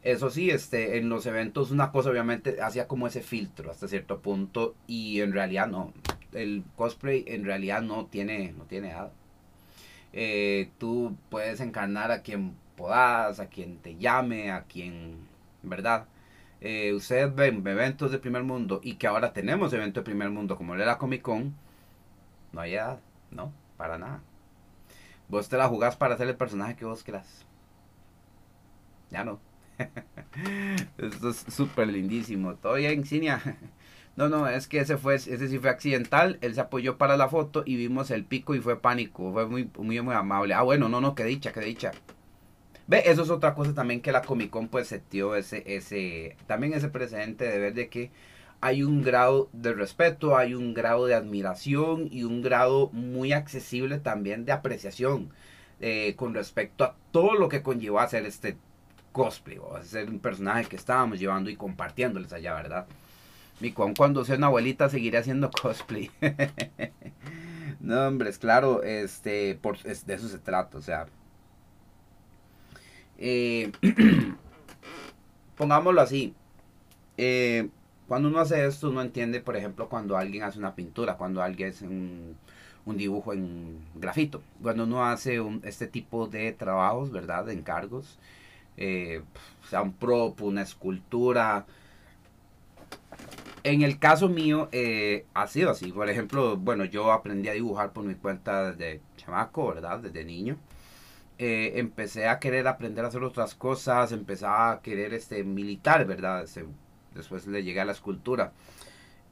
eso 0.02 0.32
sí, 0.32 0.50
este, 0.50 0.98
en 0.98 1.08
los 1.08 1.28
eventos 1.28 1.70
una 1.70 1.92
cosa 1.92 2.10
obviamente 2.10 2.64
hacía 2.64 2.88
como 2.88 3.06
ese 3.06 3.22
filtro 3.22 3.70
hasta 3.70 3.88
cierto 3.88 4.20
punto 4.20 4.74
y 4.88 5.22
en 5.22 5.34
realidad 5.34 5.68
no. 5.68 5.94
El 6.34 6.64
cosplay 6.76 7.26
en 7.28 7.46
realidad 7.46 7.84
no 7.84 8.08
tiene, 8.08 8.56
no 8.58 8.64
tiene 8.64 8.92
tú 10.80 11.16
puedes 11.30 11.60
encarnar 11.60 12.10
a 12.10 12.24
quien 12.24 12.56
podas, 12.76 13.40
a 13.40 13.50
quien 13.50 13.78
te 13.78 13.98
llame, 13.98 14.50
a 14.50 14.64
quien 14.64 15.37
¿verdad? 15.70 16.08
Eh, 16.62 16.94
ustedes 16.94 17.34
ven 17.36 17.66
eventos 17.68 18.12
de 18.12 18.20
primer 18.20 18.44
mundo 18.44 18.80
y 18.84 18.96
que 18.96 19.08
ahora 19.08 19.34
tenemos 19.34 19.74
eventos 19.74 20.04
de 20.04 20.06
primer 20.06 20.30
mundo 20.32 20.56
como 20.58 20.76
era 20.76 20.98
Comic 20.98 21.22
Con, 21.22 21.56
no 22.52 22.62
hay 22.62 22.76
edad, 22.76 23.00
no, 23.32 23.54
para 23.78 23.98
nada. 23.98 24.22
Vos 25.30 25.50
te 25.50 25.58
la 25.58 25.68
jugás 25.68 25.96
para 25.96 26.16
hacer 26.16 26.28
el 26.28 26.38
personaje 26.38 26.76
que 26.76 26.86
vos 26.86 27.04
quieras. 27.04 27.46
Ya 29.12 29.24
no. 29.24 29.40
Esto 30.98 31.30
es 31.30 31.38
súper 31.50 31.88
lindísimo. 31.90 32.56
Todo 32.56 32.76
bien, 32.76 33.04
Cinia. 33.06 33.42
No, 34.18 34.30
no, 34.30 34.48
es 34.48 34.68
que 34.68 34.80
ese 34.80 34.98
fue, 34.98 35.14
ese 35.14 35.48
sí 35.48 35.60
fue 35.60 35.70
accidental. 35.70 36.40
Él 36.42 36.56
se 36.56 36.62
apoyó 36.62 36.98
para 36.98 37.18
la 37.18 37.30
foto 37.30 37.62
y 37.64 37.76
vimos 37.76 38.10
el 38.10 38.26
pico 38.26 38.56
y 38.56 38.60
fue 38.60 38.82
pánico. 38.82 39.32
Fue 39.32 39.46
muy, 39.46 39.70
muy, 39.78 40.02
muy 40.02 40.16
amable. 40.16 40.56
Ah, 40.56 40.64
bueno, 40.64 40.90
no, 40.90 41.00
no, 41.02 41.14
qué 41.14 41.24
dicha, 41.24 41.54
qué 41.54 41.60
dicha. 41.60 41.92
Ve, 42.88 43.04
eso 43.06 43.24
es 43.24 43.30
otra 43.30 43.54
cosa 43.54 43.74
también 43.74 44.02
que 44.02 44.14
la 44.14 44.22
Comic 44.22 44.50
Con 44.50 44.70
pues 44.70 44.88
setió 44.88 45.36
ese, 45.36 45.64
ese, 45.66 46.38
también 46.48 46.74
ese 46.74 46.88
precedente 46.90 47.46
de 47.46 47.60
ver 47.60 47.74
de 47.74 47.90
que 47.90 48.12
hay 48.62 48.84
un 48.84 49.04
grado 49.04 49.50
de 49.54 49.74
respeto, 49.74 50.38
hay 50.38 50.54
un 50.56 50.74
grado 50.74 51.06
de 51.06 51.14
admiración 51.14 52.08
y 52.12 52.24
un 52.24 52.42
grado 52.42 52.90
muy 52.92 53.34
accesible 53.34 54.00
también 54.00 54.46
de 54.46 54.52
apreciación 54.54 55.30
eh, 55.80 56.16
con 56.16 56.34
respecto 56.34 56.84
a 56.84 56.96
todo 57.12 57.36
lo 57.36 57.50
que 57.50 57.62
conllevó 57.62 58.00
a 58.00 58.04
hacer 58.04 58.26
este 58.26 58.58
cosplay 59.12 59.58
o 59.60 59.76
a 59.76 59.84
ser 59.84 60.10
un 60.10 60.20
personaje 60.20 60.66
que 60.66 60.76
estábamos 60.76 61.20
llevando 61.20 61.50
y 61.50 61.56
compartiéndoles 61.56 62.34
allá, 62.34 62.54
¿verdad? 62.56 62.88
Mi 63.60 63.72
con 63.72 63.96
cuando 63.96 64.24
sea 64.26 64.38
una 64.38 64.48
abuelita 64.48 64.90
seguiré 64.90 65.18
haciendo 65.20 65.52
cosplay. 65.62 66.10
no, 67.80 68.08
hombre, 68.08 68.30
es 68.30 68.38
claro, 68.38 68.84
este, 68.84 69.56
por, 69.56 69.78
de 69.80 70.14
eso 70.14 70.28
se 70.30 70.40
trata, 70.40 70.78
o 70.78 70.82
sea, 70.82 71.08
eh, 73.18 73.72
pongámoslo 75.58 76.02
así. 76.02 76.34
Eh, 77.18 77.70
cuando 78.08 78.30
uno 78.30 78.40
hace 78.40 78.66
esto, 78.66 78.90
uno 78.90 79.02
entiende, 79.02 79.42
por 79.42 79.58
ejemplo, 79.58 79.90
cuando 79.90 80.18
alguien 80.18 80.44
hace 80.44 80.60
una 80.60 80.76
pintura, 80.76 81.18
cuando 81.18 81.42
alguien 81.42 81.70
hace 81.70 81.86
un, 81.88 82.38
dibujo 82.86 83.34
en 83.34 83.80
grafito, 83.96 84.42
cuando 84.62 84.86
uno 84.86 85.06
hace 85.06 85.42
este 85.64 85.88
tipo 85.88 86.28
de 86.28 86.54
trabajos, 86.54 87.12
¿verdad? 87.12 87.46
De 87.46 87.54
encargos, 87.54 88.18
eh, 88.78 89.24
sea 89.70 89.82
un 89.82 89.94
prop, 89.94 90.42
una 90.42 90.62
escultura. 90.62 91.66
En 93.64 93.82
el 93.82 94.00
caso 94.00 94.30
mío, 94.30 94.70
ha 95.34 95.48
sido 95.48 95.72
así. 95.72 95.92
Por 95.92 96.10
ejemplo, 96.10 96.56
bueno, 96.58 96.86
yo 96.86 97.12
aprendí 97.12 97.50
a 97.50 97.54
dibujar 97.54 97.92
por 97.92 98.06
mi 98.06 98.16
cuenta 98.16 98.72
desde 98.72 99.02
chamaco, 99.18 99.68
¿verdad? 99.74 100.00
Desde 100.00 100.24
niño. 100.24 100.58
Eh, 101.40 101.74
empecé 101.80 102.28
a 102.28 102.40
querer 102.40 102.68
aprender 102.68 103.06
a 103.06 103.10
hacer 103.10 103.24
otras 103.24 103.54
cosas, 103.54 104.12
empecé 104.12 104.46
a 104.48 104.80
querer 104.82 105.14
este, 105.14 105.44
militar, 105.44 106.06
¿verdad? 106.06 106.46
después 107.14 107.46
le 107.48 107.64
llegué 107.64 107.82
a 107.82 107.86
la 107.86 107.92
escultura. 107.92 108.54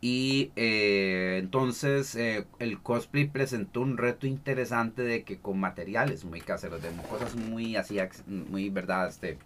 Y 0.02 0.52
eh, 0.56 1.38
entonces 1.40 2.16
eh, 2.16 2.46
el 2.60 2.80
cosplay 2.80 3.28
presentó 3.28 3.82
un 3.82 3.98
reto 3.98 4.28
interesante 4.28 5.02
de 5.02 5.24
que 5.24 5.40
con 5.40 5.60
materiales 5.60 6.26
muy 6.26 6.42
caseros, 6.42 6.84
de 6.84 6.90
cosas 7.10 7.36
muy 7.36 7.76
así, 7.76 7.98
muy 8.28 8.70
verdad, 8.70 9.08
este, 9.08 9.40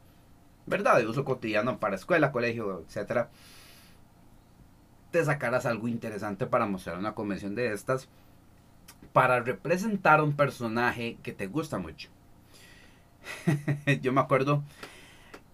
verdad, 0.65 0.97
de 0.97 1.07
uso 1.07 1.23
cotidiano 1.23 1.79
para 1.79 1.95
escuela, 1.95 2.33
colegio, 2.33 2.83
etcétera, 2.85 3.29
te 5.11 5.23
sacaras 5.23 5.65
algo 5.65 5.87
interesante 5.87 6.45
para 6.45 6.65
mostrar 6.65 6.97
una 6.97 7.15
convención 7.15 7.55
de 7.55 7.71
estas, 7.71 8.09
para 9.13 9.39
representar 9.39 10.21
un 10.21 10.33
personaje 10.35 11.17
que 11.23 11.31
te 11.31 11.47
gusta 11.47 11.77
mucho. 11.77 12.09
yo 14.01 14.11
me 14.13 14.21
acuerdo, 14.21 14.63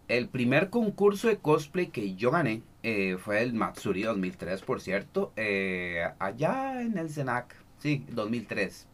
el 0.07 0.27
primer 0.27 0.69
concurso 0.69 1.27
de 1.27 1.37
cosplay 1.37 1.87
que 1.87 2.15
yo 2.15 2.31
gané 2.31 2.61
eh, 2.83 3.17
fue 3.17 3.41
el 3.41 3.53
Matsuri 3.53 4.03
2003, 4.03 4.61
por 4.61 4.81
cierto, 4.81 5.33
eh, 5.35 6.07
allá 6.19 6.81
en 6.81 6.97
el 6.97 7.09
Senac, 7.09 7.55
sí, 7.79 8.05
2003. 8.09 8.87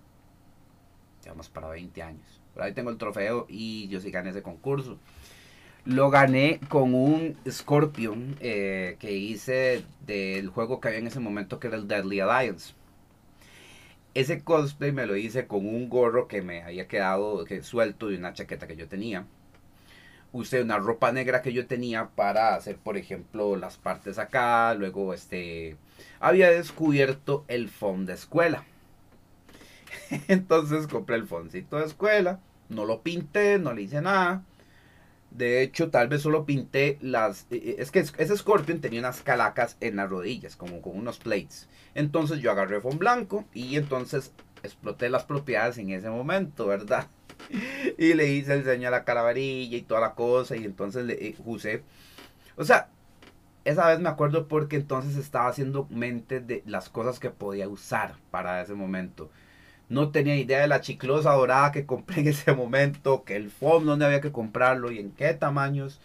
Llevamos 1.24 1.50
para 1.50 1.70
20 1.70 2.02
años. 2.02 2.42
Por 2.54 2.64
ahí 2.64 2.74
tengo 2.74 2.90
el 2.90 2.98
trofeo 2.98 3.46
y 3.50 3.88
yo 3.90 4.00
sí 4.00 4.12
gané 4.12 4.32
ese 4.32 4.42
concurso. 4.42 4.98
Lo 5.84 6.10
gané 6.10 6.60
con 6.70 6.94
un 6.94 7.36
Scorpion 7.50 8.38
eh, 8.40 8.98
que 9.00 9.14
hice 9.14 9.84
del 10.06 10.50
juego 10.50 10.80
que 10.80 10.90
había 10.90 11.00
en 11.00 11.08
ese 11.08 11.20
momento 11.20 11.60
que 11.60 11.68
era 11.68 11.78
el 11.78 11.88
Deadly 11.88 12.20
Alliance 12.20 12.74
ese 14.14 14.44
cosplay 14.44 14.92
me 14.92 15.06
lo 15.06 15.16
hice 15.16 15.48
con 15.48 15.66
un 15.66 15.90
gorro 15.90 16.28
que 16.28 16.42
me 16.42 16.64
había 16.64 16.88
quedado 16.88 17.46
que, 17.46 17.64
suelto 17.64 18.08
de 18.08 18.18
una 18.18 18.34
chaqueta 18.34 18.68
que 18.68 18.76
yo 18.76 18.88
tenía. 18.88 19.26
Usé 20.34 20.62
una 20.62 20.78
ropa 20.78 21.12
negra 21.12 21.42
que 21.42 21.54
yo 21.54 21.68
tenía 21.68 22.10
para 22.10 22.56
hacer, 22.56 22.78
por 22.78 22.98
ejemplo, 22.98 23.56
las 23.58 23.78
partes 23.78 24.18
acá. 24.18 24.74
Luego, 24.76 25.14
este, 25.14 25.76
había 26.20 26.50
descubierto 26.50 27.44
el 27.48 27.70
fond 27.70 28.08
de 28.08 28.14
escuela. 28.14 28.64
Entonces 30.28 30.88
compré 30.88 31.18
el 31.18 31.28
foncito 31.28 31.78
de 31.78 31.86
escuela. 31.86 32.40
No 32.70 32.86
lo 32.86 33.02
pinté, 33.02 33.60
no 33.60 33.74
le 33.74 33.82
hice 33.84 34.02
nada. 34.02 34.44
De 35.32 35.62
hecho, 35.62 35.90
tal 35.90 36.10
vez 36.10 36.22
solo 36.22 36.46
pinté 36.46 36.98
las... 37.02 37.48
Eh, 37.52 37.62
eh, 37.64 37.76
es 37.80 37.90
que 37.90 38.00
ese 38.00 38.38
Scorpion 38.38 38.82
tenía 38.82 39.00
unas 39.00 39.22
calacas 39.22 39.78
en 39.80 39.96
las 39.96 40.10
rodillas, 40.10 40.56
como 40.56 40.82
con 40.82 40.98
unos 40.98 41.20
plates. 41.20 41.70
Entonces 41.96 42.40
yo 42.40 42.52
agarré 42.52 42.82
fondo 42.82 43.00
blanco 43.00 43.46
y 43.54 43.78
entonces 43.78 44.34
exploté 44.62 45.10
las 45.10 45.24
propiedades 45.24 45.78
en 45.78 45.90
ese 45.92 46.10
momento, 46.10 46.68
¿verdad? 46.68 47.08
Y 47.98 48.14
le 48.14 48.28
hice 48.28 48.54
el 48.54 48.60
diseño 48.60 48.90
a 48.90 48.92
la 48.92 49.04
calaverilla 49.04 49.78
y 49.78 49.82
toda 49.82 50.02
la 50.02 50.14
cosa 50.14 50.56
y 50.56 50.66
entonces 50.66 51.06
le 51.06 51.14
eh, 51.14 51.36
usé... 51.46 51.84
O 52.58 52.66
sea, 52.66 52.90
esa 53.66 53.88
vez 53.88 54.00
me 54.00 54.10
acuerdo 54.10 54.48
porque 54.48 54.76
entonces 54.76 55.16
estaba 55.18 55.48
haciendo 55.48 55.88
mente 55.90 56.40
de 56.40 56.64
las 56.66 56.90
cosas 56.90 57.20
que 57.20 57.30
podía 57.30 57.68
usar 57.68 58.16
para 58.32 58.62
ese 58.62 58.74
momento. 58.74 59.30
No 59.92 60.10
tenía 60.10 60.38
idea 60.38 60.62
de 60.62 60.70
la 60.70 60.80
chiclosa 60.80 61.34
dorada 61.34 61.74
que 61.74 61.86
compré 61.86 62.22
en 62.22 62.30
ese 62.30 62.54
momento, 62.54 63.26
que 63.26 63.36
el 63.36 63.52
foam, 63.52 63.86
donde 63.86 64.06
había 64.06 64.22
que 64.22 64.32
comprarlo 64.32 64.90
y 64.90 65.00
en 65.00 65.12
qué 65.12 65.34
tamaños. 65.34 66.00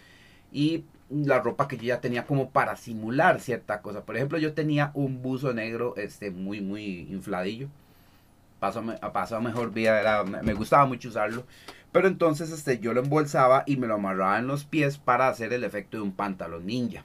Y 0.53 0.83
la 1.09 1.39
ropa 1.41 1.69
que 1.69 1.77
yo 1.77 1.85
ya 1.85 2.01
tenía 2.01 2.27
como 2.27 2.51
para 2.51 2.75
simular 2.75 3.41
cierta 3.41 3.83
cosa. 3.83 4.05
Por 4.05 4.17
ejemplo, 4.17 4.39
yo 4.39 4.55
tenía 4.55 4.91
un 4.95 5.23
buzo 5.23 5.53
negro 5.53 5.95
este, 5.97 6.33
muy, 6.33 6.61
muy 6.61 7.07
infladillo. 7.13 7.69
Paso, 8.59 8.81
a 8.81 9.41
mejor 9.41 9.73
vida, 9.73 10.25
me 10.25 10.55
gustaba 10.55 10.85
mucho 10.87 11.09
usarlo. 11.09 11.45
Pero 11.93 12.09
entonces 12.09 12.51
este, 12.51 12.81
yo 12.81 12.93
lo 12.93 13.03
embolsaba 13.03 13.63
y 13.67 13.77
me 13.77 13.87
lo 13.87 13.95
amarraba 13.95 14.39
en 14.41 14.49
los 14.49 14.65
pies 14.65 14.99
para 14.99 15.29
hacer 15.29 15.53
el 15.53 15.63
efecto 15.63 15.99
de 15.99 16.03
un 16.03 16.13
pantalón 16.13 16.67
ninja. 16.67 17.05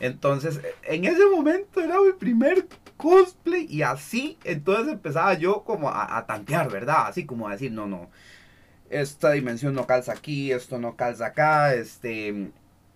Entonces, 0.00 0.60
en 0.84 1.04
ese 1.04 1.24
momento 1.26 1.80
era 1.80 2.00
mi 2.00 2.12
primer 2.12 2.66
cosplay 2.96 3.66
y 3.68 3.82
así, 3.82 4.38
entonces 4.44 4.92
empezaba 4.92 5.34
yo 5.34 5.64
como 5.64 5.90
a, 5.90 6.24
tantear, 6.26 6.70
¿verdad? 6.70 7.06
Así 7.06 7.24
como 7.26 7.48
a 7.48 7.52
decir, 7.52 7.72
no, 7.72 7.86
no, 7.86 8.10
esta 8.90 9.32
dimensión 9.32 9.74
no 9.74 9.86
calza 9.86 10.12
aquí, 10.12 10.52
esto 10.52 10.78
no 10.78 10.96
calza 10.96 11.26
acá, 11.26 11.74
este... 11.74 12.50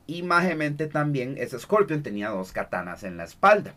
Y 0.06 0.24
mágicamente 0.24 0.88
también 0.88 1.36
ese 1.38 1.58
Scorpion 1.60 2.02
tenía 2.02 2.30
dos 2.30 2.50
katanas 2.50 3.04
en 3.04 3.16
la 3.16 3.22
espalda. 3.22 3.74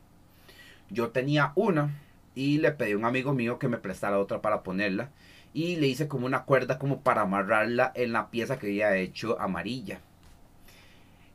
Yo 0.89 1.11
tenía 1.11 1.53
una 1.55 1.91
y 2.34 2.57
le 2.57 2.71
pedí 2.71 2.93
a 2.93 2.97
un 2.97 3.05
amigo 3.05 3.34
mío 3.34 3.59
que 3.59 3.67
me 3.67 3.78
prestara 3.78 4.17
otra 4.17 4.41
para 4.41 4.63
ponerla. 4.63 5.11
Y 5.53 5.76
le 5.76 5.86
hice 5.86 6.07
como 6.07 6.26
una 6.26 6.45
cuerda 6.45 6.80
como 6.80 7.01
para 7.01 7.21
amarrarla 7.21 7.91
en 7.93 8.13
la 8.13 8.32
pieza 8.32 8.57
que 8.57 8.65
había 8.67 8.95
hecho 8.95 9.39
amarilla. 9.39 9.99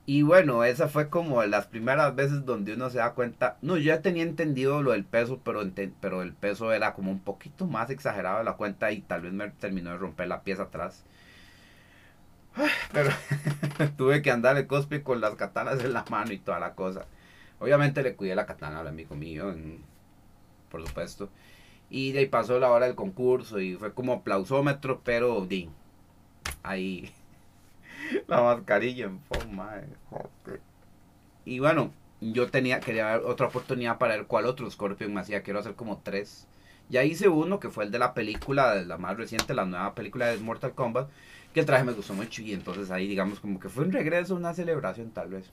Y 0.08 0.22
bueno, 0.22 0.64
esa 0.64 0.88
fue 0.88 1.10
como 1.10 1.44
las 1.44 1.66
primeras 1.66 2.14
veces 2.16 2.46
donde 2.46 2.72
uno 2.72 2.88
se 2.88 2.96
da 2.96 3.12
cuenta. 3.12 3.58
No, 3.60 3.76
yo 3.76 3.82
ya 3.82 4.00
tenía 4.00 4.22
entendido 4.22 4.82
lo 4.82 4.92
del 4.92 5.04
peso, 5.04 5.38
pero, 5.44 5.60
pero 6.00 6.22
el 6.22 6.32
peso 6.32 6.72
era 6.72 6.94
como 6.94 7.10
un 7.10 7.20
poquito 7.20 7.66
más 7.66 7.90
exagerado 7.90 8.38
de 8.38 8.44
la 8.44 8.54
cuenta 8.54 8.90
y 8.90 9.02
tal 9.02 9.20
vez 9.20 9.34
me 9.34 9.50
terminó 9.50 9.90
de 9.90 9.98
romper 9.98 10.28
la 10.28 10.42
pieza 10.42 10.62
atrás. 10.62 11.04
Pero 12.90 13.10
tuve 13.98 14.22
que 14.22 14.30
andar 14.30 14.56
el 14.56 14.66
cosplay 14.66 15.02
con 15.02 15.20
las 15.20 15.34
katanas 15.34 15.84
en 15.84 15.92
la 15.92 16.06
mano 16.08 16.32
y 16.32 16.38
toda 16.38 16.58
la 16.58 16.74
cosa. 16.74 17.04
Obviamente 17.60 18.02
le 18.02 18.16
cuidé 18.16 18.34
la 18.34 18.46
katana 18.46 18.80
al 18.80 18.88
amigo 18.88 19.14
mío, 19.14 19.54
por 20.70 20.86
supuesto. 20.86 21.28
Y 21.90 22.12
de 22.12 22.20
ahí 22.20 22.26
pasó 22.26 22.58
la 22.58 22.70
hora 22.70 22.86
del 22.86 22.94
concurso 22.94 23.60
y 23.60 23.76
fue 23.76 23.92
como 23.92 24.14
aplausómetro, 24.14 25.02
pero 25.04 25.46
ahí 26.62 27.12
la 28.26 28.42
mascarilla 28.42 29.06
en 29.06 29.20
forma. 29.20 29.82
Y 31.44 31.58
bueno, 31.60 31.92
yo 32.20 32.50
tenía, 32.50 32.80
quería 32.80 33.16
ver 33.16 33.22
otra 33.24 33.46
oportunidad 33.46 33.98
para 33.98 34.16
ver 34.16 34.26
cuál 34.26 34.46
otro 34.46 34.70
Scorpion 34.70 35.14
me 35.14 35.20
hacía. 35.20 35.42
Quiero 35.42 35.60
hacer 35.60 35.74
como 35.74 35.98
tres. 35.98 36.46
Ya 36.88 37.04
hice 37.04 37.28
uno 37.28 37.60
que 37.60 37.70
fue 37.70 37.84
el 37.84 37.90
de 37.90 37.98
la 37.98 38.14
película, 38.14 38.74
la 38.76 38.98
más 38.98 39.16
reciente, 39.16 39.54
la 39.54 39.66
nueva 39.66 39.94
película 39.94 40.26
de 40.26 40.38
Mortal 40.38 40.74
Kombat, 40.74 41.10
que 41.52 41.60
el 41.60 41.66
traje 41.66 41.84
me 41.84 41.92
gustó 41.92 42.14
mucho 42.14 42.42
y 42.42 42.52
entonces 42.52 42.90
ahí 42.90 43.06
digamos 43.06 43.40
como 43.40 43.60
que 43.60 43.68
fue 43.68 43.84
un 43.84 43.92
regreso, 43.92 44.34
una 44.34 44.54
celebración 44.54 45.10
tal 45.10 45.28
vez. 45.28 45.52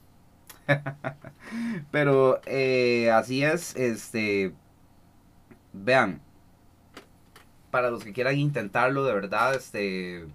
Pero 1.92 2.42
eh, 2.46 3.12
así 3.12 3.44
es, 3.44 3.76
este, 3.76 4.54
vean, 5.74 6.22
para 7.72 7.90
los 7.90 8.04
que 8.04 8.14
quieran 8.14 8.38
intentarlo 8.38 9.04
de 9.04 9.14
verdad, 9.14 9.56
este, 9.56 10.26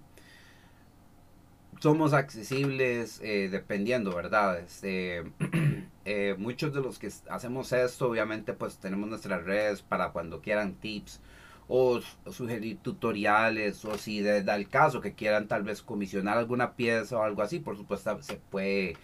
somos 1.81 2.13
accesibles 2.13 3.19
eh, 3.23 3.49
dependiendo, 3.51 4.15
¿verdad? 4.15 4.59
Este, 4.59 5.23
eh, 6.05 6.35
muchos 6.37 6.73
de 6.73 6.81
los 6.81 6.99
que 6.99 7.09
hacemos 7.29 7.71
esto, 7.73 8.07
obviamente, 8.07 8.53
pues 8.53 8.77
tenemos 8.77 9.09
nuestras 9.09 9.43
redes 9.43 9.81
para 9.81 10.11
cuando 10.11 10.41
quieran 10.41 10.75
tips 10.75 11.19
o 11.67 11.99
sugerir 12.29 12.77
tutoriales 12.79 13.83
o 13.85 13.97
si 13.97 14.21
da 14.21 14.55
el 14.55 14.69
caso 14.69 15.01
que 15.01 15.13
quieran 15.13 15.47
tal 15.47 15.63
vez 15.63 15.81
comisionar 15.81 16.37
alguna 16.37 16.73
pieza 16.75 17.17
o 17.17 17.23
algo 17.23 17.41
así, 17.41 17.59
por 17.59 17.77
supuesto 17.77 18.21
se 18.21 18.35
puede 18.35 18.97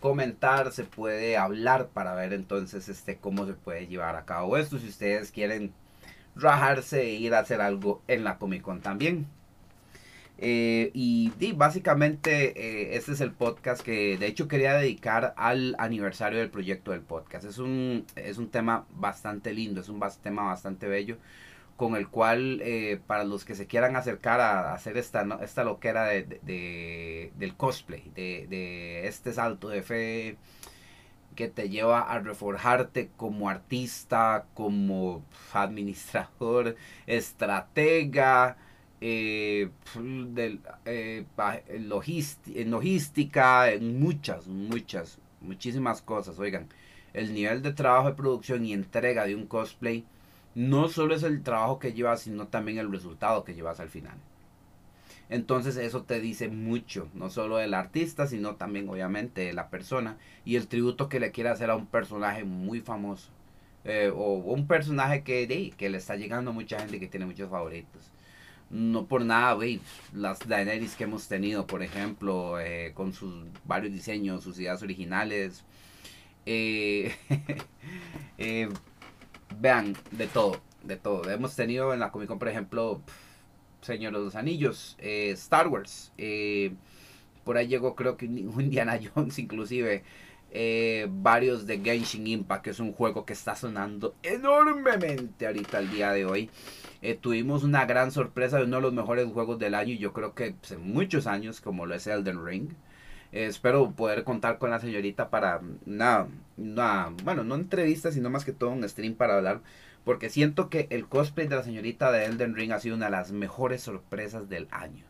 comentar, 0.00 0.72
se 0.72 0.84
puede 0.84 1.36
hablar 1.36 1.88
para 1.88 2.14
ver 2.14 2.32
entonces 2.32 2.88
este 2.88 3.18
cómo 3.18 3.46
se 3.46 3.54
puede 3.54 3.88
llevar 3.88 4.16
a 4.16 4.24
cabo 4.24 4.56
esto 4.56 4.78
si 4.78 4.88
ustedes 4.88 5.32
quieren 5.32 5.72
rajarse 6.36 7.02
e 7.02 7.14
ir 7.14 7.34
a 7.34 7.40
hacer 7.40 7.60
algo 7.60 8.02
en 8.08 8.24
la 8.24 8.38
Comic 8.38 8.62
Con 8.62 8.80
también. 8.80 9.26
Eh, 10.44 10.90
y, 10.92 11.30
básicamente 11.52 12.96
este 12.96 13.12
es 13.12 13.20
el 13.20 13.30
podcast 13.30 13.80
que 13.80 14.18
de 14.18 14.26
hecho 14.26 14.48
quería 14.48 14.74
dedicar 14.74 15.34
al 15.36 15.76
aniversario 15.78 16.40
del 16.40 16.50
proyecto 16.50 16.90
del 16.90 17.02
podcast. 17.02 17.44
Es 17.44 17.58
un, 17.58 18.04
es 18.16 18.38
un 18.38 18.48
tema 18.48 18.84
bastante 18.90 19.52
lindo, 19.52 19.80
es 19.80 19.88
un 19.88 20.00
tema 20.20 20.42
bastante 20.42 20.88
bello 20.88 21.18
con 21.76 21.94
el 21.94 22.08
cual 22.08 22.60
eh, 22.62 23.00
para 23.06 23.22
los 23.22 23.44
que 23.44 23.54
se 23.54 23.66
quieran 23.68 23.94
acercar 23.94 24.40
a, 24.40 24.74
hacer 24.74 24.96
esta, 24.98 25.24
esta 25.42 25.62
loquera 25.62 26.06
de, 26.06 27.30
del 27.36 27.54
cosplay, 27.56 28.10
de, 28.14 28.46
de 28.48 29.06
este 29.06 29.32
salto 29.32 29.68
de 29.68 29.82
fe 29.82 30.36
que 31.36 31.48
te 31.48 31.68
lleva 31.70 32.00
a 32.00 32.18
reforjarte 32.18 33.10
como 33.16 33.48
artista, 33.48 34.46
como 34.54 35.24
administrador, 35.52 36.76
estratega, 37.06 38.56
eh, 39.04 39.68
eh, 40.86 41.24
en 41.66 42.70
logística, 42.70 43.72
en 43.72 43.98
muchas, 43.98 44.46
muchas, 44.46 45.18
muchísimas 45.40 46.02
cosas. 46.02 46.38
Oigan, 46.38 46.68
el 47.12 47.34
nivel 47.34 47.62
de 47.62 47.72
trabajo 47.72 48.08
de 48.08 48.14
producción 48.14 48.64
y 48.64 48.72
entrega 48.72 49.26
de 49.26 49.34
un 49.34 49.46
cosplay 49.46 50.04
no 50.54 50.88
solo 50.88 51.16
es 51.16 51.24
el 51.24 51.42
trabajo 51.42 51.80
que 51.80 51.94
llevas, 51.94 52.22
sino 52.22 52.46
también 52.46 52.78
el 52.78 52.92
resultado 52.92 53.42
que 53.42 53.54
llevas 53.54 53.80
al 53.80 53.88
final. 53.88 54.16
Entonces 55.28 55.76
eso 55.78 56.04
te 56.04 56.20
dice 56.20 56.48
mucho, 56.48 57.08
no 57.14 57.28
solo 57.28 57.56
del 57.56 57.74
artista, 57.74 58.28
sino 58.28 58.54
también 58.54 58.88
obviamente 58.88 59.40
de 59.40 59.52
la 59.52 59.68
persona 59.68 60.16
y 60.44 60.54
el 60.54 60.68
tributo 60.68 61.08
que 61.08 61.18
le 61.18 61.32
quiere 61.32 61.50
hacer 61.50 61.70
a 61.70 61.76
un 61.76 61.86
personaje 61.86 62.44
muy 62.44 62.80
famoso. 62.80 63.30
Eh, 63.84 64.12
o 64.14 64.34
un 64.34 64.68
personaje 64.68 65.24
que, 65.24 65.74
que 65.76 65.90
le 65.90 65.98
está 65.98 66.14
llegando 66.14 66.52
a 66.52 66.54
mucha 66.54 66.78
gente 66.78 67.00
que 67.00 67.08
tiene 67.08 67.26
muchos 67.26 67.50
favoritos 67.50 68.12
no 68.72 69.06
por 69.06 69.24
nada, 69.24 69.52
güey, 69.52 69.80
las 70.14 70.38
Daenerys 70.48 70.96
que 70.96 71.04
hemos 71.04 71.28
tenido, 71.28 71.66
por 71.66 71.82
ejemplo, 71.82 72.58
eh, 72.58 72.92
con 72.94 73.12
sus 73.12 73.44
varios 73.64 73.92
diseños, 73.92 74.42
sus 74.42 74.58
ideas 74.58 74.82
originales. 74.82 75.64
Eh, 76.46 77.14
eh, 78.38 78.68
vean, 79.60 79.94
de 80.10 80.26
todo, 80.26 80.60
de 80.82 80.96
todo. 80.96 81.30
Hemos 81.30 81.54
tenido 81.54 81.92
en 81.92 82.00
la 82.00 82.10
Comic 82.10 82.28
Con, 82.28 82.38
por 82.38 82.48
ejemplo, 82.48 83.02
Señor 83.82 84.14
de 84.14 84.20
los 84.20 84.36
Anillos, 84.36 84.96
Star 84.98 85.68
Wars. 85.68 86.12
por 87.44 87.56
ahí 87.58 87.68
llegó, 87.68 87.94
creo 87.94 88.16
que 88.16 88.24
Indiana 88.26 88.98
Jones, 89.14 89.38
inclusive. 89.38 90.02
Varios 91.10 91.66
de 91.66 91.80
Genshin 91.80 92.26
Impact, 92.26 92.64
que 92.64 92.70
es 92.70 92.80
un 92.80 92.92
juego 92.92 93.24
que 93.24 93.32
está 93.32 93.54
sonando 93.54 94.14
enormemente 94.22 95.46
ahorita 95.46 95.78
al 95.78 95.90
día 95.90 96.12
de 96.12 96.26
hoy. 96.26 96.50
Eh, 97.02 97.18
tuvimos 97.20 97.64
una 97.64 97.84
gran 97.84 98.12
sorpresa 98.12 98.58
de 98.58 98.64
uno 98.64 98.76
de 98.76 98.82
los 98.82 98.92
mejores 98.92 99.26
juegos 99.26 99.58
del 99.58 99.74
año, 99.74 99.92
y 99.92 99.98
yo 99.98 100.12
creo 100.12 100.34
que 100.34 100.52
pues, 100.52 100.70
en 100.72 100.92
muchos 100.92 101.26
años, 101.26 101.60
como 101.60 101.84
lo 101.84 101.94
es 101.94 102.06
Elden 102.06 102.44
Ring. 102.44 102.70
Eh, 103.32 103.46
espero 103.46 103.90
poder 103.92 104.24
contar 104.24 104.58
con 104.58 104.70
la 104.70 104.78
señorita 104.78 105.28
para 105.30 105.60
una, 105.86 106.28
bueno, 107.24 107.42
no 107.44 107.56
entrevista, 107.56 108.12
sino 108.12 108.30
más 108.30 108.44
que 108.44 108.52
todo 108.52 108.70
un 108.70 108.88
stream 108.88 109.14
para 109.14 109.36
hablar. 109.36 109.62
Porque 110.04 110.30
siento 110.30 110.68
que 110.68 110.86
el 110.90 111.08
cosplay 111.08 111.48
de 111.48 111.56
la 111.56 111.62
señorita 111.64 112.12
de 112.12 112.24
Elden 112.26 112.54
Ring 112.54 112.72
ha 112.72 112.80
sido 112.80 112.96
una 112.96 113.06
de 113.06 113.12
las 113.12 113.32
mejores 113.32 113.82
sorpresas 113.82 114.48
del 114.48 114.68
año. 114.70 115.04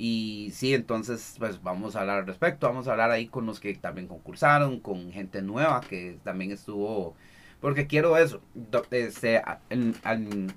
Y 0.00 0.52
sí, 0.54 0.74
entonces 0.74 1.34
pues 1.40 1.60
vamos 1.60 1.96
a 1.96 2.02
hablar 2.02 2.18
al 2.18 2.26
respecto, 2.26 2.68
vamos 2.68 2.86
a 2.86 2.92
hablar 2.92 3.10
ahí 3.10 3.26
con 3.26 3.46
los 3.46 3.58
que 3.58 3.74
también 3.74 4.06
concursaron, 4.06 4.78
con 4.78 5.10
gente 5.10 5.42
nueva 5.42 5.80
que 5.80 6.20
también 6.22 6.52
estuvo, 6.52 7.16
porque 7.60 7.88
quiero 7.88 8.16
eso, 8.16 8.40
este, 8.92 9.42
en, 9.70 10.52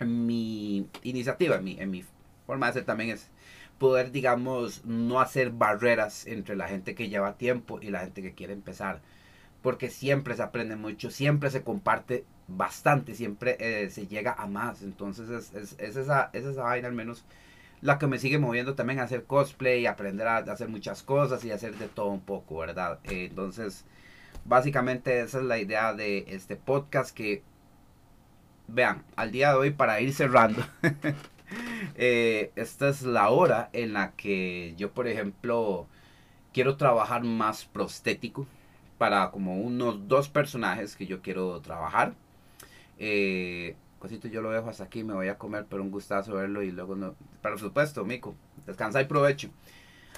mi 0.00 0.88
iniciativa, 1.04 1.54
en 1.54 1.64
mi, 1.64 1.78
en 1.78 1.90
mi 1.92 2.04
forma 2.46 2.66
de 2.66 2.70
hacer 2.70 2.84
también 2.84 3.10
es 3.10 3.30
poder, 3.78 4.10
digamos, 4.10 4.84
no 4.84 5.20
hacer 5.20 5.50
barreras 5.50 6.26
entre 6.26 6.56
la 6.56 6.66
gente 6.66 6.96
que 6.96 7.08
lleva 7.08 7.36
tiempo 7.36 7.78
y 7.80 7.90
la 7.90 8.00
gente 8.00 8.22
que 8.22 8.34
quiere 8.34 8.54
empezar. 8.54 9.02
Porque 9.62 9.88
siempre 9.88 10.34
se 10.34 10.42
aprende 10.42 10.74
mucho, 10.76 11.10
siempre 11.10 11.50
se 11.50 11.62
comparte 11.62 12.24
bastante, 12.48 13.14
siempre 13.14 13.56
eh, 13.60 13.90
se 13.90 14.06
llega 14.08 14.32
a 14.32 14.46
más. 14.46 14.82
Entonces 14.82 15.28
es, 15.30 15.54
es, 15.54 15.76
es, 15.78 15.96
esa, 15.96 16.30
es 16.32 16.44
esa 16.44 16.62
vaina 16.64 16.88
al 16.88 16.94
menos 16.94 17.24
la 17.86 17.98
que 17.98 18.08
me 18.08 18.18
sigue 18.18 18.38
moviendo 18.38 18.74
también 18.74 18.98
a 18.98 19.04
hacer 19.04 19.24
cosplay, 19.24 19.86
aprender 19.86 20.26
a 20.26 20.38
hacer 20.38 20.68
muchas 20.68 21.04
cosas 21.04 21.44
y 21.44 21.52
hacer 21.52 21.76
de 21.76 21.86
todo 21.86 22.08
un 22.08 22.20
poco, 22.20 22.58
¿verdad? 22.58 22.98
Entonces, 23.04 23.84
básicamente 24.44 25.20
esa 25.20 25.38
es 25.38 25.44
la 25.44 25.58
idea 25.58 25.94
de 25.94 26.24
este 26.28 26.56
podcast 26.56 27.16
que 27.16 27.44
vean, 28.66 29.04
al 29.14 29.30
día 29.30 29.50
de 29.50 29.56
hoy 29.56 29.70
para 29.70 30.00
ir 30.00 30.12
cerrando, 30.12 30.64
eh, 31.94 32.50
esta 32.56 32.88
es 32.88 33.02
la 33.02 33.30
hora 33.30 33.70
en 33.72 33.92
la 33.92 34.12
que 34.16 34.74
yo, 34.76 34.90
por 34.90 35.06
ejemplo, 35.06 35.86
quiero 36.52 36.76
trabajar 36.76 37.22
más 37.22 37.66
prostético 37.66 38.48
para 38.98 39.30
como 39.30 39.60
unos 39.60 40.08
dos 40.08 40.28
personajes 40.28 40.96
que 40.96 41.06
yo 41.06 41.22
quiero 41.22 41.60
trabajar. 41.60 42.14
Eh, 42.98 43.76
yo 44.08 44.42
lo 44.42 44.50
dejo 44.50 44.68
hasta 44.68 44.84
aquí, 44.84 45.04
me 45.04 45.14
voy 45.14 45.28
a 45.28 45.38
comer, 45.38 45.66
pero 45.68 45.82
un 45.82 45.90
gustazo 45.90 46.34
verlo 46.34 46.62
y 46.62 46.70
luego 46.70 46.96
no. 46.96 47.14
Por 47.42 47.58
supuesto, 47.58 48.04
Mico, 48.04 48.34
descansa 48.66 49.00
y 49.00 49.06
provecho. 49.06 49.50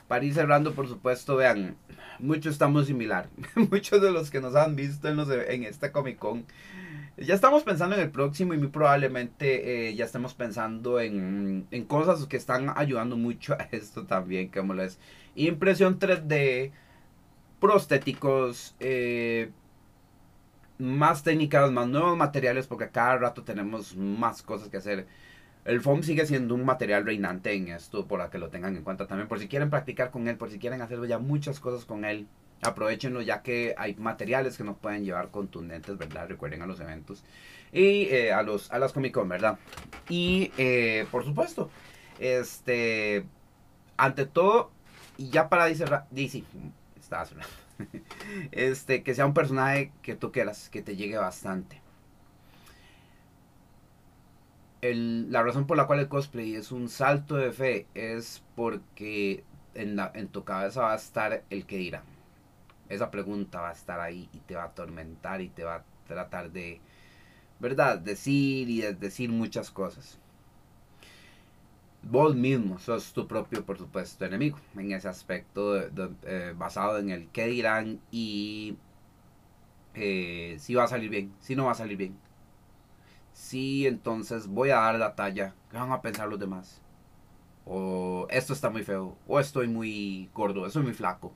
Para 0.06 0.24
ir 0.24 0.32
cerrando, 0.32 0.72
por 0.72 0.88
supuesto, 0.88 1.36
vean, 1.36 1.76
muchos 2.18 2.52
estamos 2.54 2.86
similar. 2.86 3.28
muchos 3.70 4.00
de 4.00 4.10
los 4.10 4.30
que 4.30 4.40
nos 4.40 4.54
han 4.54 4.76
visto 4.76 5.08
en, 5.08 5.16
los, 5.16 5.28
en 5.30 5.64
esta 5.64 5.92
Comic 5.92 6.18
Con 6.18 6.46
ya 7.20 7.34
estamos 7.34 7.64
pensando 7.64 7.96
en 7.96 8.02
el 8.02 8.10
próximo 8.10 8.54
y 8.54 8.58
muy 8.58 8.68
probablemente 8.68 9.88
eh, 9.88 9.94
ya 9.94 10.04
estemos 10.04 10.34
pensando 10.34 11.00
en, 11.00 11.66
en, 11.70 11.84
cosas 11.84 12.24
que 12.26 12.36
están 12.36 12.72
ayudando 12.76 13.16
mucho 13.16 13.54
a 13.54 13.68
esto 13.72 14.06
también, 14.06 14.48
como 14.48 14.74
es 14.74 14.98
impresión 15.34 15.98
3D, 15.98 16.70
prostéticos, 17.60 18.76
eh, 18.78 19.50
más 20.78 21.22
técnicas, 21.22 21.70
más 21.70 21.88
nuevos 21.88 22.16
materiales, 22.16 22.66
porque 22.66 22.88
cada 22.90 23.16
rato 23.18 23.42
tenemos 23.42 23.96
más 23.96 24.42
cosas 24.42 24.68
que 24.68 24.76
hacer. 24.76 25.06
El 25.64 25.80
foam 25.80 26.02
sigue 26.02 26.24
siendo 26.26 26.54
un 26.54 26.64
material 26.64 27.04
reinante 27.04 27.52
en 27.52 27.68
esto, 27.68 28.06
por 28.06 28.20
la 28.20 28.30
que 28.30 28.38
lo 28.38 28.48
tengan 28.48 28.76
en 28.76 28.84
cuenta 28.84 29.06
también. 29.06 29.28
Por 29.28 29.38
si 29.38 29.48
quieren 29.48 29.70
practicar 29.70 30.10
con 30.10 30.28
él, 30.28 30.36
por 30.36 30.50
si 30.50 30.58
quieren 30.58 30.80
hacer 30.80 31.04
ya 31.06 31.18
muchas 31.18 31.60
cosas 31.60 31.84
con 31.84 32.04
él, 32.04 32.26
aprovechenlo 32.62 33.22
ya 33.22 33.42
que 33.42 33.74
hay 33.76 33.94
materiales 33.96 34.56
que 34.56 34.64
nos 34.64 34.76
pueden 34.78 35.04
llevar 35.04 35.30
contundentes, 35.30 35.96
¿verdad? 35.98 36.28
Recuerden 36.28 36.62
a 36.62 36.66
los 36.66 36.80
eventos 36.80 37.24
y 37.72 38.04
eh, 38.04 38.32
a, 38.32 38.42
los, 38.42 38.70
a 38.70 38.78
las 38.78 38.92
Comic 38.92 39.12
Con, 39.12 39.28
¿verdad? 39.28 39.58
Y 40.08 40.52
eh, 40.58 41.06
por 41.10 41.24
supuesto, 41.24 41.70
este, 42.18 43.24
ante 43.96 44.26
todo, 44.26 44.70
y 45.16 45.30
ya 45.30 45.48
para 45.48 45.72
cerrar, 45.74 46.06
DC, 46.10 46.44
estabas 46.98 47.32
hablando. 47.32 47.67
este, 48.52 49.02
que 49.02 49.14
sea 49.14 49.26
un 49.26 49.34
personaje 49.34 49.92
que 50.02 50.14
tú 50.16 50.32
quieras, 50.32 50.68
que 50.70 50.82
te 50.82 50.96
llegue 50.96 51.16
bastante. 51.16 51.80
la 54.80 55.42
razón 55.42 55.66
por 55.66 55.76
la 55.76 55.86
cual 55.88 55.98
el 55.98 56.08
cosplay 56.08 56.54
es 56.54 56.70
un 56.70 56.88
salto 56.88 57.34
de 57.36 57.50
fe 57.50 57.86
es 57.94 58.44
porque 58.54 59.42
en, 59.74 59.96
la, 59.96 60.12
en 60.14 60.28
tu 60.28 60.44
cabeza 60.44 60.82
va 60.82 60.92
a 60.92 60.96
estar 60.96 61.44
el 61.50 61.66
que 61.66 61.78
dirá. 61.78 62.04
Esa 62.88 63.10
pregunta 63.10 63.60
va 63.60 63.70
a 63.70 63.72
estar 63.72 64.00
ahí 64.00 64.28
y 64.32 64.38
te 64.40 64.54
va 64.54 64.62
a 64.62 64.66
atormentar 64.66 65.40
y 65.40 65.48
te 65.48 65.64
va 65.64 65.76
a 65.76 65.84
tratar 66.06 66.52
de, 66.52 66.80
¿verdad? 67.60 67.98
Decir 67.98 68.70
y 68.70 68.80
de 68.80 68.94
decir 68.94 69.30
muchas 69.30 69.70
cosas 69.70 70.18
vos 72.02 72.34
mismo 72.34 72.78
sos 72.78 73.12
tu 73.12 73.26
propio, 73.26 73.64
por 73.64 73.78
supuesto, 73.78 74.24
enemigo 74.24 74.58
en 74.76 74.92
ese 74.92 75.08
aspecto 75.08 75.76
eh, 75.78 76.54
basado 76.56 76.98
en 76.98 77.10
el 77.10 77.28
qué 77.28 77.46
dirán 77.46 78.00
y 78.10 78.76
eh, 79.94 80.56
si 80.60 80.74
va 80.74 80.84
a 80.84 80.88
salir 80.88 81.10
bien, 81.10 81.34
si 81.40 81.56
no 81.56 81.66
va 81.66 81.72
a 81.72 81.74
salir 81.74 81.96
bien. 81.96 82.16
Si 83.32 83.86
entonces 83.86 84.48
voy 84.48 84.70
a 84.70 84.76
dar 84.76 84.98
la 84.98 85.14
talla, 85.14 85.54
¿qué 85.70 85.76
van 85.76 85.92
a 85.92 86.02
pensar 86.02 86.28
los 86.28 86.40
demás? 86.40 86.80
O 87.66 88.26
esto 88.30 88.52
está 88.52 88.70
muy 88.70 88.82
feo, 88.82 89.16
o 89.26 89.40
estoy 89.40 89.68
muy 89.68 90.30
gordo, 90.34 90.66
estoy 90.66 90.82
muy 90.82 90.94
flaco. 90.94 91.32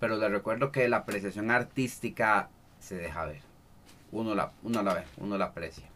Pero 0.00 0.16
les 0.16 0.30
recuerdo 0.30 0.72
que 0.72 0.88
la 0.88 0.98
apreciación 0.98 1.50
artística 1.50 2.50
se 2.78 2.96
deja 2.96 3.24
ver. 3.26 3.40
Uno 4.12 4.34
la, 4.34 4.52
uno 4.62 4.82
la 4.82 4.94
ve, 4.94 5.04
uno 5.18 5.38
la 5.38 5.46
aprecia 5.46 5.93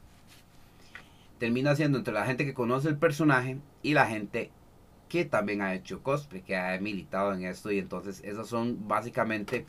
termina 1.38 1.74
siendo 1.76 1.98
entre 1.98 2.14
la 2.14 2.26
gente 2.26 2.44
que 2.44 2.54
conoce 2.54 2.88
el 2.88 2.96
personaje 2.96 3.58
y 3.82 3.94
la 3.94 4.06
gente 4.06 4.50
que 5.08 5.24
también 5.24 5.62
ha 5.62 5.74
hecho 5.74 6.02
cosplay, 6.02 6.42
que 6.42 6.56
ha 6.56 6.78
militado 6.80 7.32
en 7.32 7.44
esto. 7.44 7.72
Y 7.72 7.78
entonces 7.78 8.20
esos 8.24 8.48
son 8.48 8.88
básicamente 8.88 9.66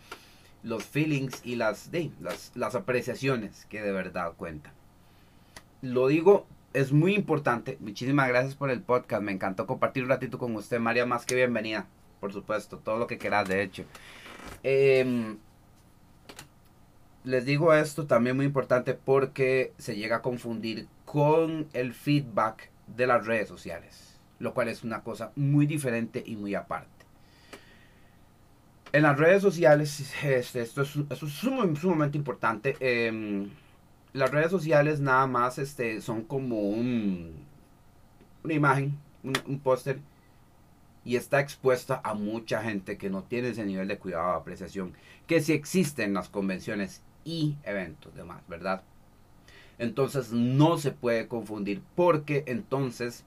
los 0.63 0.84
feelings 0.84 1.41
y 1.45 1.55
las, 1.55 1.89
las, 2.20 2.51
las 2.55 2.76
apreciaciones 2.76 3.65
que 3.65 3.82
de 3.82 3.91
verdad 3.91 4.34
cuentan. 4.36 4.74
Lo 5.82 6.07
digo, 6.07 6.45
es 6.74 6.91
muy 6.91 7.15
importante. 7.15 7.78
Muchísimas 7.80 8.28
gracias 8.28 8.55
por 8.55 8.70
el 8.70 8.82
podcast. 8.82 9.24
Me 9.24 9.32
encantó 9.32 9.65
compartir 9.65 10.03
un 10.03 10.09
ratito 10.09 10.38
con 10.38 10.55
usted, 10.55 10.80
María. 10.80 11.05
Más 11.05 11.26
que 11.26 11.36
bienvenida, 11.36 11.88
por 12.20 12.34
supuesto. 12.34 12.78
Todo 12.80 12.97
lo 12.97 13.07
que 13.07 13.17
quieras, 13.17 13.47
de 13.47 13.63
hecho. 13.63 13.86
Eh, 14.63 15.38
les 17.24 17.45
digo 17.45 17.74
esto 17.74 18.07
también 18.07 18.36
muy 18.36 18.45
importante 18.45 18.93
porque 18.93 19.74
se 19.78 19.95
llega 19.95 20.17
a 20.17 20.22
confundir 20.22 20.88
con 21.12 21.68
el 21.74 21.95
feedback 21.95 22.70
de 22.86 23.07
las 23.07 23.26
redes 23.26 23.47
sociales, 23.47 24.20
lo 24.38 24.53
cual 24.53 24.68
es 24.68 24.84
una 24.84 25.01
cosa 25.01 25.32
muy 25.36 25.66
diferente 25.66 26.22
y 26.24 26.36
muy 26.36 26.53
aparte. 26.53 27.03
En 28.91 29.01
las 29.01 29.18
redes 29.18 29.41
sociales, 29.41 30.14
este, 30.24 30.62
esto 30.62 30.84
es, 30.84 30.91
sumamente 31.18 32.16
importante. 32.16 32.78
Em, 32.80 33.49
las 34.14 34.30
redes 34.30 34.51
sociales 34.51 34.99
nada 34.99 35.26
más 35.26 35.57
este, 35.57 35.99
son 35.99 36.26
como 36.26 36.60
un, 36.60 37.43
una 38.43 38.53
imagen, 38.53 38.95
un, 39.24 39.60
póster, 39.62 39.99
y 41.03 41.16
está 41.16 41.39
expuesta 41.39 42.01
a 42.03 42.14
mucha 42.14 42.62
gente 42.62 42.99
que 42.99 43.10
no 43.10 43.24
tiene 43.24 43.49
ese 43.49 43.66
nivel 43.66 43.88
de 43.88 43.97
cuidado 43.97 44.28
o 44.28 44.34
apreciación 44.34 44.93
que 45.26 45.41
sí 45.41 45.53
existe 45.53 46.03
en 46.03 46.14
las 46.14 46.30
convenciones 46.30 47.01
y 47.26 47.55
eventos 47.64 48.14
demás, 48.14 48.43
¿verdad? 48.47 48.84
Entonces 49.80 50.32
no 50.32 50.78
se 50.78 50.92
puede 50.92 51.28
confundir 51.28 51.82
porque 51.96 52.44
entonces 52.48 53.26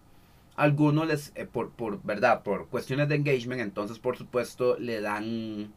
algunos 0.54 1.08
les, 1.08 1.32
eh, 1.34 1.46
por, 1.46 1.70
por, 1.70 2.02
¿verdad? 2.02 2.42
Por 2.42 2.68
cuestiones 2.68 3.08
de 3.08 3.16
engagement, 3.16 3.60
entonces 3.60 3.98
por 3.98 4.16
supuesto 4.16 4.78
le 4.78 5.00
dan, 5.00 5.72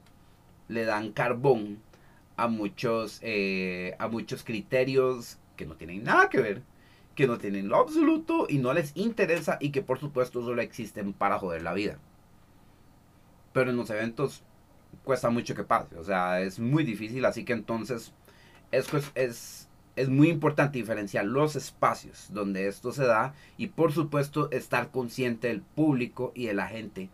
le 0.67 0.85
dan 0.85 1.11
carbón 1.11 1.79
a 2.37 2.47
muchos, 2.47 3.19
eh, 3.23 3.95
a 3.99 4.07
muchos 4.07 4.43
criterios 4.43 5.39
que 5.55 5.65
no 5.65 5.75
tienen 5.75 6.03
nada 6.03 6.29
que 6.29 6.41
ver, 6.41 6.61
que 7.15 7.27
no 7.27 7.37
tienen 7.37 7.69
lo 7.69 7.77
absoluto 7.77 8.45
y 8.49 8.57
no 8.57 8.73
les 8.73 8.95
interesa 8.95 9.57
y 9.61 9.71
que 9.71 9.81
por 9.81 9.99
supuesto 9.99 10.43
solo 10.43 10.61
existen 10.61 11.13
para 11.13 11.39
joder 11.39 11.63
la 11.63 11.73
vida. 11.73 11.97
Pero 13.53 13.71
en 13.71 13.77
los 13.77 13.89
eventos 13.89 14.43
cuesta 15.03 15.29
mucho 15.29 15.55
que 15.55 15.63
pase. 15.63 15.97
O 15.97 16.03
sea, 16.03 16.41
es 16.41 16.59
muy 16.59 16.83
difícil. 16.83 17.25
Así 17.25 17.45
que 17.45 17.53
entonces 17.53 18.13
es, 18.71 18.87
es, 19.15 19.64
es 19.95 20.09
muy 20.09 20.29
importante 20.29 20.77
diferenciar 20.77 21.25
los 21.25 21.55
espacios 21.55 22.27
donde 22.31 22.67
esto 22.67 22.91
se 22.91 23.05
da 23.05 23.33
y 23.57 23.67
por 23.67 23.93
supuesto 23.93 24.49
estar 24.51 24.91
consciente 24.91 25.47
del 25.47 25.61
público 25.61 26.31
y 26.35 26.47
de 26.47 26.53
la 26.53 26.67
gente 26.67 27.09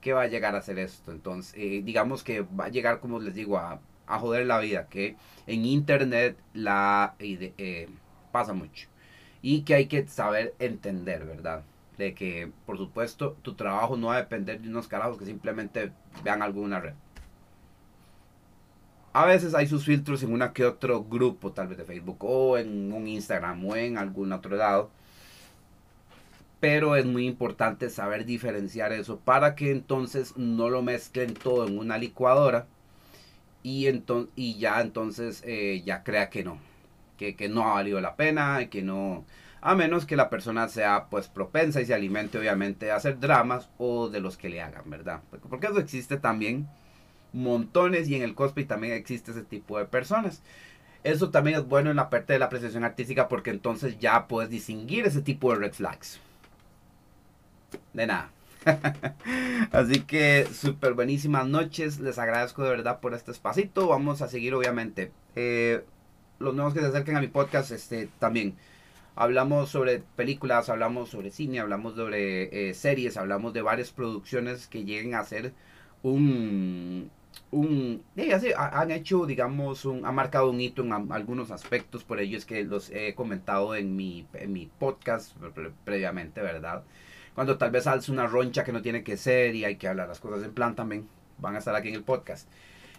que 0.00 0.12
va 0.12 0.22
a 0.22 0.28
llegar 0.28 0.54
a 0.54 0.58
hacer 0.58 0.78
esto. 0.78 1.12
Entonces, 1.12 1.54
eh, 1.56 1.82
digamos 1.84 2.22
que 2.24 2.42
va 2.42 2.66
a 2.66 2.70
llegar, 2.70 3.00
como 3.00 3.20
les 3.20 3.34
digo, 3.34 3.58
a, 3.58 3.80
a 4.06 4.18
joder 4.18 4.46
la 4.46 4.58
vida, 4.58 4.86
que 4.88 5.16
en 5.46 5.64
internet 5.64 6.36
la 6.54 7.14
eh, 7.18 7.88
pasa 8.32 8.52
mucho 8.54 8.88
y 9.42 9.62
que 9.62 9.74
hay 9.74 9.86
que 9.86 10.06
saber 10.06 10.54
entender, 10.58 11.24
¿verdad? 11.24 11.64
de 12.00 12.14
que, 12.14 12.50
por 12.64 12.78
supuesto, 12.78 13.36
tu 13.42 13.54
trabajo 13.54 13.96
no 13.96 14.08
va 14.08 14.14
a 14.14 14.22
depender 14.22 14.60
de 14.60 14.68
unos 14.68 14.88
carajos 14.88 15.18
que 15.18 15.26
simplemente 15.26 15.92
vean 16.24 16.42
alguna 16.42 16.80
red. 16.80 16.94
A 19.12 19.24
veces 19.26 19.54
hay 19.54 19.66
sus 19.66 19.84
filtros 19.84 20.22
en 20.22 20.32
una 20.32 20.52
que 20.52 20.64
otro 20.64 21.04
grupo, 21.04 21.52
tal 21.52 21.68
vez 21.68 21.78
de 21.78 21.84
Facebook, 21.84 22.18
o 22.20 22.58
en 22.58 22.92
un 22.92 23.08
Instagram, 23.08 23.64
o 23.66 23.74
en 23.76 23.98
algún 23.98 24.32
otro 24.32 24.56
lado. 24.56 24.90
Pero 26.60 26.94
es 26.96 27.06
muy 27.06 27.26
importante 27.26 27.90
saber 27.90 28.24
diferenciar 28.24 28.92
eso 28.92 29.18
para 29.18 29.54
que 29.54 29.70
entonces 29.72 30.36
no 30.36 30.68
lo 30.68 30.82
mezclen 30.82 31.34
todo 31.34 31.66
en 31.66 31.78
una 31.78 31.98
licuadora 31.98 32.66
y, 33.62 33.86
entonces, 33.86 34.32
ya 34.58 34.80
entonces 34.80 35.42
eh, 35.46 35.82
ya 35.84 36.02
crea 36.02 36.30
que 36.30 36.44
no, 36.44 36.58
que, 37.18 37.34
que 37.36 37.48
no 37.48 37.64
ha 37.64 37.74
valido 37.74 38.00
la 38.00 38.16
pena, 38.16 38.68
que 38.70 38.82
no, 38.82 39.24
a 39.60 39.74
menos 39.74 40.06
que 40.06 40.16
la 40.16 40.30
persona 40.30 40.68
sea 40.68 41.06
pues 41.10 41.28
propensa 41.28 41.80
y 41.80 41.86
se 41.86 41.94
alimente 41.94 42.38
obviamente 42.38 42.90
a 42.90 42.96
hacer 42.96 43.18
dramas 43.20 43.68
o 43.78 44.08
de 44.08 44.20
los 44.20 44.36
que 44.36 44.48
le 44.48 44.62
hagan, 44.62 44.88
¿verdad? 44.88 45.20
Porque 45.48 45.66
eso 45.66 45.78
existe 45.78 46.16
también 46.16 46.68
montones 47.32 48.08
y 48.08 48.16
en 48.16 48.22
el 48.22 48.34
cosplay 48.34 48.66
también 48.66 48.92
existe 48.94 49.30
ese 49.30 49.42
tipo 49.42 49.78
de 49.78 49.84
personas. 49.84 50.42
Eso 51.02 51.30
también 51.30 51.56
es 51.58 51.66
bueno 51.66 51.90
en 51.90 51.96
la 51.96 52.10
parte 52.10 52.32
de 52.32 52.38
la 52.38 52.46
apreciación 52.46 52.84
artística 52.84 53.28
porque 53.28 53.50
entonces 53.50 53.98
ya 53.98 54.28
puedes 54.28 54.50
distinguir 54.50 55.06
ese 55.06 55.22
tipo 55.22 55.52
de 55.52 55.58
red 55.58 55.72
flags. 55.72 56.20
De 57.92 58.06
nada. 58.06 58.30
Así 59.72 60.00
que 60.00 60.46
súper 60.52 60.94
buenísimas 60.94 61.46
noches. 61.46 62.00
Les 62.00 62.18
agradezco 62.18 62.62
de 62.62 62.70
verdad 62.70 63.00
por 63.00 63.14
este 63.14 63.30
espacito. 63.30 63.88
Vamos 63.88 64.20
a 64.20 64.28
seguir 64.28 64.54
obviamente. 64.54 65.12
Eh, 65.36 65.84
los 66.38 66.54
nuevos 66.54 66.74
que 66.74 66.80
se 66.80 66.86
acerquen 66.86 67.16
a 67.16 67.20
mi 67.20 67.28
podcast 67.28 67.70
este, 67.70 68.08
también 68.18 68.56
hablamos 69.14 69.68
sobre 69.68 70.02
películas, 70.16 70.68
hablamos 70.68 71.10
sobre 71.10 71.30
cine, 71.30 71.60
hablamos 71.60 71.94
sobre 71.94 72.70
eh, 72.70 72.74
series, 72.74 73.16
hablamos 73.16 73.52
de 73.52 73.62
varias 73.62 73.90
producciones 73.90 74.66
que 74.66 74.84
lleguen 74.84 75.14
a 75.14 75.24
ser 75.24 75.52
un... 76.02 77.10
un 77.50 78.04
han 78.56 78.90
hecho, 78.90 79.26
digamos, 79.26 79.84
un, 79.84 80.04
han 80.06 80.14
marcado 80.14 80.50
un 80.50 80.60
hito 80.60 80.82
en 80.82 80.92
algunos 80.92 81.50
aspectos, 81.50 82.04
por 82.04 82.20
ello 82.20 82.38
es 82.38 82.44
que 82.44 82.62
los 82.64 82.90
he 82.90 83.14
comentado 83.14 83.74
en 83.74 83.96
mi, 83.96 84.26
en 84.34 84.52
mi 84.52 84.66
podcast 84.66 85.36
previamente, 85.84 86.40
¿verdad? 86.40 86.84
Cuando 87.34 87.58
tal 87.58 87.70
vez 87.70 87.86
alza 87.86 88.12
una 88.12 88.26
roncha 88.26 88.64
que 88.64 88.72
no 88.72 88.82
tiene 88.82 89.02
que 89.02 89.16
ser 89.16 89.54
y 89.54 89.64
hay 89.64 89.76
que 89.76 89.88
hablar 89.88 90.08
las 90.08 90.20
cosas 90.20 90.44
en 90.44 90.52
plan 90.52 90.74
también, 90.74 91.08
van 91.38 91.54
a 91.56 91.58
estar 91.58 91.74
aquí 91.74 91.88
en 91.88 91.94
el 91.94 92.04
podcast. 92.04 92.48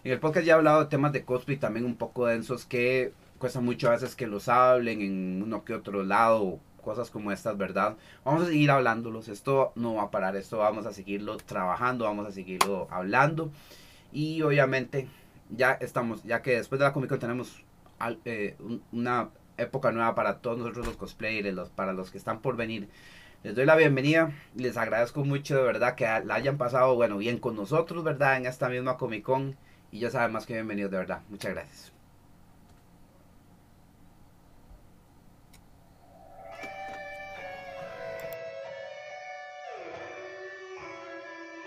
En 0.04 0.12
el 0.12 0.20
podcast 0.20 0.46
ya 0.46 0.54
he 0.54 0.56
hablado 0.56 0.80
de 0.80 0.90
temas 0.90 1.12
de 1.12 1.24
cosplay 1.24 1.56
también 1.56 1.86
un 1.86 1.96
poco 1.96 2.26
densos 2.26 2.64
que 2.64 3.12
cuesta 3.38 3.60
mucho 3.60 3.88
a 3.88 3.92
veces 3.92 4.16
que 4.16 4.26
los 4.26 4.48
hablen 4.48 5.00
en 5.00 5.42
uno 5.42 5.64
que 5.64 5.74
otro 5.74 6.02
lado, 6.02 6.58
cosas 6.82 7.10
como 7.10 7.32
estas, 7.32 7.56
¿verdad? 7.56 7.96
Vamos 8.24 8.42
a 8.42 8.46
seguir 8.46 8.70
hablándolos, 8.70 9.28
esto 9.28 9.72
no 9.76 9.94
va 9.94 10.04
a 10.04 10.10
parar, 10.10 10.36
esto 10.36 10.58
vamos 10.58 10.86
a 10.86 10.92
seguirlo 10.92 11.36
trabajando, 11.36 12.04
vamos 12.04 12.26
a 12.26 12.32
seguirlo 12.32 12.88
hablando 12.90 13.52
y 14.12 14.42
obviamente 14.42 15.08
ya 15.50 15.72
estamos, 15.72 16.22
ya 16.24 16.42
que 16.42 16.52
después 16.52 16.78
de 16.78 16.86
la 16.86 16.92
Comic 16.92 17.10
Con 17.10 17.18
tenemos 17.18 17.64
eh, 18.24 18.56
una 18.92 19.30
época 19.56 19.92
nueva 19.92 20.14
para 20.14 20.38
todos 20.38 20.58
nosotros 20.58 20.86
los 20.86 20.96
cosplayers, 20.96 21.54
los, 21.54 21.70
para 21.70 21.92
los 21.92 22.10
que 22.10 22.18
están 22.18 22.40
por 22.40 22.56
venir, 22.56 22.88
Les 23.42 23.54
doy 23.54 23.66
la 23.66 23.76
bienvenida 23.76 24.32
les 24.54 24.76
agradezco 24.76 25.24
mucho 25.24 25.56
de 25.56 25.62
verdad 25.62 25.94
que 25.94 26.04
la 26.04 26.34
hayan 26.34 26.58
pasado, 26.58 26.94
bueno, 26.94 27.18
bien 27.18 27.38
con 27.38 27.56
nosotros, 27.56 28.04
¿verdad? 28.04 28.36
En 28.36 28.46
esta 28.46 28.68
misma 28.68 28.96
Comic 28.96 29.24
Con. 29.24 29.56
Y 29.90 30.00
ya 30.00 30.10
saben 30.10 30.32
más 30.32 30.46
que 30.46 30.54
bienvenidos, 30.54 30.90
de 30.90 30.98
verdad. 30.98 31.20
Muchas 31.28 31.52
gracias. 31.52 32.01